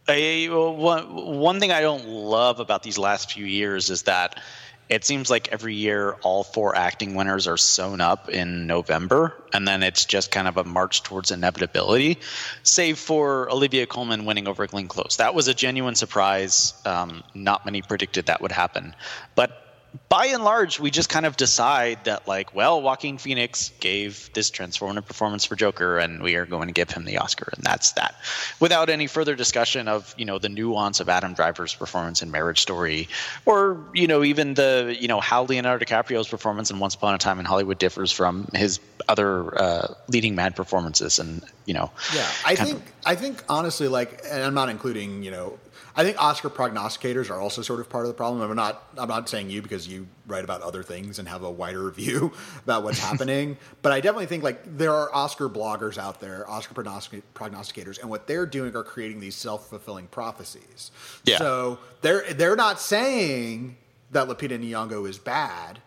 I, 0.08 0.48
one, 0.50 1.14
one 1.14 1.60
thing 1.60 1.70
I 1.70 1.80
don't 1.80 2.06
love 2.06 2.58
about 2.58 2.82
these 2.82 2.98
last 2.98 3.32
few 3.32 3.44
years 3.44 3.88
is 3.90 4.02
that 4.02 4.40
it 4.88 5.04
seems 5.04 5.30
like 5.30 5.48
every 5.48 5.74
year 5.74 6.12
all 6.22 6.44
four 6.44 6.76
acting 6.76 7.14
winners 7.14 7.46
are 7.46 7.56
sewn 7.56 8.00
up 8.00 8.28
in 8.28 8.66
November, 8.66 9.34
and 9.52 9.66
then 9.66 9.82
it's 9.82 10.04
just 10.04 10.30
kind 10.30 10.48
of 10.48 10.56
a 10.56 10.64
march 10.64 11.02
towards 11.02 11.30
inevitability, 11.30 12.18
save 12.62 12.98
for 12.98 13.50
Olivia 13.50 13.86
Colman 13.86 14.24
winning 14.24 14.48
over 14.48 14.66
Glenn 14.66 14.88
Close. 14.88 15.16
That 15.16 15.34
was 15.34 15.48
a 15.48 15.54
genuine 15.54 15.94
surprise. 15.94 16.74
Um, 16.84 17.22
not 17.34 17.64
many 17.64 17.82
predicted 17.82 18.26
that 18.26 18.40
would 18.42 18.52
happen. 18.52 18.94
But 19.34 19.71
by 20.08 20.26
and 20.26 20.44
large, 20.44 20.80
we 20.80 20.90
just 20.90 21.08
kind 21.08 21.26
of 21.26 21.36
decide 21.36 22.04
that, 22.04 22.26
like, 22.26 22.54
well, 22.54 22.80
Joaquin 22.80 23.18
Phoenix 23.18 23.72
gave 23.80 24.30
this 24.32 24.50
transformative 24.50 25.06
performance 25.06 25.44
for 25.44 25.54
Joker, 25.56 25.98
and 25.98 26.22
we 26.22 26.34
are 26.36 26.46
going 26.46 26.68
to 26.68 26.72
give 26.72 26.90
him 26.90 27.04
the 27.04 27.18
Oscar, 27.18 27.50
and 27.54 27.62
that's 27.62 27.92
that, 27.92 28.14
without 28.58 28.88
any 28.88 29.06
further 29.06 29.34
discussion 29.34 29.88
of 29.88 30.14
you 30.16 30.24
know 30.24 30.38
the 30.38 30.48
nuance 30.48 31.00
of 31.00 31.08
Adam 31.08 31.34
Driver's 31.34 31.74
performance 31.74 32.22
in 32.22 32.30
Marriage 32.30 32.60
Story, 32.60 33.08
or 33.44 33.78
you 33.92 34.06
know 34.06 34.22
even 34.22 34.54
the 34.54 34.96
you 34.98 35.08
know 35.08 35.20
how 35.20 35.44
Leonardo 35.44 35.84
DiCaprio's 35.84 36.28
performance 36.28 36.70
in 36.70 36.78
Once 36.78 36.94
Upon 36.94 37.14
a 37.14 37.18
Time 37.18 37.38
in 37.38 37.44
Hollywood 37.44 37.78
differs 37.78 38.10
from 38.10 38.48
his 38.54 38.80
other 39.08 39.58
uh, 39.60 39.94
leading 40.08 40.34
man 40.34 40.52
performances, 40.52 41.18
and 41.18 41.42
you 41.66 41.74
know. 41.74 41.90
Yeah, 42.14 42.28
I 42.46 42.54
think 42.54 42.78
of, 42.78 42.92
I 43.04 43.14
think 43.14 43.44
honestly, 43.48 43.88
like, 43.88 44.22
and 44.30 44.42
I'm 44.42 44.54
not 44.54 44.68
including 44.68 45.22
you 45.22 45.30
know 45.30 45.58
I 45.94 46.04
think 46.04 46.20
Oscar 46.22 46.48
prognosticators 46.48 47.30
are 47.30 47.40
also 47.40 47.62
sort 47.62 47.80
of 47.80 47.88
part 47.88 48.04
of 48.04 48.08
the 48.08 48.14
problem. 48.14 48.40
I'm 48.40 48.56
not 48.56 48.82
I'm 48.96 49.08
not 49.08 49.28
saying 49.28 49.50
you 49.50 49.62
because 49.62 49.86
you 49.86 50.06
write 50.26 50.44
about 50.44 50.62
other 50.62 50.82
things 50.82 51.18
and 51.18 51.28
have 51.28 51.42
a 51.42 51.50
wider 51.50 51.90
view 51.92 52.32
about 52.62 52.82
what's 52.82 52.98
happening, 52.98 53.56
but 53.82 53.92
I 53.92 54.00
definitely 54.00 54.26
think 54.26 54.42
like 54.42 54.78
there 54.78 54.94
are 54.94 55.14
Oscar 55.14 55.48
bloggers 55.48 55.98
out 55.98 56.20
there, 56.20 56.48
Oscar 56.48 56.74
prognosticators, 56.74 58.00
and 58.00 58.08
what 58.08 58.26
they're 58.26 58.46
doing 58.46 58.74
are 58.76 58.84
creating 58.84 59.20
these 59.20 59.34
self 59.34 59.68
fulfilling 59.68 60.06
prophecies. 60.06 60.90
Yeah. 61.24 61.38
So 61.38 61.78
they're 62.00 62.32
they're 62.32 62.56
not 62.56 62.80
saying 62.80 63.76
that 64.12 64.28
Lupita 64.28 64.58
Nyong'o 64.58 65.08
is 65.08 65.18
bad. 65.18 65.80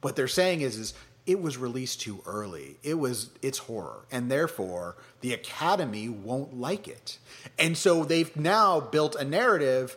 What 0.00 0.16
they're 0.16 0.28
saying 0.28 0.62
is 0.62 0.76
is 0.76 0.94
it 1.30 1.40
was 1.40 1.56
released 1.58 2.00
too 2.00 2.22
early. 2.26 2.76
It 2.82 2.94
was 2.98 3.30
it's 3.42 3.58
horror, 3.58 4.00
and 4.10 4.30
therefore 4.30 4.96
the 5.20 5.32
Academy 5.32 6.08
won't 6.08 6.52
like 6.58 6.88
it. 6.88 7.18
And 7.58 7.76
so 7.76 8.04
they've 8.04 8.34
now 8.36 8.80
built 8.80 9.14
a 9.16 9.24
narrative 9.24 9.96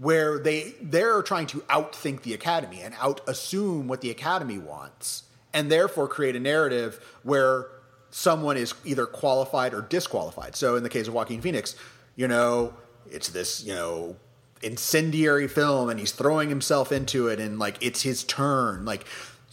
where 0.00 0.38
they 0.38 0.74
they're 0.82 1.22
trying 1.22 1.46
to 1.48 1.58
outthink 1.62 2.22
the 2.22 2.34
Academy 2.34 2.80
and 2.82 2.94
out 3.00 3.20
assume 3.28 3.88
what 3.88 4.00
the 4.00 4.10
Academy 4.10 4.58
wants. 4.58 5.24
and 5.54 5.70
therefore 5.70 6.08
create 6.08 6.34
a 6.36 6.40
narrative 6.40 7.00
where 7.22 7.66
someone 8.10 8.56
is 8.56 8.74
either 8.84 9.06
qualified 9.06 9.74
or 9.74 9.82
disqualified. 9.82 10.56
So 10.56 10.76
in 10.76 10.82
the 10.82 10.88
case 10.88 11.08
of 11.08 11.14
Joaquin 11.14 11.40
Phoenix, 11.42 11.76
you 12.16 12.26
know, 12.28 12.74
it's 13.10 13.28
this, 13.30 13.62
you 13.64 13.74
know, 13.74 14.16
incendiary 14.62 15.48
film 15.48 15.90
and 15.90 15.98
he's 16.00 16.12
throwing 16.12 16.48
himself 16.48 16.92
into 16.92 17.28
it 17.28 17.40
and 17.40 17.58
like 17.58 17.76
it's 17.80 18.02
his 18.02 18.24
turn. 18.24 18.84
Like 18.84 19.04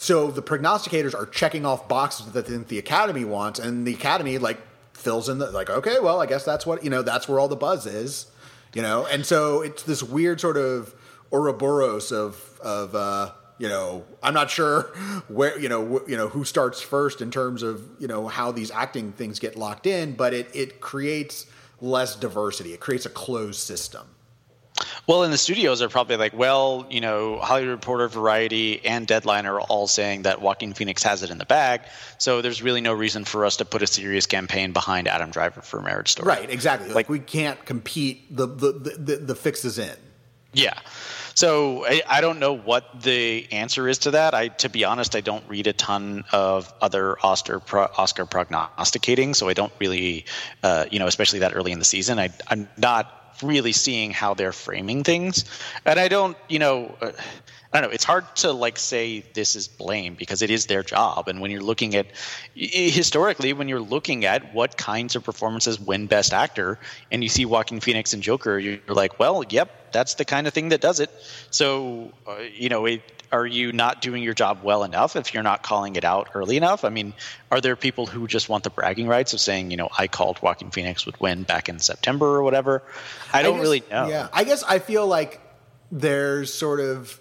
so 0.02 0.32
the 0.32 0.42
prognosticators 0.42 1.14
are 1.14 1.26
checking 1.26 1.66
off 1.66 1.90
boxes 1.90 2.32
that 2.32 2.46
the 2.70 2.80
academy 2.80 3.26
wants 3.26 3.60
and 3.60 3.86
the 3.86 3.94
academy 3.94 4.38
like 4.38 4.58
fills 4.94 5.28
in 5.28 5.40
the 5.40 5.52
like 5.52 5.70
okay, 5.70 6.00
well, 6.00 6.22
I 6.22 6.26
guess 6.26 6.46
that's 6.46 6.66
what, 6.66 6.86
you 6.86 6.90
know, 6.90 7.02
that's 7.02 7.28
where 7.28 7.38
all 7.38 7.50
the 7.50 7.58
buzz 7.58 7.86
is, 7.86 8.28
you 8.74 8.82
know. 8.82 9.06
And 9.08 9.26
so 9.26 9.62
it's 9.62 9.84
this 9.84 10.02
weird 10.02 10.40
sort 10.40 10.56
of 10.56 10.96
Ouroboros 11.34 12.14
of 12.14 12.62
of 12.62 12.96
uh 12.96 13.32
you 13.58 13.68
know, 13.68 14.06
I'm 14.24 14.34
not 14.34 14.50
sure 14.50 14.84
where 15.28 15.60
you 15.60 15.68
know 15.68 16.00
wh- 16.00 16.10
you 16.10 16.16
know 16.16 16.30
who 16.30 16.46
starts 16.46 16.82
first 16.82 17.20
in 17.20 17.30
terms 17.30 17.62
of 17.62 17.84
you 18.00 18.08
know 18.08 18.30
how 18.30 18.54
these 18.54 18.72
acting 18.72 19.12
things 19.12 19.38
get 19.38 19.58
locked 19.58 19.86
in, 19.86 20.14
but 20.14 20.34
it 20.34 20.50
it 20.56 20.80
creates 20.80 21.46
less 21.82 22.16
diversity. 22.16 22.72
It 22.72 22.80
creates 22.80 23.06
a 23.06 23.10
closed 23.10 23.60
system. 23.60 24.08
Well, 25.10 25.24
and 25.24 25.34
the 25.34 25.40
studios 25.40 25.82
are 25.82 25.90
probably 25.90 26.18
like, 26.18 26.36
well, 26.36 26.86
you 26.88 27.02
know, 27.02 27.40
Hollywood 27.40 27.72
Reporter, 27.72 28.08
Variety, 28.08 28.86
and 28.86 29.08
Deadline 29.08 29.48
are 29.48 29.60
all 29.60 29.88
saying 29.88 30.22
that 30.22 30.40
Joaquin 30.40 30.76
Phoenix 30.76 31.02
has 31.02 31.24
it 31.24 31.32
in 31.32 31.40
the 31.40 31.48
bag. 31.48 31.82
So 32.20 32.44
there's 32.44 32.62
really 32.62 32.80
no 32.80 32.94
reason 32.94 33.26
for 33.26 33.44
us 33.44 33.58
to 33.58 33.66
put 33.66 33.82
a 33.82 33.88
serious 33.88 34.28
campaign 34.28 34.72
behind 34.72 35.08
Adam 35.08 35.32
Driver 35.32 35.64
for 35.64 35.82
Marriage 35.82 36.10
Story. 36.10 36.28
Right, 36.28 36.48
exactly. 36.48 36.90
Like, 36.90 36.96
like 36.96 37.10
we 37.10 37.18
can't 37.18 37.66
compete. 37.66 38.38
The 38.38 38.46
the 38.46 38.72
the, 38.72 38.90
the, 39.00 39.16
the 39.16 39.36
fix 39.36 39.66
is 39.66 39.80
in. 39.80 39.96
Yeah. 40.54 40.78
So 41.34 41.88
I, 41.88 42.04
I, 42.08 42.22
don't 42.22 42.38
know 42.40 42.54
what 42.54 43.02
the 43.02 43.52
answer 43.52 43.88
is 43.88 43.98
to 44.00 44.12
that. 44.12 44.36
I, 44.36 44.50
to 44.50 44.70
be 44.70 44.84
honest, 44.84 45.16
I 45.16 45.22
don't 45.22 45.44
read 45.48 45.68
a 45.68 45.74
ton 45.74 46.26
of 46.32 46.72
other 46.82 47.18
Oscar 47.24 47.60
pro, 47.60 47.88
Oscar 47.98 48.26
prognosticating, 48.26 49.34
so 49.34 49.48
I 49.48 49.54
don't 49.54 49.72
really, 49.80 50.26
uh, 50.62 50.86
you 50.92 51.00
know, 51.00 51.08
especially 51.08 51.40
that 51.40 51.56
early 51.56 51.72
in 51.72 51.80
the 51.80 51.86
season. 51.86 52.20
I, 52.20 52.30
I'm 52.48 52.68
not 52.78 53.19
really 53.44 53.72
seeing 53.72 54.12
how 54.12 54.34
they're 54.34 54.52
framing 54.52 55.04
things, 55.04 55.46
and 55.86 56.00
I 56.00 56.08
don't, 56.08 56.38
you 56.48 56.60
know. 56.60 56.96
Uh, 57.02 57.12
I 57.72 57.82
don't 57.82 57.92
know. 57.92 57.94
It's 57.94 58.04
hard 58.04 58.26
to 58.38 58.52
like 58.52 58.80
say 58.80 59.24
this 59.36 59.56
is 59.56 59.68
blame 59.68 60.16
because 60.16 60.42
it 60.42 60.50
is 60.50 60.66
their 60.66 60.82
job. 60.82 61.28
And 61.28 61.40
when 61.40 61.52
you're 61.52 61.62
looking 61.62 61.94
at 61.96 62.08
historically, 62.56 63.54
when 63.54 63.68
you're 63.68 63.80
looking 63.80 64.26
at 64.26 64.56
what 64.56 64.76
kinds 64.76 65.16
of 65.16 65.24
performances 65.24 65.80
win 65.80 66.08
Best 66.08 66.34
Actor, 66.34 66.80
and 67.12 67.22
you 67.22 67.30
see 67.30 67.46
Joaquin 67.46 67.80
Phoenix 67.80 68.14
and 68.14 68.24
Joker, 68.24 68.58
you're 68.58 68.80
like, 68.88 69.20
well, 69.20 69.44
yep, 69.48 69.92
that's 69.92 70.16
the 70.16 70.26
kind 70.26 70.48
of 70.48 70.54
thing 70.54 70.70
that 70.70 70.82
does 70.82 71.00
it. 71.00 71.12
So, 71.52 72.12
uh, 72.28 72.38
you 72.52 72.70
know, 72.70 72.88
it, 72.88 73.04
are 73.32 73.46
you 73.46 73.72
not 73.72 74.02
doing 74.02 74.24
your 74.24 74.34
job 74.34 74.60
well 74.64 74.84
enough 74.84 75.16
if 75.16 75.34
you're 75.34 75.44
not 75.44 75.64
calling 75.64 75.96
it 75.96 76.04
out 76.04 76.30
early 76.34 76.58
enough? 76.58 76.84
I 76.84 76.90
mean, 76.90 77.14
are 77.52 77.62
there 77.62 77.76
people 77.76 78.06
who 78.06 78.28
just 78.28 78.50
want 78.50 78.64
the 78.64 78.70
bragging 78.70 79.08
rights 79.08 79.34
of 79.34 79.40
saying, 79.40 79.72
you 79.72 79.78
know, 79.78 79.90
I 79.98 80.08
called 80.08 80.42
Joaquin 80.42 80.72
Phoenix 80.72 81.06
would 81.06 81.20
win 81.20 81.44
back 81.44 81.70
in 81.70 81.80
September 81.80 82.26
or 82.26 82.44
whatever? 82.44 82.84
I 83.34 83.42
don't 83.42 83.56
I 83.56 83.58
guess, 83.58 83.64
really 83.64 83.84
know. 83.92 84.08
Yeah, 84.08 84.28
I 84.34 84.44
guess 84.44 84.64
I 84.64 84.80
feel 84.80 85.06
like 85.06 85.42
there's 85.92 86.54
sort 86.54 86.80
of 86.80 87.20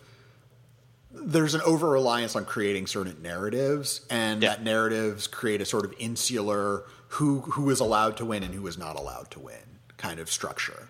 there's 1.11 1.55
an 1.55 1.63
over 1.63 1.89
reliance 1.89 2.37
on 2.37 2.45
creating 2.45 2.87
certain 2.87 3.21
narratives, 3.23 4.03
and 4.09 4.43
yeah. 4.43 4.51
that 4.51 4.63
narratives 4.63 5.27
create 5.27 5.61
a 5.61 5.65
sort 5.65 5.85
of 5.85 5.95
insular 5.99 6.85
who 7.09 7.41
who 7.41 7.71
is 7.71 7.81
allowed 7.81 8.17
to 8.19 8.25
win 8.25 8.43
and 8.43 8.55
who 8.55 8.67
is 8.67 8.79
not 8.79 8.97
allowed 8.97 9.31
to 9.33 9.41
win 9.41 9.57
kind 9.97 10.21
of 10.21 10.31
structure. 10.31 10.89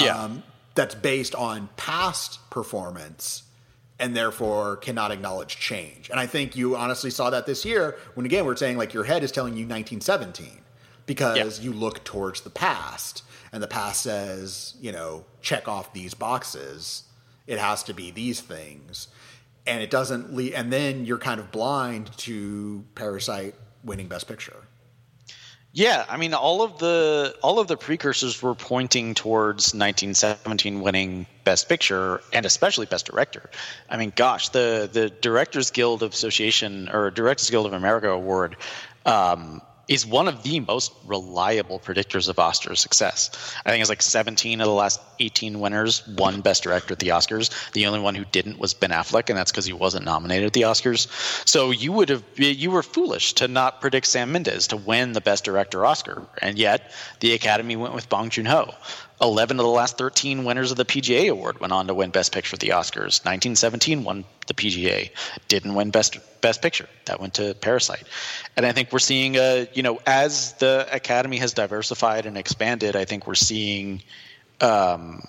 Yeah. 0.00 0.18
Um, 0.18 0.42
that's 0.74 0.94
based 0.94 1.34
on 1.34 1.70
past 1.76 2.38
performance 2.50 3.42
and 3.98 4.14
therefore 4.14 4.76
cannot 4.76 5.10
acknowledge 5.10 5.58
change. 5.58 6.10
And 6.10 6.20
I 6.20 6.26
think 6.26 6.56
you 6.56 6.76
honestly 6.76 7.10
saw 7.10 7.30
that 7.30 7.46
this 7.46 7.64
year 7.64 7.96
when 8.14 8.26
again 8.26 8.44
we're 8.44 8.56
saying 8.56 8.76
like 8.76 8.92
your 8.92 9.04
head 9.04 9.22
is 9.22 9.32
telling 9.32 9.54
you 9.54 9.64
1917 9.64 10.60
because 11.06 11.58
yeah. 11.58 11.64
you 11.64 11.72
look 11.72 12.04
towards 12.04 12.42
the 12.42 12.50
past 12.50 13.22
and 13.52 13.62
the 13.62 13.68
past 13.68 14.02
says, 14.02 14.74
you 14.80 14.92
know, 14.92 15.24
check 15.40 15.68
off 15.68 15.92
these 15.92 16.14
boxes. 16.14 17.04
It 17.46 17.58
has 17.58 17.82
to 17.84 17.94
be 17.94 18.10
these 18.10 18.40
things 18.40 19.08
and 19.66 19.82
it 19.82 19.90
doesn't 19.90 20.34
lead, 20.34 20.54
and 20.54 20.72
then 20.72 21.04
you're 21.04 21.18
kind 21.18 21.40
of 21.40 21.50
blind 21.50 22.16
to 22.18 22.84
Parasite 22.94 23.54
winning 23.84 24.06
Best 24.06 24.28
Picture. 24.28 24.56
Yeah, 25.76 26.06
I 26.08 26.16
mean, 26.16 26.32
all 26.32 26.62
of 26.62 26.78
the 26.78 27.36
all 27.42 27.58
of 27.58 27.68
the 27.68 27.76
precursors 27.76 28.40
were 28.40 28.54
pointing 28.54 29.12
towards 29.12 29.74
1917 29.74 30.80
winning 30.80 31.26
Best 31.44 31.68
Picture 31.68 32.22
and 32.32 32.46
especially 32.46 32.86
Best 32.86 33.04
Director. 33.04 33.50
I 33.90 33.98
mean, 33.98 34.10
gosh, 34.16 34.48
the 34.48 34.88
the 34.90 35.10
Directors 35.10 35.70
Guild 35.70 36.02
of 36.02 36.14
Association 36.14 36.88
or 36.88 37.10
Directors 37.10 37.50
Guild 37.50 37.66
of 37.66 37.74
America 37.74 38.08
award 38.08 38.56
um, 39.04 39.60
is 39.88 40.04
one 40.04 40.26
of 40.26 40.42
the 40.42 40.60
most 40.60 40.92
reliable 41.04 41.78
predictors 41.78 42.28
of 42.28 42.38
Oscar 42.38 42.74
success. 42.74 43.54
I 43.64 43.70
think 43.70 43.80
it's 43.80 43.88
like 43.88 44.02
17 44.02 44.60
of 44.60 44.66
the 44.66 44.72
last 44.72 45.00
18 45.20 45.60
winners 45.60 46.06
won 46.08 46.40
Best 46.40 46.64
Director 46.64 46.92
at 46.92 46.98
the 46.98 47.08
Oscars. 47.08 47.50
The 47.72 47.86
only 47.86 48.00
one 48.00 48.14
who 48.14 48.24
didn't 48.24 48.58
was 48.58 48.74
Ben 48.74 48.90
Affleck, 48.90 49.28
and 49.28 49.38
that's 49.38 49.52
because 49.52 49.64
he 49.64 49.72
wasn't 49.72 50.04
nominated 50.04 50.46
at 50.46 50.52
the 50.52 50.62
Oscars. 50.62 51.06
So 51.46 51.70
you 51.70 51.92
would 51.92 52.08
have 52.08 52.24
you 52.36 52.70
were 52.70 52.82
foolish 52.82 53.34
to 53.34 53.48
not 53.48 53.80
predict 53.80 54.06
Sam 54.06 54.32
Mendes 54.32 54.68
to 54.68 54.76
win 54.76 55.12
the 55.12 55.20
Best 55.20 55.44
Director 55.44 55.86
Oscar, 55.86 56.26
and 56.42 56.58
yet 56.58 56.90
the 57.20 57.34
Academy 57.34 57.76
went 57.76 57.94
with 57.94 58.08
Bong 58.08 58.30
Joon 58.30 58.46
Ho. 58.46 58.74
11 59.20 59.58
of 59.58 59.64
the 59.64 59.70
last 59.70 59.96
13 59.96 60.44
winners 60.44 60.70
of 60.70 60.76
the 60.76 60.84
PGA 60.84 61.30
award 61.30 61.58
went 61.58 61.72
on 61.72 61.86
to 61.86 61.94
win 61.94 62.10
Best 62.10 62.32
Picture 62.32 62.54
at 62.54 62.60
the 62.60 62.68
Oscars. 62.68 63.24
1917 63.24 64.04
won 64.04 64.24
the 64.46 64.54
PGA, 64.54 65.10
didn't 65.48 65.74
win 65.74 65.90
Best 65.90 66.18
Best 66.42 66.60
Picture. 66.60 66.88
That 67.06 67.20
went 67.20 67.34
to 67.34 67.54
Parasite. 67.54 68.04
And 68.56 68.66
I 68.66 68.72
think 68.72 68.92
we're 68.92 68.98
seeing, 68.98 69.36
a, 69.36 69.68
you 69.72 69.82
know, 69.82 70.00
as 70.06 70.52
the 70.54 70.86
Academy 70.92 71.38
has 71.38 71.54
diversified 71.54 72.26
and 72.26 72.36
expanded, 72.36 72.94
I 72.94 73.06
think 73.06 73.26
we're 73.26 73.34
seeing 73.34 74.02
um, 74.60 75.22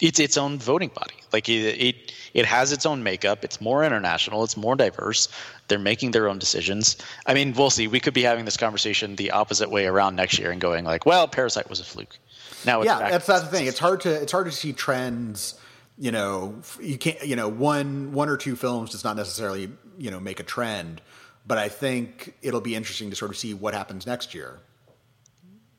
it's 0.00 0.20
its 0.20 0.36
own 0.36 0.58
voting 0.58 0.90
body. 0.94 1.14
Like 1.32 1.48
it, 1.48 1.80
it, 1.80 2.12
it 2.32 2.46
has 2.46 2.70
its 2.70 2.86
own 2.86 3.02
makeup. 3.02 3.44
It's 3.44 3.60
more 3.60 3.84
international. 3.84 4.44
It's 4.44 4.56
more 4.56 4.76
diverse. 4.76 5.28
They're 5.66 5.80
making 5.80 6.12
their 6.12 6.28
own 6.28 6.38
decisions. 6.38 6.96
I 7.26 7.34
mean, 7.34 7.54
we'll 7.54 7.70
see. 7.70 7.88
We 7.88 7.98
could 7.98 8.14
be 8.14 8.22
having 8.22 8.44
this 8.44 8.56
conversation 8.56 9.16
the 9.16 9.32
opposite 9.32 9.70
way 9.70 9.86
around 9.86 10.14
next 10.14 10.38
year 10.38 10.52
and 10.52 10.60
going 10.60 10.84
like, 10.84 11.06
well, 11.06 11.26
Parasite 11.26 11.68
was 11.68 11.80
a 11.80 11.84
fluke 11.84 12.16
now 12.64 12.82
yeah, 12.82 13.10
that's 13.10 13.26
that's 13.26 13.44
the 13.44 13.50
thing. 13.50 13.66
It's 13.66 13.78
hard 13.78 14.02
to 14.02 14.10
it's 14.10 14.32
hard 14.32 14.46
to 14.46 14.52
see 14.52 14.72
trends. 14.72 15.54
You 15.98 16.12
know, 16.12 16.60
you 16.80 16.96
can't. 16.98 17.26
You 17.26 17.36
know, 17.36 17.48
one 17.48 18.12
one 18.12 18.28
or 18.28 18.36
two 18.36 18.56
films 18.56 18.90
does 18.90 19.04
not 19.04 19.16
necessarily 19.16 19.70
you 19.98 20.10
know 20.10 20.20
make 20.20 20.40
a 20.40 20.42
trend, 20.42 21.02
but 21.46 21.58
I 21.58 21.68
think 21.68 22.34
it'll 22.42 22.60
be 22.60 22.74
interesting 22.74 23.10
to 23.10 23.16
sort 23.16 23.30
of 23.30 23.36
see 23.36 23.54
what 23.54 23.74
happens 23.74 24.06
next 24.06 24.34
year. 24.34 24.58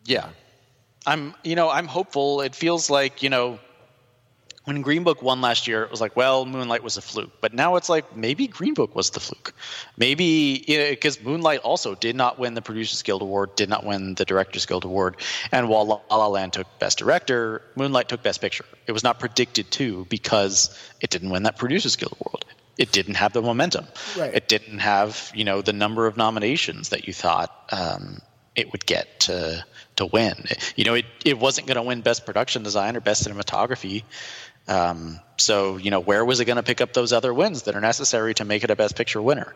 Yeah, 0.06 0.30
I'm. 1.06 1.34
You 1.44 1.56
know, 1.56 1.70
I'm 1.70 1.88
hopeful. 1.88 2.42
It 2.42 2.56
feels 2.56 2.90
like 2.90 3.24
you 3.24 3.30
know 3.30 3.60
when 4.66 4.82
Green 4.82 5.04
Book 5.04 5.24
won 5.24 5.42
last 5.42 5.68
year, 5.68 5.84
it 5.84 5.90
was 5.90 6.02
like, 6.02 6.16
well, 6.16 6.46
Moonlight 6.46 6.84
was 6.84 6.98
a 6.98 7.02
fluke. 7.02 7.32
But 7.42 7.54
now 7.54 7.78
it's 7.78 7.90
like 7.90 8.16
maybe 8.16 8.48
Green 8.48 8.76
Book 8.76 8.96
was 8.96 9.10
the 9.10 9.20
fluke. 9.20 9.54
Maybe 9.98 10.60
because 10.92 11.18
you 11.18 11.24
know, 11.24 11.32
Moonlight 11.32 11.62
also 11.62 11.96
did 11.96 12.16
not 12.16 12.38
win 12.38 12.54
the 12.54 12.62
Producers 12.62 13.02
Guild 13.02 13.24
Award, 13.24 13.56
did 13.56 13.70
not 13.70 13.86
win 13.86 14.14
the 14.16 14.26
Directors 14.26 14.66
Guild 14.68 14.86
Award, 14.86 15.18
and 15.52 15.68
while 15.68 15.86
La 15.86 16.16
La 16.16 16.28
Land 16.28 16.54
took 16.54 16.68
Best 16.80 17.00
Director, 17.00 17.64
Moonlight 17.76 18.10
took 18.10 18.22
Best 18.22 18.40
Picture. 18.40 18.66
It 18.86 18.92
was 18.92 19.04
not 19.04 19.20
predicted 19.20 19.72
to 19.72 20.06
because 20.06 20.78
it 21.00 21.10
didn't 21.10 21.32
win 21.32 21.44
that 21.44 21.58
Producers 21.58 21.96
Guild 21.96 22.16
Award. 22.22 22.46
It 22.78 22.92
didn't 22.92 23.16
have 23.16 23.34
the 23.34 23.42
momentum. 23.42 23.86
Right. 24.18 24.34
It 24.34 24.48
didn't 24.48 24.80
have 24.80 25.32
you 25.34 25.44
know 25.44 25.62
the 25.62 25.74
number 25.74 26.06
of 26.06 26.18
nominations 26.18 26.90
that 26.90 27.08
you 27.08 27.14
thought 27.14 27.52
um, 27.72 28.22
it 28.56 28.72
would 28.72 28.86
get 28.86 29.22
to 29.22 29.66
to 29.96 30.06
win. 30.06 30.46
You 30.76 30.86
know, 30.86 30.94
it, 30.94 31.06
it 31.26 31.40
wasn't 31.40 31.68
going 31.68 31.76
to 31.76 31.84
win 31.84 32.02
Best 32.02 32.26
Production 32.26 32.64
Design 32.64 32.96
or 32.96 33.02
Best 33.02 33.28
Cinematography. 33.28 34.04
Um, 34.68 35.20
so, 35.38 35.78
you 35.78 35.92
know, 35.92 36.00
where 36.00 36.24
was 36.24 36.40
it 36.40 36.46
going 36.46 36.58
to 36.58 36.64
pick 36.64 36.82
up 36.82 36.94
those 36.94 37.14
other 37.14 37.34
wins 37.34 37.64
that 37.64 37.76
are 37.76 37.82
necessary 37.82 38.34
to 38.36 38.46
make 38.46 38.64
it 38.64 38.70
a 38.70 38.76
Best 38.76 38.96
Picture 38.96 39.22
winner? 39.22 39.56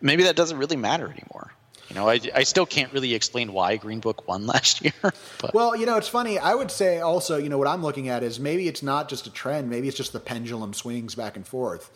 Maybe 0.00 0.24
that 0.24 0.36
doesn't 0.36 0.56
really 0.56 0.76
matter 0.76 1.06
anymore. 1.06 1.52
You 1.88 1.94
know, 1.94 2.08
I, 2.08 2.20
I 2.34 2.42
still 2.42 2.66
can't 2.66 2.92
really 2.92 3.14
explain 3.14 3.52
why 3.52 3.76
Green 3.76 4.00
Book 4.00 4.26
won 4.26 4.46
last 4.46 4.82
year. 4.82 4.92
But. 5.02 5.54
Well, 5.54 5.76
you 5.76 5.86
know, 5.86 5.96
it's 5.96 6.08
funny. 6.08 6.38
I 6.38 6.54
would 6.54 6.70
say 6.70 7.00
also, 7.00 7.36
you 7.36 7.48
know, 7.48 7.58
what 7.58 7.68
I'm 7.68 7.82
looking 7.82 8.08
at 8.08 8.22
is 8.22 8.40
maybe 8.40 8.68
it's 8.68 8.82
not 8.82 9.08
just 9.08 9.26
a 9.26 9.30
trend. 9.30 9.70
Maybe 9.70 9.88
it's 9.88 9.96
just 9.96 10.12
the 10.12 10.20
pendulum 10.20 10.74
swings 10.74 11.14
back 11.14 11.36
and 11.36 11.46
forth. 11.46 11.90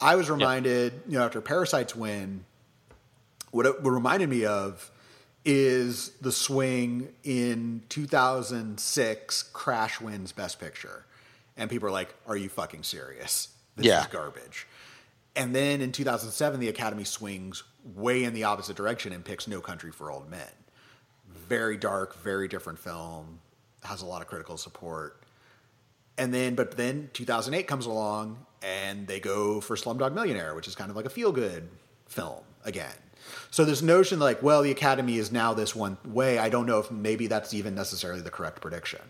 I 0.00 0.16
was 0.16 0.28
reminded, 0.28 0.92
you 1.08 1.18
know, 1.18 1.24
after 1.24 1.40
Parasite's 1.40 1.96
win, 1.96 2.44
what 3.50 3.66
it 3.66 3.82
what 3.82 3.90
reminded 3.90 4.28
me 4.28 4.44
of 4.44 4.90
is 5.44 6.10
the 6.20 6.32
swing 6.32 7.08
in 7.22 7.82
2006 7.88 9.42
Crash 9.44 10.00
wins 10.00 10.32
Best 10.32 10.58
Picture 10.58 11.06
and 11.56 11.70
people 11.70 11.88
are 11.88 11.92
like, 11.92 12.14
"Are 12.26 12.36
you 12.36 12.48
fucking 12.48 12.82
serious? 12.82 13.48
This 13.76 13.86
yeah. 13.86 14.02
is 14.02 14.06
garbage." 14.08 14.66
And 15.36 15.54
then 15.54 15.82
in 15.82 15.92
2007, 15.92 16.60
the 16.60 16.68
Academy 16.68 17.04
swings 17.04 17.62
way 17.94 18.24
in 18.24 18.32
the 18.32 18.44
opposite 18.44 18.76
direction 18.76 19.12
and 19.12 19.24
picks 19.24 19.46
No 19.46 19.60
Country 19.60 19.92
for 19.92 20.10
Old 20.10 20.30
Men. 20.30 20.40
Very 21.48 21.76
dark, 21.76 22.16
very 22.22 22.48
different 22.48 22.78
film, 22.78 23.38
has 23.84 24.02
a 24.02 24.06
lot 24.06 24.22
of 24.22 24.28
critical 24.28 24.56
support. 24.56 25.22
And 26.18 26.32
then, 26.32 26.54
but 26.54 26.76
then 26.76 27.10
2008 27.12 27.66
comes 27.68 27.84
along 27.84 28.38
and 28.62 29.06
they 29.06 29.20
go 29.20 29.60
for 29.60 29.76
Slumdog 29.76 30.14
Millionaire, 30.14 30.54
which 30.54 30.66
is 30.66 30.74
kind 30.74 30.90
of 30.90 30.96
like 30.96 31.04
a 31.04 31.10
feel 31.10 31.30
good 31.30 31.68
film 32.06 32.40
again. 32.64 32.94
So 33.50 33.64
this 33.64 33.82
notion 33.82 34.18
like, 34.18 34.42
well, 34.42 34.62
the 34.62 34.70
Academy 34.70 35.18
is 35.18 35.30
now 35.30 35.52
this 35.52 35.76
one 35.76 35.98
way, 36.04 36.38
I 36.38 36.48
don't 36.48 36.66
know 36.66 36.78
if 36.78 36.90
maybe 36.90 37.26
that's 37.26 37.52
even 37.52 37.74
necessarily 37.74 38.22
the 38.22 38.30
correct 38.30 38.60
prediction. 38.60 39.02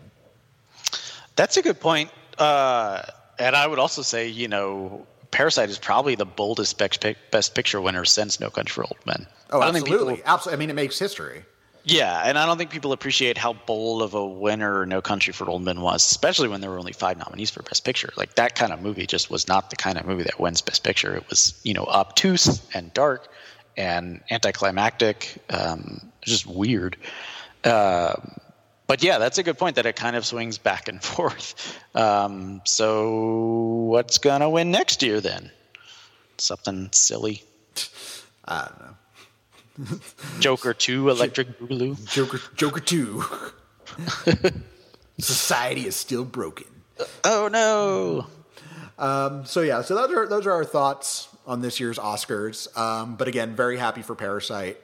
That's 1.35 1.55
a 1.55 1.61
good 1.61 1.79
point. 1.79 2.09
Uh, 2.37 3.03
and 3.39 3.55
I 3.55 3.67
would 3.67 3.79
also 3.79 4.01
say, 4.01 4.27
you 4.27 4.47
know, 4.47 5.05
Parasite 5.31 5.69
is 5.69 5.77
probably 5.77 6.15
the 6.15 6.25
boldest 6.25 6.77
best 6.77 7.55
picture 7.55 7.81
winner 7.81 8.05
since 8.05 8.39
No 8.39 8.49
Country 8.49 8.73
for 8.73 8.83
Old 8.83 8.97
Men. 9.05 9.27
Oh, 9.51 9.61
absolutely. 9.61 10.15
People, 10.15 10.29
absolutely. 10.29 10.55
I 10.55 10.59
mean, 10.59 10.69
it 10.69 10.75
makes 10.75 10.97
history. 10.99 11.43
Yeah, 11.83 12.23
and 12.25 12.37
I 12.37 12.45
don't 12.45 12.57
think 12.57 12.69
people 12.69 12.91
appreciate 12.91 13.37
how 13.37 13.53
bold 13.53 14.01
of 14.01 14.13
a 14.13 14.25
winner 14.25 14.85
No 14.85 15.01
Country 15.01 15.31
for 15.31 15.49
Old 15.49 15.63
Men 15.63 15.79
was, 15.79 16.05
especially 16.05 16.49
when 16.49 16.59
there 16.59 16.69
were 16.69 16.79
only 16.79 16.91
five 16.91 17.17
nominees 17.17 17.49
for 17.49 17.63
Best 17.63 17.85
Picture. 17.85 18.11
Like 18.17 18.35
that 18.35 18.55
kind 18.55 18.73
of 18.73 18.81
movie 18.81 19.07
just 19.07 19.29
was 19.29 19.47
not 19.47 19.69
the 19.69 19.77
kind 19.77 19.97
of 19.97 20.05
movie 20.05 20.23
that 20.23 20.37
wins 20.39 20.61
Best 20.61 20.83
Picture. 20.83 21.15
It 21.15 21.29
was, 21.29 21.57
you 21.63 21.73
know, 21.73 21.85
obtuse 21.85 22.61
and 22.73 22.93
dark 22.93 23.29
and 23.77 24.21
anticlimactic, 24.31 25.41
um, 25.49 26.11
just 26.21 26.45
weird. 26.45 26.97
Uh, 27.63 28.15
but 28.87 29.03
yeah, 29.03 29.17
that's 29.17 29.37
a 29.37 29.43
good 29.43 29.57
point 29.57 29.75
that 29.75 29.85
it 29.85 29.95
kind 29.95 30.15
of 30.15 30.25
swings 30.25 30.57
back 30.57 30.87
and 30.87 31.03
forth. 31.03 31.77
Um, 31.93 32.61
so 32.65 33.85
what's 33.89 34.17
gonna 34.17 34.49
win 34.49 34.71
next 34.71 35.03
year 35.03 35.21
then? 35.21 35.51
Something 36.37 36.89
silly. 36.91 37.43
I 38.45 38.69
don't 38.69 38.79
know. 38.81 39.99
Joker 40.39 40.73
two, 40.73 41.09
Electric 41.09 41.59
Boogaloo. 41.59 42.09
Joker, 42.09 42.39
Joker 42.55 42.79
two. 42.79 43.23
Society 45.19 45.85
is 45.85 45.95
still 45.95 46.25
broken. 46.25 46.67
Oh 47.23 47.47
no. 47.51 48.27
Um, 48.99 49.45
so 49.45 49.61
yeah, 49.61 49.81
so 49.81 49.95
those 49.95 50.15
are 50.15 50.27
those 50.27 50.45
are 50.47 50.53
our 50.53 50.65
thoughts 50.65 51.27
on 51.45 51.61
this 51.61 51.79
year's 51.79 51.97
Oscars. 51.97 52.75
Um, 52.77 53.15
but 53.15 53.27
again, 53.27 53.55
very 53.55 53.77
happy 53.77 54.01
for 54.01 54.15
Parasite 54.15 54.77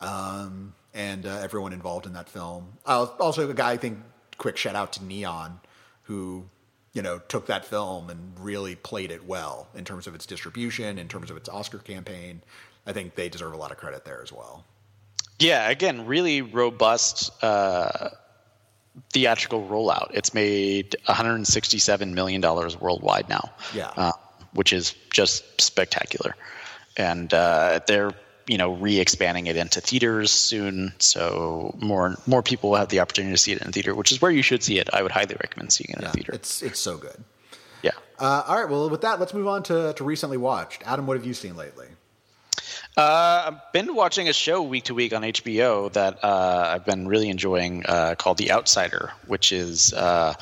um, 0.00 0.74
and 0.94 1.26
uh, 1.26 1.40
everyone 1.42 1.72
involved 1.72 2.06
in 2.06 2.12
that 2.12 2.28
film. 2.28 2.78
Uh, 2.86 3.06
also, 3.18 3.50
a 3.50 3.54
guy 3.54 3.72
I 3.72 3.76
think 3.76 3.98
quick 4.38 4.56
shout 4.56 4.76
out 4.76 4.92
to 4.94 5.04
Neon, 5.04 5.60
who 6.04 6.44
you 6.92 7.02
know 7.02 7.20
took 7.28 7.46
that 7.46 7.64
film 7.64 8.08
and 8.08 8.32
really 8.38 8.76
played 8.76 9.10
it 9.10 9.26
well 9.26 9.68
in 9.74 9.84
terms 9.84 10.06
of 10.06 10.14
its 10.14 10.24
distribution, 10.24 10.98
in 10.98 11.08
terms 11.08 11.30
of 11.30 11.36
its 11.36 11.48
Oscar 11.48 11.78
campaign. 11.78 12.42
I 12.86 12.92
think 12.92 13.14
they 13.14 13.28
deserve 13.28 13.52
a 13.52 13.56
lot 13.56 13.72
of 13.72 13.78
credit 13.78 14.04
there 14.04 14.22
as 14.22 14.32
well. 14.32 14.64
Yeah, 15.38 15.68
again, 15.68 16.06
really 16.06 16.42
robust 16.42 17.30
uh, 17.42 18.10
theatrical 19.12 19.66
rollout. 19.66 20.10
It's 20.14 20.32
made 20.32 20.96
167 21.06 22.14
million 22.14 22.40
dollars 22.40 22.80
worldwide 22.80 23.28
now. 23.28 23.50
Yeah, 23.74 23.90
uh, 23.96 24.12
which 24.52 24.72
is 24.72 24.94
just 25.10 25.60
spectacular, 25.60 26.36
and 26.96 27.32
uh, 27.34 27.80
they're 27.88 28.14
you 28.46 28.58
know 28.58 28.72
re-expanding 28.74 29.46
it 29.46 29.56
into 29.56 29.80
theaters 29.80 30.30
soon, 30.30 30.92
so 30.98 31.74
more 31.80 32.16
more 32.26 32.42
people 32.42 32.70
will 32.70 32.76
have 32.76 32.88
the 32.88 33.00
opportunity 33.00 33.32
to 33.34 33.38
see 33.38 33.52
it 33.52 33.62
in 33.62 33.72
theater, 33.72 33.94
which 33.94 34.12
is 34.12 34.20
where 34.20 34.30
you 34.30 34.42
should 34.42 34.62
see 34.62 34.78
it. 34.78 34.88
I 34.92 35.02
would 35.02 35.12
highly 35.12 35.36
recommend 35.40 35.72
seeing 35.72 35.90
it 35.90 35.96
in 35.96 36.02
yeah, 36.02 36.08
a 36.08 36.12
theater. 36.12 36.32
It's 36.32 36.62
it's 36.62 36.80
so 36.80 36.96
good. 36.96 37.22
Yeah. 37.82 37.92
Uh, 38.18 38.44
all 38.46 38.60
right. 38.60 38.68
Well, 38.68 38.88
with 38.88 39.02
that, 39.02 39.20
let's 39.20 39.34
move 39.34 39.48
on 39.48 39.62
to 39.64 39.92
to 39.94 40.04
recently 40.04 40.36
watched. 40.36 40.82
Adam, 40.86 41.06
what 41.06 41.16
have 41.16 41.26
you 41.26 41.34
seen 41.34 41.56
lately? 41.56 41.86
Uh, 42.96 43.50
I've 43.52 43.72
been 43.72 43.94
watching 43.94 44.28
a 44.28 44.32
show 44.32 44.62
week 44.62 44.84
to 44.84 44.94
week 44.94 45.12
on 45.12 45.22
HBO 45.22 45.92
that 45.94 46.22
uh, 46.22 46.74
I've 46.74 46.84
been 46.84 47.08
really 47.08 47.28
enjoying 47.28 47.84
uh, 47.86 48.14
called 48.16 48.38
The 48.38 48.52
Outsider, 48.52 49.10
which 49.26 49.50
is 49.50 49.92
uh, 49.92 50.34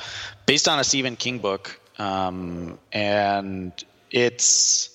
based 0.45 0.69
on 0.69 0.79
a 0.79 0.85
Stephen 0.85 1.17
King 1.17 1.39
book. 1.39 1.81
Um, 1.99 2.79
and 2.93 3.73
it's 4.11 4.91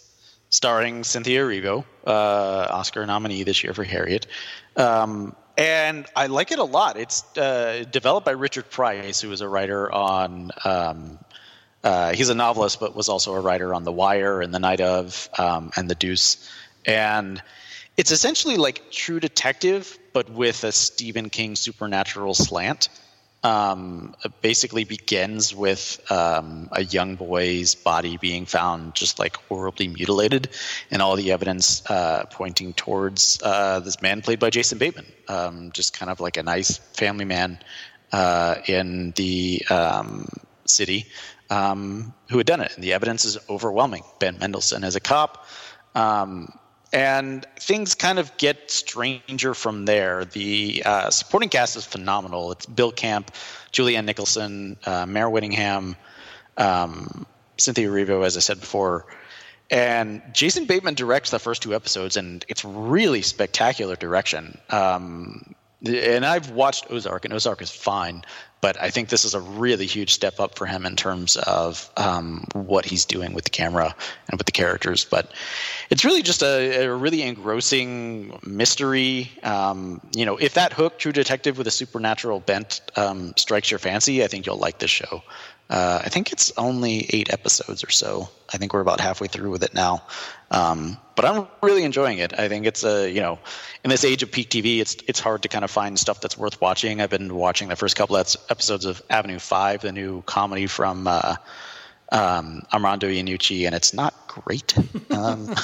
starring 0.50 1.04
Cynthia 1.04 1.42
Erivo, 1.42 1.84
uh, 2.06 2.68
Oscar 2.70 3.06
nominee 3.06 3.44
this 3.44 3.64
year 3.64 3.74
for 3.74 3.84
Harriet. 3.84 4.28
Um, 4.76 5.36
and 5.58 6.06
I 6.16 6.28
like 6.28 6.52
it 6.52 6.60
a 6.60 6.64
lot. 6.64 6.98
It's 6.98 7.24
uh, 7.38 7.84
developed 7.92 8.26
by 8.26 8.32
Richard 8.32 8.70
Price, 8.70 9.20
who 9.20 9.32
is 9.32 9.42
a 9.42 9.50
writer 9.50 9.92
on. 9.92 10.52
Um, 10.64 11.20
he's 12.14 12.30
a 12.30 12.36
novelist, 12.36 12.80
but 12.80 12.96
was 12.96 13.10
also 13.10 13.34
a 13.34 13.40
writer 13.40 13.74
on 13.74 13.84
The 13.84 13.92
Wire 13.92 14.42
and 14.42 14.54
The 14.54 14.60
Night 14.60 14.82
of 14.82 15.30
um, 15.38 15.72
and 15.76 15.90
The 15.90 15.96
Deuce 15.96 16.50
and 16.88 17.42
it's 17.98 18.12
essentially 18.12 18.58
like 18.58 18.90
True 18.92 19.20
Detective, 19.20 20.00
but 20.14 20.30
with 20.30 20.64
a 20.64 20.72
Stephen 20.72 21.30
King 21.30 21.56
supernatural 21.56 22.34
slant. 22.34 22.90
Um, 23.44 24.16
basically 24.42 24.84
begins 24.84 25.56
with 25.56 26.02
um, 26.12 26.70
a 26.72 26.84
young 26.84 27.16
boy's 27.16 27.76
body 27.76 28.18
being 28.18 28.46
found 28.46 28.96
just 28.96 29.20
like 29.20 29.36
horribly 29.48 29.88
mutilated, 29.88 30.50
and 30.92 31.02
all 31.02 31.16
the 31.16 31.32
evidence 31.32 31.86
uh, 31.90 32.26
pointing 32.32 32.74
towards 32.74 33.40
uh, 33.44 33.80
this 33.80 34.02
man 34.02 34.22
played 34.22 34.40
by 34.40 34.50
Jason 34.50 34.80
Bateman, 34.80 35.06
um, 35.28 35.72
just 35.72 35.98
kind 35.98 36.10
of 36.12 36.20
like 36.20 36.38
a 36.38 36.44
nice 36.44 36.78
family 36.78 37.26
man 37.26 37.60
uh, 38.12 38.56
in 38.68 39.12
the 39.16 39.64
um, 39.70 40.28
city 40.66 41.06
um, 41.50 42.14
who 42.30 42.38
had 42.38 42.48
done 42.48 42.62
it. 42.62 42.74
And 42.76 42.84
the 42.84 42.94
evidence 42.94 43.24
is 43.24 43.38
overwhelming. 43.50 44.04
Ben 44.20 44.38
Mendelsohn 44.40 44.84
as 44.84 44.96
a 44.96 45.00
cop. 45.00 45.46
Um, 45.96 46.58
and 46.94 47.46
things 47.60 47.96
kind 47.96 48.20
of 48.20 48.36
get 48.38 48.72
stranger 48.72 49.54
from 49.54 49.86
there. 49.86 50.26
The 50.26 50.84
uh, 50.86 51.10
supporting 51.10 51.50
cast 51.50 51.76
is 51.76 51.86
phenomenal. 51.86 52.52
It's 52.52 52.66
Bill 52.66 52.92
Camp, 52.92 53.32
Julianne 53.72 54.06
Nicholson, 54.06 54.78
uh, 54.86 55.06
Mare 55.06 55.28
Winningham, 55.28 55.96
um, 56.58 57.26
Cynthia 57.58 57.88
Erivo, 57.90 58.26
as 58.26 58.38
I 58.38 58.40
said 58.40 58.60
before. 58.60 59.06
And 59.70 60.22
Jason 60.32 60.66
Bateman 60.66 60.94
directs 60.94 61.30
the 61.32 61.40
first 61.40 61.62
two 61.62 61.76
episodes, 61.76 62.16
and 62.16 62.46
it's 62.48 62.64
really 62.64 63.22
spectacular 63.22 63.98
direction. 63.98 64.58
Um, 64.70 65.56
and 65.86 66.26
I've 66.26 66.52
watched 66.52 66.88
Ozark, 66.90 67.26
and 67.26 67.34
Ozark 67.34 67.62
is 67.62 67.70
fine, 67.70 68.24
but 68.62 68.82
I 68.82 68.90
think 68.90 69.10
this 69.10 69.26
is 69.26 69.36
a 69.36 69.40
really 69.40 69.86
huge 69.86 70.14
step 70.14 70.40
up 70.40 70.56
for 70.56 70.66
him 70.66 70.86
in 70.86 70.96
terms 70.96 71.38
of 71.38 71.90
um, 71.96 72.46
what 72.54 72.86
he's 72.86 73.06
doing 73.06 73.34
with 73.34 73.44
the 73.44 73.52
camera 73.52 73.96
and 74.30 74.40
with 74.40 74.46
the 74.46 74.52
characters. 74.52 75.06
But 75.06 75.32
it's 75.90 76.04
really 76.04 76.24
just 76.24 76.42
a, 76.42 76.86
a 76.86 76.96
really 76.96 77.22
engrossing 77.22 78.40
mystery. 78.44 79.32
Um, 79.44 80.02
you 80.16 80.26
know, 80.26 80.38
if 80.38 80.56
that 80.56 80.74
hook, 80.74 80.98
True 80.98 81.12
Detective 81.12 81.58
with 81.58 81.68
a 81.68 81.72
supernatural 81.72 82.40
bent, 82.40 82.82
um, 82.96 83.34
strikes 83.38 83.70
your 83.70 83.80
fancy, 83.80 84.24
I 84.24 84.28
think 84.28 84.46
you'll 84.46 84.58
like 84.58 84.80
this 84.80 84.92
show. 84.92 85.22
Uh, 85.70 86.02
I 86.04 86.10
think 86.10 86.32
it's 86.32 86.52
only 86.58 87.08
eight 87.10 87.32
episodes 87.32 87.84
or 87.84 87.90
so. 87.90 88.30
I 88.54 88.58
think 88.58 88.74
we're 88.74 88.82
about 88.82 89.02
halfway 89.02 89.28
through 89.28 89.52
with 89.52 89.64
it 89.64 89.74
now. 89.74 90.04
Um, 90.50 90.98
but 91.16 91.26
I'm 91.26 91.48
really 91.62 91.84
enjoying 91.84 92.20
it. 92.20 92.40
I 92.40 92.48
think 92.48 92.66
it's 92.66 92.86
a 92.86 93.12
you 93.12 93.20
know, 93.20 93.40
in 93.84 93.90
this 93.90 94.06
age 94.06 94.24
of 94.24 94.32
peak 94.32 94.50
TV, 94.50 94.80
it's 94.80 94.96
it's 95.08 95.20
hard 95.20 95.42
to 95.44 95.50
kind 95.50 95.66
of 95.66 95.72
find 95.72 96.00
stuff 96.00 96.22
that's 96.22 96.38
worth 96.38 96.62
watching. 96.62 97.02
I've 97.02 97.10
been 97.10 97.36
watching 97.36 97.68
the 97.68 97.76
first 97.76 97.98
couple 97.98 98.16
of 98.16 98.36
episodes 98.50 98.86
of 98.86 99.02
Avenue 99.10 99.40
Five, 99.40 99.82
the 99.82 99.92
new 99.92 100.22
comedy 100.22 100.68
from 100.68 101.06
uh, 101.08 101.36
um, 102.12 102.64
Armando 102.72 103.08
Iannucci, 103.08 103.66
and 103.66 103.76
it's 103.76 103.94
not 103.94 104.14
great. 104.28 104.74
Um, 105.10 105.56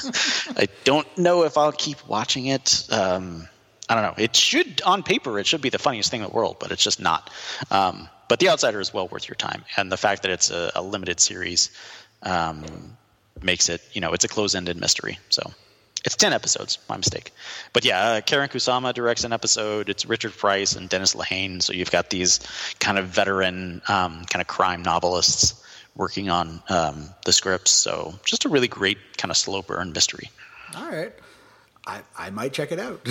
I 0.58 0.68
don't 0.84 1.06
know 1.16 1.44
if 1.44 1.60
I'll 1.60 1.72
keep 1.72 2.08
watching 2.08 2.48
it. 2.48 2.88
Um, 2.90 3.48
I 3.88 3.94
don't 3.94 4.04
know. 4.04 4.24
It 4.24 4.36
should, 4.36 4.82
on 4.82 5.04
paper, 5.04 5.38
it 5.38 5.46
should 5.46 5.62
be 5.62 5.70
the 5.70 5.78
funniest 5.78 6.10
thing 6.10 6.22
in 6.22 6.28
the 6.28 6.34
world, 6.34 6.58
but 6.60 6.72
it's 6.72 6.84
just 6.84 7.00
not. 7.00 7.30
Um, 7.70 8.10
but 8.28 8.40
The 8.40 8.50
Outsider 8.50 8.80
is 8.80 8.94
well 8.94 9.08
worth 9.08 9.28
your 9.28 9.36
time, 9.36 9.64
and 9.78 9.92
the 9.92 9.98
fact 9.98 10.24
that 10.24 10.32
it's 10.32 10.50
a, 10.50 10.72
a 10.76 10.82
limited 10.82 11.20
series 11.20 11.70
um, 12.24 12.64
makes 13.42 13.70
it, 13.70 13.82
you 13.94 14.02
know, 14.02 14.14
it's 14.14 14.24
a 14.24 14.28
close-ended 14.28 14.80
mystery. 14.80 15.20
So 15.30 15.52
it's 16.06 16.16
10 16.16 16.34
episodes, 16.34 16.80
my 16.90 16.98
mistake. 16.98 17.32
But 17.72 17.86
yeah, 17.86 18.02
uh, 18.02 18.22
Karyn 18.22 18.50
Kusama 18.50 18.94
directs 18.94 19.24
an 19.24 19.34
episode. 19.34 19.90
It's 19.90 20.06
Richard 20.06 20.34
Price 20.34 20.76
and 20.76 20.90
Dennis 20.90 21.16
Lehane. 21.16 21.62
So 21.62 21.74
you've 21.74 21.92
got 21.92 22.10
these 22.10 22.40
kind 22.80 22.98
of 22.98 23.08
veteran, 23.08 23.82
um, 23.88 24.26
kind 24.26 24.42
of 24.42 24.48
crime 24.48 24.82
novelists 24.82 25.62
working 25.96 26.30
on 26.30 26.62
um, 26.70 27.10
the 27.26 27.32
scripts. 27.32 27.72
So 27.72 28.14
just 28.26 28.46
a 28.46 28.50
really 28.50 28.68
great 28.68 28.98
kind 29.18 29.32
of 29.32 29.38
slow 29.38 29.62
burn 29.62 29.94
mystery. 29.94 30.30
All 30.76 30.90
right. 30.90 31.14
I, 31.86 32.02
I 32.18 32.30
might 32.30 32.54
check 32.54 32.72
it 32.72 32.80
out. 32.80 33.02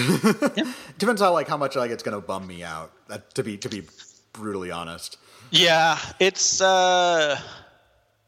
yeah. 0.57 0.73
Depends 0.99 1.23
on 1.23 1.33
like 1.33 1.49
how 1.49 1.57
much 1.57 1.77
like 1.77 1.91
it's 1.91 2.03
going 2.03 2.19
to 2.19 2.27
bum 2.27 2.47
me 2.47 2.63
out. 2.63 2.93
That, 3.09 3.35
to 3.35 3.43
be 3.43 3.57
to 3.59 3.69
be 3.69 3.83
brutally 4.33 4.71
honest. 4.71 5.19
Yeah, 5.51 5.99
it's 6.19 6.61
uh, 6.61 7.39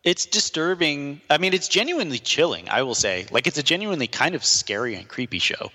it's 0.02 0.26
disturbing. 0.26 1.20
I 1.30 1.38
mean, 1.38 1.54
it's 1.54 1.68
genuinely 1.68 2.18
chilling. 2.18 2.68
I 2.68 2.82
will 2.82 2.94
say, 2.94 3.26
like, 3.30 3.46
it's 3.46 3.58
a 3.58 3.62
genuinely 3.62 4.06
kind 4.06 4.34
of 4.34 4.44
scary 4.44 4.94
and 4.94 5.08
creepy 5.08 5.38
show, 5.38 5.70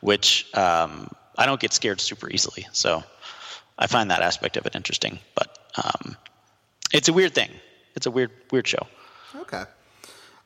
which 0.00 0.46
um, 0.54 1.08
I 1.36 1.46
don't 1.46 1.60
get 1.60 1.72
scared 1.72 2.00
super 2.00 2.30
easily. 2.30 2.66
So 2.72 3.02
I 3.78 3.88
find 3.88 4.10
that 4.10 4.22
aspect 4.22 4.56
of 4.56 4.66
it 4.66 4.76
interesting. 4.76 5.18
But 5.34 5.58
um, 5.82 6.16
it's 6.92 7.08
a 7.08 7.12
weird 7.12 7.34
thing. 7.34 7.50
It's 7.96 8.06
a 8.06 8.10
weird 8.10 8.30
weird 8.50 8.68
show. 8.68 8.86
Okay. 9.34 9.64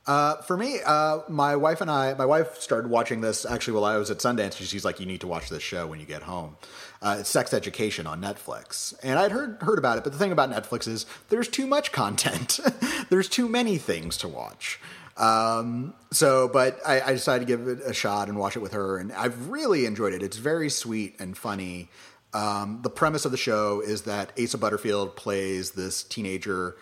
Uh, 0.06 0.36
for 0.42 0.56
me, 0.56 0.78
uh, 0.86 1.20
my 1.28 1.56
wife 1.56 1.80
and 1.80 1.90
I, 1.90 2.14
my 2.14 2.26
wife 2.26 2.60
started 2.60 2.88
watching 2.88 3.20
this 3.20 3.44
actually 3.44 3.74
while 3.74 3.84
I 3.84 3.96
was 3.96 4.10
at 4.10 4.18
Sundance. 4.18 4.56
She's 4.56 4.84
like, 4.84 5.00
"You 5.00 5.06
need 5.06 5.20
to 5.22 5.26
watch 5.26 5.48
this 5.48 5.62
show 5.62 5.86
when 5.86 5.98
you 5.98 6.06
get 6.06 6.22
home." 6.22 6.56
Uh, 7.02 7.16
it's 7.20 7.28
Sex 7.28 7.52
Education 7.52 8.06
on 8.06 8.20
Netflix, 8.20 8.94
and 9.02 9.18
I'd 9.18 9.32
heard 9.32 9.58
heard 9.62 9.78
about 9.78 9.98
it. 9.98 10.04
But 10.04 10.12
the 10.12 10.18
thing 10.18 10.30
about 10.30 10.50
Netflix 10.50 10.86
is 10.86 11.06
there's 11.28 11.48
too 11.48 11.66
much 11.66 11.90
content. 11.90 12.60
there's 13.10 13.28
too 13.28 13.48
many 13.48 13.78
things 13.78 14.16
to 14.18 14.28
watch. 14.28 14.78
Um, 15.16 15.94
so, 16.12 16.48
but 16.48 16.78
I, 16.86 17.00
I 17.00 17.12
decided 17.12 17.46
to 17.46 17.56
give 17.56 17.66
it 17.66 17.80
a 17.84 17.94
shot 17.94 18.28
and 18.28 18.38
watch 18.38 18.54
it 18.54 18.60
with 18.60 18.72
her, 18.72 18.98
and 18.98 19.12
I've 19.12 19.48
really 19.48 19.86
enjoyed 19.86 20.12
it. 20.12 20.22
It's 20.22 20.36
very 20.36 20.68
sweet 20.68 21.16
and 21.18 21.36
funny. 21.36 21.88
Um, 22.32 22.80
the 22.82 22.90
premise 22.90 23.24
of 23.24 23.30
the 23.30 23.38
show 23.38 23.80
is 23.80 24.02
that 24.02 24.32
Asa 24.38 24.58
Butterfield 24.58 25.16
plays 25.16 25.70
this 25.70 26.02
teenager, 26.02 26.76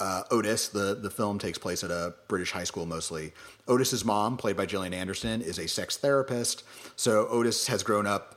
uh, 0.00 0.22
Otis. 0.30 0.68
The, 0.68 0.94
the 0.94 1.10
film 1.10 1.38
takes 1.38 1.58
place 1.58 1.84
at 1.84 1.90
a 1.90 2.14
British 2.26 2.50
high 2.50 2.64
school 2.64 2.86
mostly. 2.86 3.32
Otis's 3.68 4.04
mom, 4.04 4.36
played 4.36 4.56
by 4.56 4.66
Gillian 4.66 4.94
Anderson, 4.94 5.42
is 5.42 5.58
a 5.58 5.68
sex 5.68 5.96
therapist. 5.96 6.64
So 6.96 7.28
Otis 7.28 7.66
has 7.68 7.82
grown 7.82 8.06
up 8.06 8.34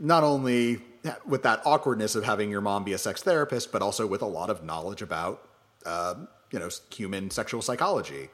not 0.00 0.24
only 0.24 0.80
with 1.24 1.42
that 1.42 1.60
awkwardness 1.64 2.14
of 2.14 2.24
having 2.24 2.50
your 2.50 2.60
mom 2.60 2.84
be 2.84 2.92
a 2.92 2.98
sex 2.98 3.22
therapist, 3.22 3.70
but 3.72 3.82
also 3.82 4.06
with 4.06 4.22
a 4.22 4.26
lot 4.26 4.50
of 4.50 4.64
knowledge 4.64 5.02
about, 5.02 5.48
uh, 5.86 6.14
you 6.50 6.58
know, 6.58 6.68
human 6.90 7.30
sexual 7.30 7.62
psychology. 7.62 8.30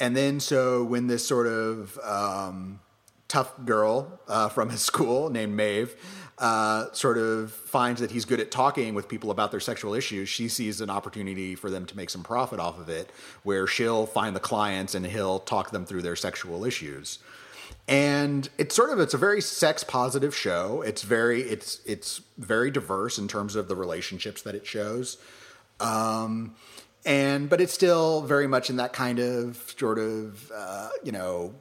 And 0.00 0.16
then, 0.16 0.40
so 0.40 0.82
when 0.84 1.06
this 1.06 1.26
sort 1.26 1.46
of 1.46 1.98
um, 2.00 2.80
tough 3.28 3.54
girl 3.64 4.20
uh, 4.28 4.48
from 4.48 4.70
his 4.70 4.80
school 4.80 5.30
named 5.30 5.54
Maeve 5.54 5.96
uh, 6.38 6.90
sort 6.92 7.16
of 7.16 7.52
finds 7.52 8.00
that 8.00 8.10
he's 8.10 8.24
good 8.24 8.40
at 8.40 8.50
talking 8.50 8.94
with 8.94 9.08
people 9.08 9.30
about 9.30 9.50
their 9.50 9.60
sexual 9.60 9.94
issues, 9.94 10.28
she 10.28 10.48
sees 10.48 10.80
an 10.80 10.90
opportunity 10.90 11.54
for 11.54 11.70
them 11.70 11.86
to 11.86 11.96
make 11.96 12.10
some 12.10 12.22
profit 12.22 12.58
off 12.58 12.78
of 12.78 12.88
it, 12.88 13.10
where 13.44 13.66
she'll 13.66 14.06
find 14.06 14.34
the 14.34 14.40
clients 14.40 14.94
and 14.94 15.06
he'll 15.06 15.38
talk 15.38 15.70
them 15.70 15.86
through 15.86 16.02
their 16.02 16.16
sexual 16.16 16.64
issues. 16.64 17.20
And 17.86 18.48
it's 18.58 18.74
sort 18.74 18.90
of 18.90 18.98
it's 18.98 19.14
a 19.14 19.18
very 19.18 19.40
sex 19.40 19.84
positive 19.84 20.34
show. 20.34 20.82
It's 20.82 21.02
very 21.02 21.42
it's 21.42 21.80
it's 21.84 22.22
very 22.38 22.70
diverse 22.70 23.18
in 23.18 23.28
terms 23.28 23.56
of 23.56 23.68
the 23.68 23.76
relationships 23.76 24.42
that 24.42 24.54
it 24.54 24.66
shows. 24.66 25.18
Um, 25.80 26.54
and 27.04 27.50
but 27.50 27.60
it's 27.60 27.74
still 27.74 28.22
very 28.22 28.46
much 28.46 28.70
in 28.70 28.76
that 28.76 28.92
kind 28.92 29.18
of 29.18 29.74
sort 29.78 29.98
of 29.98 30.50
uh, 30.54 30.88
you 31.02 31.12
know 31.12 31.54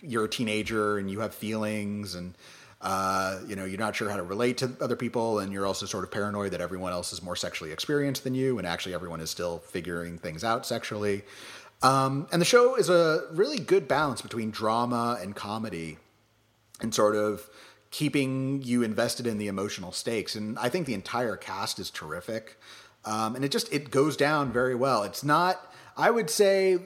you're 0.00 0.24
a 0.24 0.28
teenager 0.28 0.98
and 0.98 1.10
you 1.10 1.20
have 1.20 1.32
feelings 1.32 2.16
and 2.16 2.34
uh, 2.82 3.38
you 3.46 3.54
know 3.54 3.64
you're 3.64 3.78
not 3.78 3.94
sure 3.94 4.10
how 4.10 4.16
to 4.16 4.22
relate 4.22 4.58
to 4.58 4.70
other 4.80 4.96
people 4.96 5.38
and 5.38 5.52
you're 5.52 5.66
also 5.66 5.86
sort 5.86 6.02
of 6.02 6.10
paranoid 6.10 6.52
that 6.52 6.60
everyone 6.60 6.92
else 6.92 7.12
is 7.12 7.22
more 7.22 7.36
sexually 7.36 7.72
experienced 7.72 8.24
than 8.24 8.34
you 8.34 8.58
and 8.58 8.66
actually 8.66 8.92
everyone 8.92 9.20
is 9.20 9.30
still 9.30 9.58
figuring 9.58 10.18
things 10.18 10.42
out 10.42 10.66
sexually. 10.66 11.22
Um, 11.82 12.28
and 12.32 12.40
the 12.40 12.46
show 12.46 12.76
is 12.76 12.88
a 12.90 13.24
really 13.32 13.58
good 13.58 13.88
balance 13.88 14.22
between 14.22 14.50
drama 14.50 15.18
and 15.20 15.34
comedy 15.34 15.98
and 16.80 16.94
sort 16.94 17.16
of 17.16 17.48
keeping 17.90 18.62
you 18.62 18.82
invested 18.82 19.26
in 19.26 19.38
the 19.38 19.48
emotional 19.48 19.92
stakes. 19.92 20.34
And 20.34 20.58
i 20.58 20.68
think 20.68 20.86
the 20.86 20.94
entire 20.94 21.36
cast 21.36 21.78
is 21.78 21.90
terrific. 21.90 22.58
Um, 23.04 23.36
and 23.36 23.44
it 23.44 23.50
just 23.50 23.72
it 23.72 23.90
goes 23.90 24.16
down 24.16 24.52
very 24.52 24.74
well. 24.74 25.02
It's 25.02 25.24
not, 25.24 25.72
I 25.96 26.10
would 26.10 26.30
say, 26.30 26.78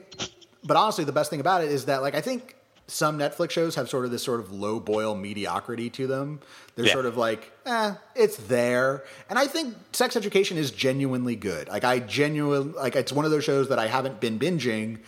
but 0.63 0.77
honestly, 0.77 1.05
the 1.05 1.11
best 1.11 1.29
thing 1.29 1.39
about 1.39 1.63
it 1.63 1.71
is 1.71 1.85
that 1.85 2.01
like 2.01 2.15
I 2.15 2.21
think 2.21 2.55
some 2.87 3.19
Netflix 3.19 3.51
shows 3.51 3.75
have 3.75 3.89
sort 3.89 4.05
of 4.05 4.11
this 4.11 4.23
sort 4.23 4.39
of 4.39 4.51
low 4.51 4.79
boil 4.79 5.13
mediocrity 5.13 5.89
to 5.91 6.07
them. 6.07 6.39
They're 6.75 6.85
yeah. 6.85 6.93
sort 6.93 7.05
of 7.05 7.17
like, 7.17 7.51
eh, 7.65 7.95
it's 8.15 8.37
there. 8.37 9.03
And 9.29 9.37
I 9.37 9.47
think 9.47 9.75
Sex 9.91 10.15
Education 10.15 10.57
is 10.57 10.71
genuinely 10.71 11.35
good. 11.35 11.67
Like 11.67 11.83
I 11.83 11.99
genuinely 11.99 12.73
like 12.73 12.95
it's 12.95 13.11
one 13.11 13.25
of 13.25 13.31
those 13.31 13.43
shows 13.43 13.69
that 13.69 13.79
I 13.79 13.87
haven't 13.87 14.21
been 14.21 14.39
binging 14.39 14.99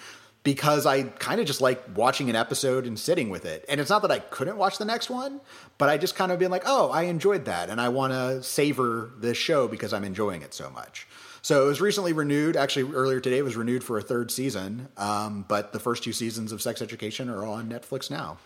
because 0.44 0.86
I 0.86 1.04
kind 1.04 1.40
of 1.40 1.48
just 1.48 1.62
like 1.62 1.82
watching 1.96 2.30
an 2.30 2.36
episode 2.36 2.86
and 2.86 2.98
sitting 3.00 3.30
with 3.30 3.46
it. 3.46 3.66
And 3.70 3.80
it's 3.80 3.90
not 3.90 4.02
that 4.02 4.12
I 4.12 4.20
couldn't 4.20 4.58
watch 4.58 4.78
the 4.78 4.86
next 4.86 5.10
one, 5.10 5.42
but 5.78 5.90
I 5.90 5.98
just 5.98 6.16
kind 6.16 6.32
of 6.32 6.40
been 6.40 6.52
like, 6.52 6.64
oh, 6.66 6.90
I 6.92 7.04
enjoyed 7.04 7.46
that. 7.46 7.70
And 7.70 7.80
I 7.80 7.90
want 7.90 8.14
to 8.14 8.44
savor 8.44 9.12
this 9.18 9.38
show 9.38 9.68
because 9.68 9.94
I'm 9.94 10.04
enjoying 10.04 10.42
it 10.42 10.54
so 10.54 10.70
much. 10.70 11.08
So 11.42 11.64
it 11.64 11.68
was 11.68 11.82
recently 11.82 12.14
renewed. 12.14 12.56
Actually, 12.56 12.94
earlier 12.94 13.20
today, 13.20 13.38
it 13.38 13.44
was 13.44 13.56
renewed 13.56 13.84
for 13.84 13.98
a 13.98 14.02
third 14.02 14.32
season. 14.32 14.90
Um, 14.98 15.46
but 15.48 15.74
the 15.74 15.80
first 15.80 16.04
two 16.04 16.14
seasons 16.14 16.52
of 16.52 16.62
Sex 16.62 16.82
Education 16.82 17.30
are 17.30 17.46
on 17.46 17.70
Netflix 17.70 18.10
now. 18.10 18.38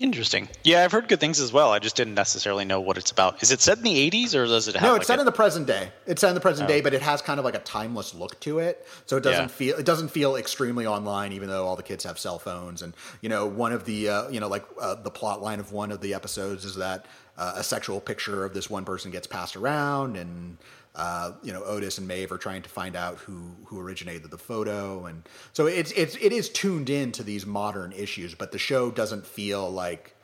Interesting. 0.00 0.48
Yeah, 0.64 0.82
I've 0.82 0.90
heard 0.90 1.06
good 1.06 1.20
things 1.20 1.38
as 1.38 1.52
well. 1.52 1.70
I 1.70 1.78
just 1.78 1.94
didn't 1.94 2.14
necessarily 2.14 2.64
know 2.64 2.80
what 2.80 2.98
it's 2.98 3.12
about. 3.12 3.40
Is 3.44 3.52
it 3.52 3.60
set 3.60 3.78
in 3.78 3.84
the 3.84 4.10
80s 4.10 4.34
or 4.34 4.44
does 4.44 4.66
it 4.66 4.74
have 4.74 4.82
No, 4.82 4.96
it's 4.96 5.02
like 5.02 5.06
set 5.06 5.18
a... 5.18 5.22
in 5.22 5.26
the 5.26 5.32
present 5.32 5.68
day. 5.68 5.92
It's 6.04 6.20
set 6.20 6.30
in 6.30 6.34
the 6.34 6.40
present 6.40 6.68
oh. 6.68 6.72
day, 6.72 6.80
but 6.80 6.94
it 6.94 7.02
has 7.02 7.22
kind 7.22 7.38
of 7.38 7.44
like 7.44 7.54
a 7.54 7.60
timeless 7.60 8.12
look 8.12 8.38
to 8.40 8.58
it. 8.58 8.84
So 9.06 9.16
it 9.16 9.22
doesn't 9.22 9.42
yeah. 9.42 9.48
feel 9.48 9.78
it 9.78 9.86
doesn't 9.86 10.08
feel 10.08 10.34
extremely 10.34 10.84
online 10.84 11.32
even 11.32 11.48
though 11.48 11.64
all 11.64 11.76
the 11.76 11.84
kids 11.84 12.02
have 12.04 12.18
cell 12.18 12.40
phones 12.40 12.82
and 12.82 12.92
you 13.20 13.28
know, 13.28 13.46
one 13.46 13.72
of 13.72 13.84
the 13.84 14.08
uh, 14.08 14.28
you 14.30 14.40
know, 14.40 14.48
like 14.48 14.64
uh, 14.80 14.96
the 14.96 15.12
plot 15.12 15.40
line 15.40 15.60
of 15.60 15.70
one 15.70 15.92
of 15.92 16.00
the 16.00 16.12
episodes 16.12 16.64
is 16.64 16.74
that 16.74 17.06
uh, 17.38 17.54
a 17.56 17.62
sexual 17.62 18.00
picture 18.00 18.44
of 18.44 18.52
this 18.52 18.68
one 18.68 18.84
person 18.84 19.12
gets 19.12 19.28
passed 19.28 19.54
around 19.54 20.16
and 20.16 20.58
uh, 20.94 21.32
you 21.42 21.52
know, 21.52 21.64
Otis 21.64 21.98
and 21.98 22.06
Maeve 22.06 22.30
are 22.30 22.38
trying 22.38 22.62
to 22.62 22.68
find 22.68 22.94
out 22.94 23.18
who 23.18 23.56
who 23.64 23.80
originated 23.80 24.30
the 24.30 24.38
photo, 24.38 25.06
and 25.06 25.28
so 25.52 25.66
it's 25.66 25.90
it's 25.92 26.16
it 26.16 26.32
is 26.32 26.48
tuned 26.48 26.88
in 26.88 27.10
to 27.12 27.22
these 27.22 27.44
modern 27.44 27.92
issues, 27.92 28.34
but 28.34 28.52
the 28.52 28.58
show 28.58 28.90
doesn't 28.90 29.26
feel 29.26 29.68
like 29.68 30.14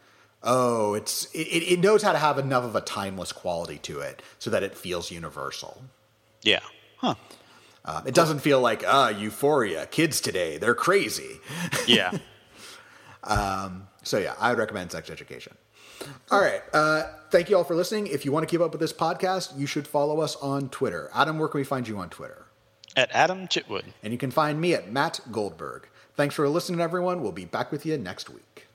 oh, 0.43 0.95
it's 0.95 1.25
it, 1.35 1.39
it 1.39 1.81
knows 1.81 2.03
how 2.03 2.13
to 2.13 2.19
have 2.19 2.39
enough 2.39 2.65
of 2.65 2.77
a 2.77 2.81
timeless 2.81 3.33
quality 3.33 3.79
to 3.79 4.01
it 4.01 4.23
so 4.39 4.51
that 4.51 4.63
it 4.63 4.77
feels 4.77 5.11
universal. 5.11 5.83
Yeah, 6.43 6.61
huh. 6.99 7.17
Um, 7.85 8.07
it 8.07 8.15
doesn't 8.15 8.41
feel 8.41 8.61
like 8.61 8.85
ah, 8.87 9.07
uh, 9.07 9.09
Euphoria. 9.09 9.87
Kids 9.87 10.21
today, 10.21 10.59
they're 10.59 10.75
crazy. 10.75 11.41
Yeah. 11.89 12.17
um, 13.25 13.89
so 14.05 14.19
yeah, 14.19 14.35
I 14.39 14.51
would 14.51 14.59
recommend 14.59 14.93
Sex 14.93 15.11
Education. 15.11 15.55
All 16.31 16.41
right. 16.41 16.63
Uh, 16.73 17.05
thank 17.31 17.51
you 17.51 17.57
all 17.57 17.65
for 17.65 17.75
listening. 17.75 18.07
If 18.07 18.25
you 18.25 18.33
want 18.33 18.49
to 18.49 18.51
keep 18.51 18.61
up 18.61 18.73
with 18.73 18.81
this 18.81 18.93
podcast, 18.93 19.59
you 19.59 19.67
should 19.67 19.87
follow 19.87 20.21
us 20.21 20.37
on 20.37 20.69
Twitter. 20.69 21.11
Adam, 21.15 21.39
where 21.39 21.49
can 21.49 21.59
we 21.59 21.65
find 21.65 21.87
you 21.87 21.99
on 21.99 22.11
Twitter? 22.11 22.47
At 22.97 23.11
Adam 23.13 23.47
Chitwood. 23.47 23.85
And 24.03 24.13
you 24.13 24.19
can 24.19 24.31
find 24.31 24.61
me 24.61 24.75
at 24.75 24.91
Matt 24.91 25.21
Goldberg. 25.31 25.89
Thanks 26.17 26.35
for 26.35 26.49
listening, 26.49 26.81
everyone. 26.81 27.23
We'll 27.23 27.33
be 27.33 27.45
back 27.45 27.71
with 27.71 27.87
you 27.87 27.97
next 27.97 28.29
week. 28.29 28.67